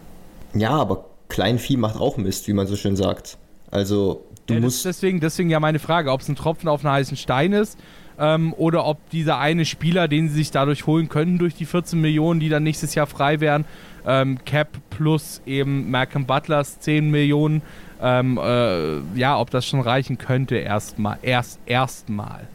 Ja, 0.54 0.70
aber 0.70 1.06
Kleinvieh 1.28 1.76
macht 1.76 1.96
auch 1.96 2.16
Mist, 2.16 2.48
wie 2.48 2.52
man 2.52 2.66
so 2.66 2.76
schön 2.76 2.96
sagt. 2.96 3.38
Also 3.70 4.24
du 4.46 4.54
ja, 4.54 4.60
musst. 4.60 4.84
Deswegen, 4.84 5.20
deswegen 5.20 5.50
ja 5.50 5.60
meine 5.60 5.78
Frage, 5.78 6.12
ob 6.12 6.20
es 6.20 6.28
ein 6.28 6.36
Tropfen 6.36 6.68
auf 6.68 6.84
einen 6.84 6.94
heißen 6.94 7.16
Stein 7.16 7.52
ist 7.52 7.78
ähm, 8.18 8.52
oder 8.54 8.86
ob 8.86 9.10
dieser 9.10 9.38
eine 9.38 9.64
Spieler, 9.64 10.08
den 10.08 10.28
sie 10.28 10.36
sich 10.36 10.50
dadurch 10.50 10.86
holen 10.86 11.08
könnten, 11.08 11.38
durch 11.38 11.54
die 11.54 11.66
14 11.66 12.00
Millionen, 12.00 12.40
die 12.40 12.48
dann 12.48 12.62
nächstes 12.62 12.94
Jahr 12.94 13.06
frei 13.06 13.40
wären, 13.40 13.64
ähm, 14.06 14.38
Cap 14.44 14.68
plus 14.90 15.42
eben 15.46 15.90
Malcolm 15.90 16.26
Butlers 16.26 16.80
10 16.80 17.10
Millionen, 17.10 17.62
ähm, 18.00 18.38
äh, 18.42 18.98
ja, 19.18 19.38
ob 19.38 19.50
das 19.50 19.66
schon 19.66 19.80
reichen 19.80 20.18
könnte 20.18 20.56
erstmal, 20.56 21.18
erst 21.22 21.60
erstmal. 21.66 22.46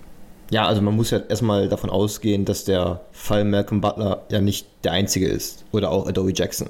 Ja, 0.51 0.67
also 0.67 0.81
man 0.81 0.95
muss 0.95 1.11
ja 1.11 1.19
erstmal 1.29 1.69
davon 1.69 1.89
ausgehen, 1.89 2.43
dass 2.43 2.65
der 2.65 3.01
Fall 3.13 3.45
Malcolm 3.45 3.79
Butler 3.79 4.25
ja 4.29 4.41
nicht 4.41 4.67
der 4.83 4.91
einzige 4.91 5.27
ist 5.27 5.63
oder 5.71 5.89
auch 5.89 6.07
Adobe 6.07 6.33
Jackson, 6.35 6.69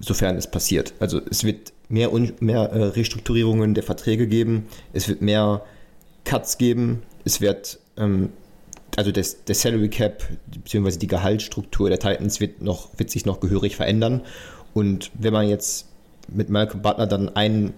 sofern 0.00 0.36
es 0.36 0.50
passiert. 0.50 0.94
Also 1.00 1.20
es 1.30 1.44
wird 1.44 1.74
mehr, 1.90 2.10
mehr 2.40 2.62
äh, 2.62 2.82
Restrukturierungen 2.84 3.74
der 3.74 3.82
Verträge 3.82 4.26
geben, 4.26 4.66
es 4.94 5.06
wird 5.06 5.20
mehr 5.20 5.62
Cuts 6.24 6.56
geben, 6.56 7.02
es 7.26 7.42
wird 7.42 7.78
ähm, 7.98 8.30
also 8.96 9.12
das, 9.12 9.44
der 9.44 9.54
Salary 9.54 9.90
Cap 9.90 10.22
bzw. 10.46 10.98
die 10.98 11.06
Gehaltsstruktur 11.06 11.90
der 11.90 11.98
Titans 11.98 12.40
wird, 12.40 12.62
noch, 12.62 12.88
wird 12.96 13.10
sich 13.10 13.26
noch 13.26 13.40
gehörig 13.40 13.76
verändern. 13.76 14.22
Und 14.72 15.10
wenn 15.14 15.32
man 15.32 15.48
jetzt 15.48 15.88
mit 16.28 16.48
Malcolm 16.48 16.80
Butler 16.80 17.06
dann 17.06 17.28
einen 17.36 17.74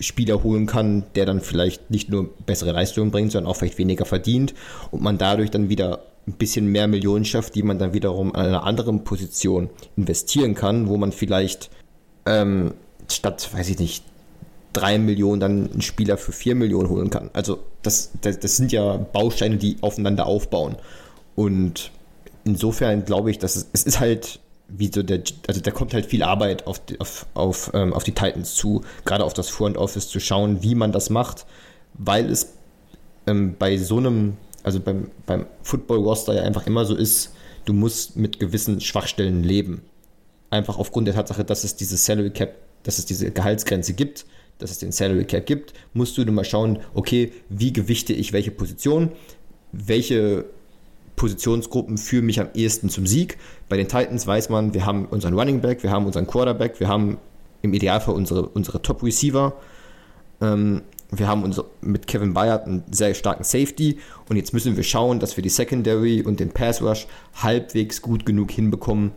Spieler 0.00 0.42
holen 0.42 0.66
kann, 0.66 1.04
der 1.14 1.26
dann 1.26 1.40
vielleicht 1.40 1.90
nicht 1.90 2.08
nur 2.08 2.28
bessere 2.46 2.72
Leistungen 2.72 3.10
bringt, 3.10 3.32
sondern 3.32 3.50
auch 3.50 3.56
vielleicht 3.56 3.78
weniger 3.78 4.04
verdient 4.04 4.54
und 4.90 5.02
man 5.02 5.18
dadurch 5.18 5.50
dann 5.50 5.68
wieder 5.68 6.02
ein 6.26 6.32
bisschen 6.32 6.66
mehr 6.66 6.88
Millionen 6.88 7.24
schafft, 7.24 7.54
die 7.54 7.62
man 7.62 7.78
dann 7.78 7.92
wiederum 7.92 8.34
an 8.34 8.46
einer 8.46 8.64
anderen 8.64 9.04
Position 9.04 9.70
investieren 9.96 10.54
kann, 10.54 10.88
wo 10.88 10.96
man 10.96 11.12
vielleicht 11.12 11.70
ähm, 12.26 12.74
statt, 13.08 13.50
weiß 13.52 13.68
ich 13.70 13.78
nicht, 13.78 14.04
drei 14.72 14.98
Millionen 14.98 15.40
dann 15.40 15.70
einen 15.72 15.82
Spieler 15.82 16.18
für 16.18 16.32
vier 16.32 16.54
Millionen 16.54 16.88
holen 16.90 17.10
kann. 17.10 17.30
Also 17.32 17.60
das, 17.82 18.10
das, 18.20 18.40
das 18.40 18.56
sind 18.56 18.72
ja 18.72 18.96
Bausteine, 18.96 19.56
die 19.56 19.78
aufeinander 19.80 20.26
aufbauen. 20.26 20.76
Und 21.34 21.92
insofern 22.44 23.04
glaube 23.04 23.30
ich, 23.30 23.38
dass 23.38 23.56
es, 23.56 23.68
es 23.72 23.84
ist 23.84 24.00
halt 24.00 24.40
wie 24.68 24.90
so 24.92 25.02
der, 25.02 25.22
also 25.46 25.60
da 25.60 25.70
kommt 25.70 25.94
halt 25.94 26.06
viel 26.06 26.22
Arbeit 26.22 26.66
auf 26.66 26.80
auf, 26.98 27.26
auf, 27.34 27.70
ähm, 27.74 27.92
auf 27.92 28.04
die 28.04 28.12
Titans 28.12 28.54
zu, 28.54 28.82
gerade 29.04 29.24
auf 29.24 29.32
das 29.32 29.48
Front 29.48 29.76
Office 29.76 30.08
zu 30.08 30.20
schauen, 30.20 30.62
wie 30.62 30.74
man 30.74 30.92
das 30.92 31.10
macht, 31.10 31.46
weil 31.94 32.30
es 32.30 32.54
ähm, 33.26 33.54
bei 33.58 33.76
so 33.76 33.98
einem, 33.98 34.36
also 34.62 34.80
beim, 34.80 35.10
beim 35.26 35.46
Football 35.62 35.98
Roster 35.98 36.34
ja 36.34 36.42
einfach 36.42 36.66
immer 36.66 36.84
so 36.84 36.96
ist, 36.96 37.32
du 37.64 37.72
musst 37.72 38.16
mit 38.16 38.38
gewissen 38.38 38.80
Schwachstellen 38.80 39.42
leben. 39.42 39.82
Einfach 40.50 40.78
aufgrund 40.78 41.08
der 41.08 41.14
Tatsache, 41.14 41.44
dass 41.44 41.64
es 41.64 41.76
diese 41.76 41.96
Salary 41.96 42.30
Cap, 42.30 42.54
dass 42.84 42.98
es 42.98 43.06
diese 43.06 43.30
Gehaltsgrenze 43.30 43.94
gibt, 43.94 44.26
dass 44.58 44.70
es 44.70 44.78
den 44.78 44.92
Salary 44.92 45.24
Cap 45.24 45.46
gibt, 45.46 45.74
musst 45.92 46.16
du 46.16 46.24
nur 46.24 46.34
mal 46.34 46.44
schauen, 46.44 46.78
okay, 46.94 47.32
wie 47.48 47.72
gewichte 47.72 48.12
ich 48.12 48.32
welche 48.32 48.50
Position, 48.50 49.12
welche 49.72 50.46
Positionsgruppen 51.16 51.98
führen 51.98 52.26
mich 52.26 52.40
am 52.40 52.48
ehesten 52.54 52.88
zum 52.88 53.06
Sieg. 53.06 53.38
Bei 53.68 53.76
den 53.76 53.88
Titans 53.88 54.26
weiß 54.26 54.50
man, 54.50 54.74
wir 54.74 54.86
haben 54.86 55.06
unseren 55.06 55.34
Running 55.34 55.60
Back, 55.60 55.82
wir 55.82 55.90
haben 55.90 56.06
unseren 56.06 56.26
Quarterback, 56.26 56.78
wir 56.78 56.88
haben 56.88 57.18
im 57.62 57.74
Idealfall 57.74 58.14
unsere, 58.14 58.46
unsere 58.48 58.82
Top 58.82 59.02
Receiver. 59.02 59.54
Ähm, 60.40 60.82
wir 61.10 61.28
haben 61.28 61.44
unser, 61.44 61.64
mit 61.80 62.06
Kevin 62.06 62.34
Bayard 62.34 62.66
einen 62.66 62.84
sehr 62.90 63.14
starken 63.14 63.44
Safety 63.44 63.98
und 64.28 64.36
jetzt 64.36 64.52
müssen 64.52 64.76
wir 64.76 64.82
schauen, 64.82 65.20
dass 65.20 65.36
wir 65.36 65.42
die 65.42 65.48
Secondary 65.48 66.22
und 66.22 66.40
den 66.40 66.50
Pass 66.50 66.82
Rush 66.82 67.06
halbwegs 67.34 68.02
gut 68.02 68.26
genug 68.26 68.50
hinbekommen, 68.50 69.12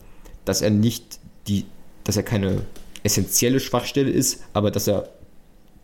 dass 0.45 0.62
er 0.62 0.70
nicht 0.70 1.20
die, 1.47 1.66
dass 2.04 2.16
er 2.16 2.24
keine 2.24 2.62
essentielle 3.04 3.60
Schwachstelle 3.60 4.12
ist, 4.12 4.43
aber 4.54 4.72
dass 4.72 4.88
er 4.88 5.10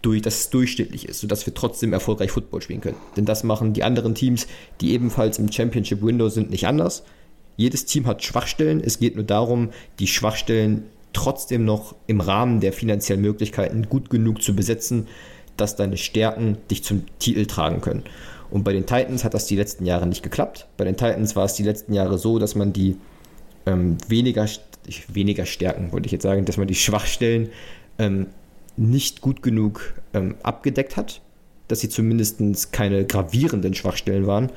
durch, 0.06 0.22
dass 0.22 0.40
es 0.40 0.50
durchschnittlich 0.50 1.10
ist, 1.10 1.20
sodass 1.20 1.46
wir 1.46 1.54
trotzdem 1.54 1.94
erfolgreich 1.94 2.32
Football 2.32 2.62
spielen 2.62 2.82
können. 2.82 2.98
Denn 3.18 3.26
das 3.26 3.44
machen 3.44 3.74
die 3.74 3.84
anderen 3.84 4.16
Teams, 4.16 4.48
die 4.82 4.92
ebenfalls 4.92 5.40
im 5.40 5.52
Championship 5.52 6.02
Window 6.02 6.30
sind, 6.30 6.52
nicht 6.52 6.68
anders. 6.68 7.04
Jedes 7.58 7.86
Team 7.86 8.06
hat 8.06 8.24
Schwachstellen. 8.24 8.82
Es 8.84 9.00
geht 9.00 9.16
nur 9.16 9.24
darum, 9.24 9.70
die 10.00 10.08
Schwachstellen 10.08 10.84
trotzdem 11.14 11.66
noch 11.66 11.96
im 12.08 12.20
Rahmen 12.20 12.60
der 12.60 12.74
finanziellen 12.74 13.22
Möglichkeiten 13.22 13.88
gut 13.90 14.10
genug 14.10 14.44
zu 14.44 14.56
besetzen, 14.56 15.08
dass 15.58 15.76
deine 15.76 15.98
Stärken 15.98 16.58
dich 16.70 16.84
zum 16.84 17.04
Titel 17.20 17.46
tragen 17.46 17.82
können. 17.82 18.04
Und 18.52 18.64
bei 18.64 18.74
den 18.74 18.86
Titans 18.86 19.24
hat 19.24 19.34
das 19.34 19.48
die 19.48 19.56
letzten 19.56 19.86
Jahre 19.86 20.06
nicht 20.06 20.22
geklappt. 20.22 20.68
Bei 20.78 20.84
den 20.84 20.98
Titans 20.98 21.36
war 21.36 21.46
es 21.46 21.54
die 21.54 21.64
letzten 21.64 21.94
Jahre 21.94 22.18
so, 22.18 22.38
dass 22.38 22.56
man 22.56 22.74
die 22.74 22.98
ähm, 23.66 23.98
weniger, 24.08 24.48
weniger 25.08 25.46
Stärken, 25.46 25.92
wollte 25.92 26.06
ich 26.06 26.12
jetzt 26.12 26.24
sagen, 26.24 26.46
dass 26.46 26.58
man 26.58 26.68
die 26.68 26.76
Schwachstellen 26.76 27.50
ähm, 27.98 28.28
nicht 28.78 29.22
gut 29.22 29.42
genug 29.42 29.94
ähm, 30.14 30.36
abgedeckt 30.44 30.98
hat, 30.98 31.22
dass 31.68 31.80
sie 31.80 31.90
zumindest 31.90 32.72
keine 32.72 33.06
gravierenden 33.06 33.74
Schwachstellen 33.74 34.28
waren. 34.28 34.52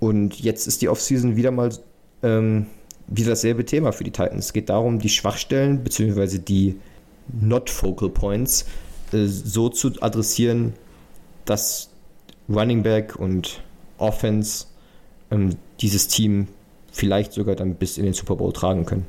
Und 0.00 0.40
jetzt 0.40 0.66
ist 0.66 0.82
die 0.82 0.88
Offseason 0.88 1.36
wieder 1.36 1.50
mal 1.50 1.70
ähm, 2.22 2.66
wieder 3.08 3.30
dasselbe 3.30 3.64
Thema 3.64 3.92
für 3.92 4.04
die 4.04 4.10
Titans. 4.10 4.46
Es 4.46 4.52
geht 4.52 4.68
darum, 4.68 4.98
die 4.98 5.08
Schwachstellen 5.08 5.82
bzw. 5.84 6.38
die 6.38 6.76
Not-Focal 7.40 8.10
Points 8.10 8.66
äh, 9.12 9.26
so 9.26 9.68
zu 9.68 9.92
adressieren, 10.00 10.74
dass 11.44 11.90
Running 12.48 12.82
Back 12.82 13.16
und 13.16 13.62
Offense 13.98 14.66
ähm, 15.30 15.56
dieses 15.80 16.08
Team 16.08 16.48
vielleicht 16.92 17.32
sogar 17.32 17.54
dann 17.56 17.74
bis 17.74 17.98
in 17.98 18.04
den 18.04 18.14
Super 18.14 18.36
Bowl 18.36 18.52
tragen 18.52 18.84
können. 18.86 19.06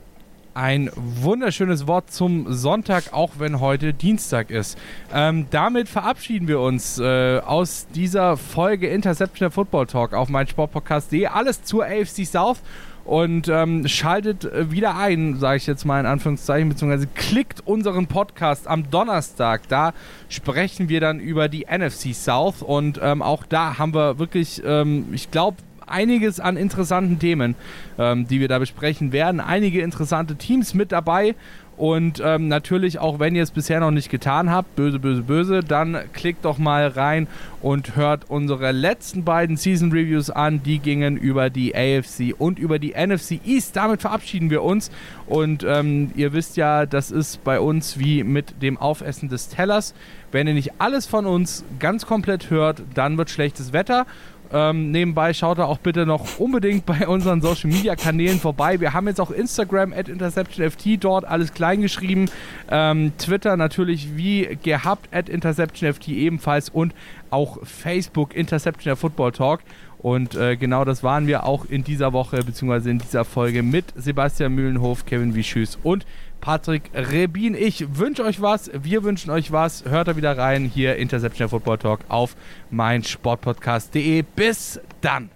Ein 0.58 0.90
wunderschönes 0.96 1.86
Wort 1.86 2.12
zum 2.12 2.52
Sonntag, 2.52 3.14
auch 3.14 3.34
wenn 3.38 3.60
heute 3.60 3.94
Dienstag 3.94 4.50
ist. 4.50 4.76
Ähm, 5.14 5.46
damit 5.52 5.88
verabschieden 5.88 6.48
wir 6.48 6.60
uns 6.62 6.98
äh, 6.98 7.38
aus 7.46 7.86
dieser 7.94 8.38
Folge 8.38 8.88
Interception 8.88 9.52
Football 9.52 9.86
Talk 9.86 10.14
auf 10.14 10.30
meinsportpodcast.de. 10.30 11.28
Alles 11.28 11.62
zur 11.62 11.86
AFC 11.86 12.26
South 12.26 12.64
und 13.06 13.48
ähm, 13.50 13.88
schaltet 13.88 14.46
äh, 14.46 14.72
wieder 14.72 14.98
ein, 14.98 15.38
sage 15.38 15.58
ich 15.58 15.68
jetzt 15.68 15.86
mal 15.86 16.00
in 16.00 16.08
Anführungszeichen, 16.08 16.70
beziehungsweise 16.70 17.06
klickt 17.06 17.62
unseren 17.68 18.08
Podcast 18.08 18.68
am 18.68 18.90
Donnerstag. 18.90 19.68
Da 19.68 19.94
sprechen 20.28 20.90
wir 20.90 21.02
dann 21.02 21.20
über 21.20 21.50
die 21.50 21.68
NFC 21.72 22.16
South 22.16 22.64
und 22.64 23.00
ähm, 23.04 23.22
auch 23.22 23.46
da 23.46 23.78
haben 23.78 23.94
wir 23.94 24.18
wirklich, 24.18 24.64
ähm, 24.66 25.06
ich 25.12 25.30
glaube, 25.30 25.58
einiges 25.88 26.40
an 26.40 26.58
interessanten 26.58 27.20
Themen, 27.20 27.56
ähm, 27.98 28.28
die 28.28 28.40
wir 28.40 28.48
da 28.48 28.60
besprechen 28.60 29.12
werden. 29.12 29.40
Einige 29.40 29.82
interessante 29.82 30.36
Teams 30.36 30.74
mit 30.74 30.92
dabei 30.92 31.36
und 31.78 32.20
ähm, 32.26 32.48
natürlich, 32.48 32.98
auch 32.98 33.20
wenn 33.20 33.36
ihr 33.36 33.44
es 33.44 33.52
bisher 33.52 33.80
noch 33.80 33.92
nicht 33.92 34.10
getan 34.10 34.50
habt, 34.50 34.76
böse, 34.76 34.98
böse, 34.98 35.22
böse, 35.22 35.60
dann 35.60 36.00
klickt 36.12 36.44
doch 36.44 36.58
mal 36.58 36.88
rein 36.88 37.28
und 37.62 37.96
hört 37.96 38.32
unsere 38.32 38.72
letzten 38.72 39.24
beiden 39.24 39.58
Season 39.58 39.92
Reviews 39.92 40.32
an. 40.32 40.64
Die 40.64 40.80
gingen 40.80 41.18
über 41.18 41.52
die 41.52 41.76
AFC 41.76 42.34
und 42.36 42.58
über 42.58 42.80
die 42.80 42.96
NFC 42.98 43.40
East. 43.46 43.76
Damit 43.76 44.02
verabschieden 44.02 44.50
wir 44.50 44.64
uns. 44.64 44.90
Und 45.28 45.64
ähm, 45.64 46.12
ihr 46.16 46.34
wisst 46.34 46.58
ja, 46.58 46.88
das 46.88 47.12
ist 47.12 47.44
bei 47.44 47.60
uns 47.60 48.00
wie 48.00 48.24
mit 48.24 48.64
dem 48.64 48.78
Aufessen 48.78 49.30
des 49.30 49.50
Tellers. 49.50 49.94
Wenn 50.32 50.48
ihr 50.48 50.56
nicht 50.56 50.74
alles 50.80 51.06
von 51.06 51.28
uns 51.28 51.64
ganz 51.78 52.08
komplett 52.08 52.50
hört, 52.50 52.82
dann 52.96 53.20
wird 53.20 53.30
schlechtes 53.30 53.72
Wetter. 53.72 54.08
Ähm, 54.54 54.92
nebenbei 54.92 55.34
schaut 55.34 55.58
da 55.58 55.66
auch 55.66 55.80
bitte 55.80 56.06
noch 56.06 56.40
unbedingt 56.40 56.86
bei 56.86 57.08
unseren 57.08 57.42
Social 57.42 57.70
Media 57.70 57.96
Kanälen 57.96 58.40
vorbei. 58.40 58.80
Wir 58.80 58.94
haben 58.94 59.08
jetzt 59.08 59.20
auch 59.20 59.32
Instagram 59.32 59.94
at 59.94 60.10
InterceptionFT 60.10 61.04
dort 61.04 61.26
alles 61.26 61.54
klein 61.54 61.82
geschrieben. 61.82 62.30
Ähm, 62.70 63.12
Twitter 63.18 63.58
natürlich 63.58 64.16
wie 64.16 64.58
gehabt 64.64 65.14
at 65.14 65.30
InterceptionFT 65.30 66.10
ebenfalls 66.10 66.70
und 66.70 66.94
auch 67.30 67.60
Facebook 67.64 68.36
Interception 68.36 68.96
Football 68.96 69.32
Talk. 69.32 69.62
Und 70.00 70.36
äh, 70.36 70.56
genau 70.56 70.86
das 70.86 71.04
waren 71.04 71.28
wir 71.28 71.44
auch 71.46 71.66
in 71.66 71.84
dieser 71.84 72.14
Woche 72.14 72.44
bzw. 72.44 72.92
in 72.92 73.00
dieser 73.00 73.26
Folge 73.26 73.64
mit 73.64 73.86
Sebastian 73.96 74.54
Mühlenhof, 74.54 75.06
Kevin 75.06 75.34
Wischüß 75.34 75.80
und 75.84 76.06
Patrick 76.42 76.92
Rebin. 76.94 77.56
Ich 77.56 77.98
wünsche 77.98 78.24
euch 78.24 78.42
was, 78.42 78.72
wir 78.74 79.04
wünschen 79.04 79.32
euch 79.32 79.52
was. 79.52 79.86
Hört 79.86 80.08
da 80.08 80.16
wieder 80.16 80.38
rein 80.38 80.66
hier 80.66 80.96
Interception 80.96 81.50
Football 81.50 81.78
Talk 81.78 82.00
auf 82.08 82.36
meinsportpodcast.de. 82.72 84.24
Bis 84.36 84.80
dann. 85.02 85.30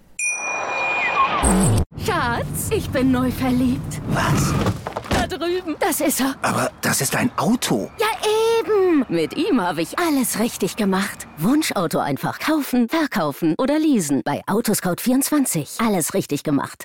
Schatz, 2.04 2.70
ich 2.70 2.88
bin 2.90 3.10
neu 3.10 3.30
verliebt. 3.30 4.00
Was? 4.08 4.54
Da 5.10 5.26
drüben. 5.26 5.76
Das 5.80 6.00
ist 6.00 6.20
er. 6.20 6.34
Aber 6.42 6.70
das 6.80 7.00
ist 7.00 7.16
ein 7.16 7.30
Auto. 7.36 7.90
Ja, 7.98 8.06
eben. 8.60 9.04
Mit 9.08 9.36
ihm 9.36 9.60
habe 9.60 9.82
ich 9.82 9.98
alles 9.98 10.38
richtig 10.38 10.76
gemacht. 10.76 11.26
Wunschauto 11.38 11.98
einfach 11.98 12.38
kaufen, 12.38 12.88
verkaufen 12.88 13.54
oder 13.58 13.78
leasen. 13.78 14.22
Bei 14.24 14.42
Autoscout24. 14.46 15.84
Alles 15.84 16.14
richtig 16.14 16.42
gemacht. 16.44 16.84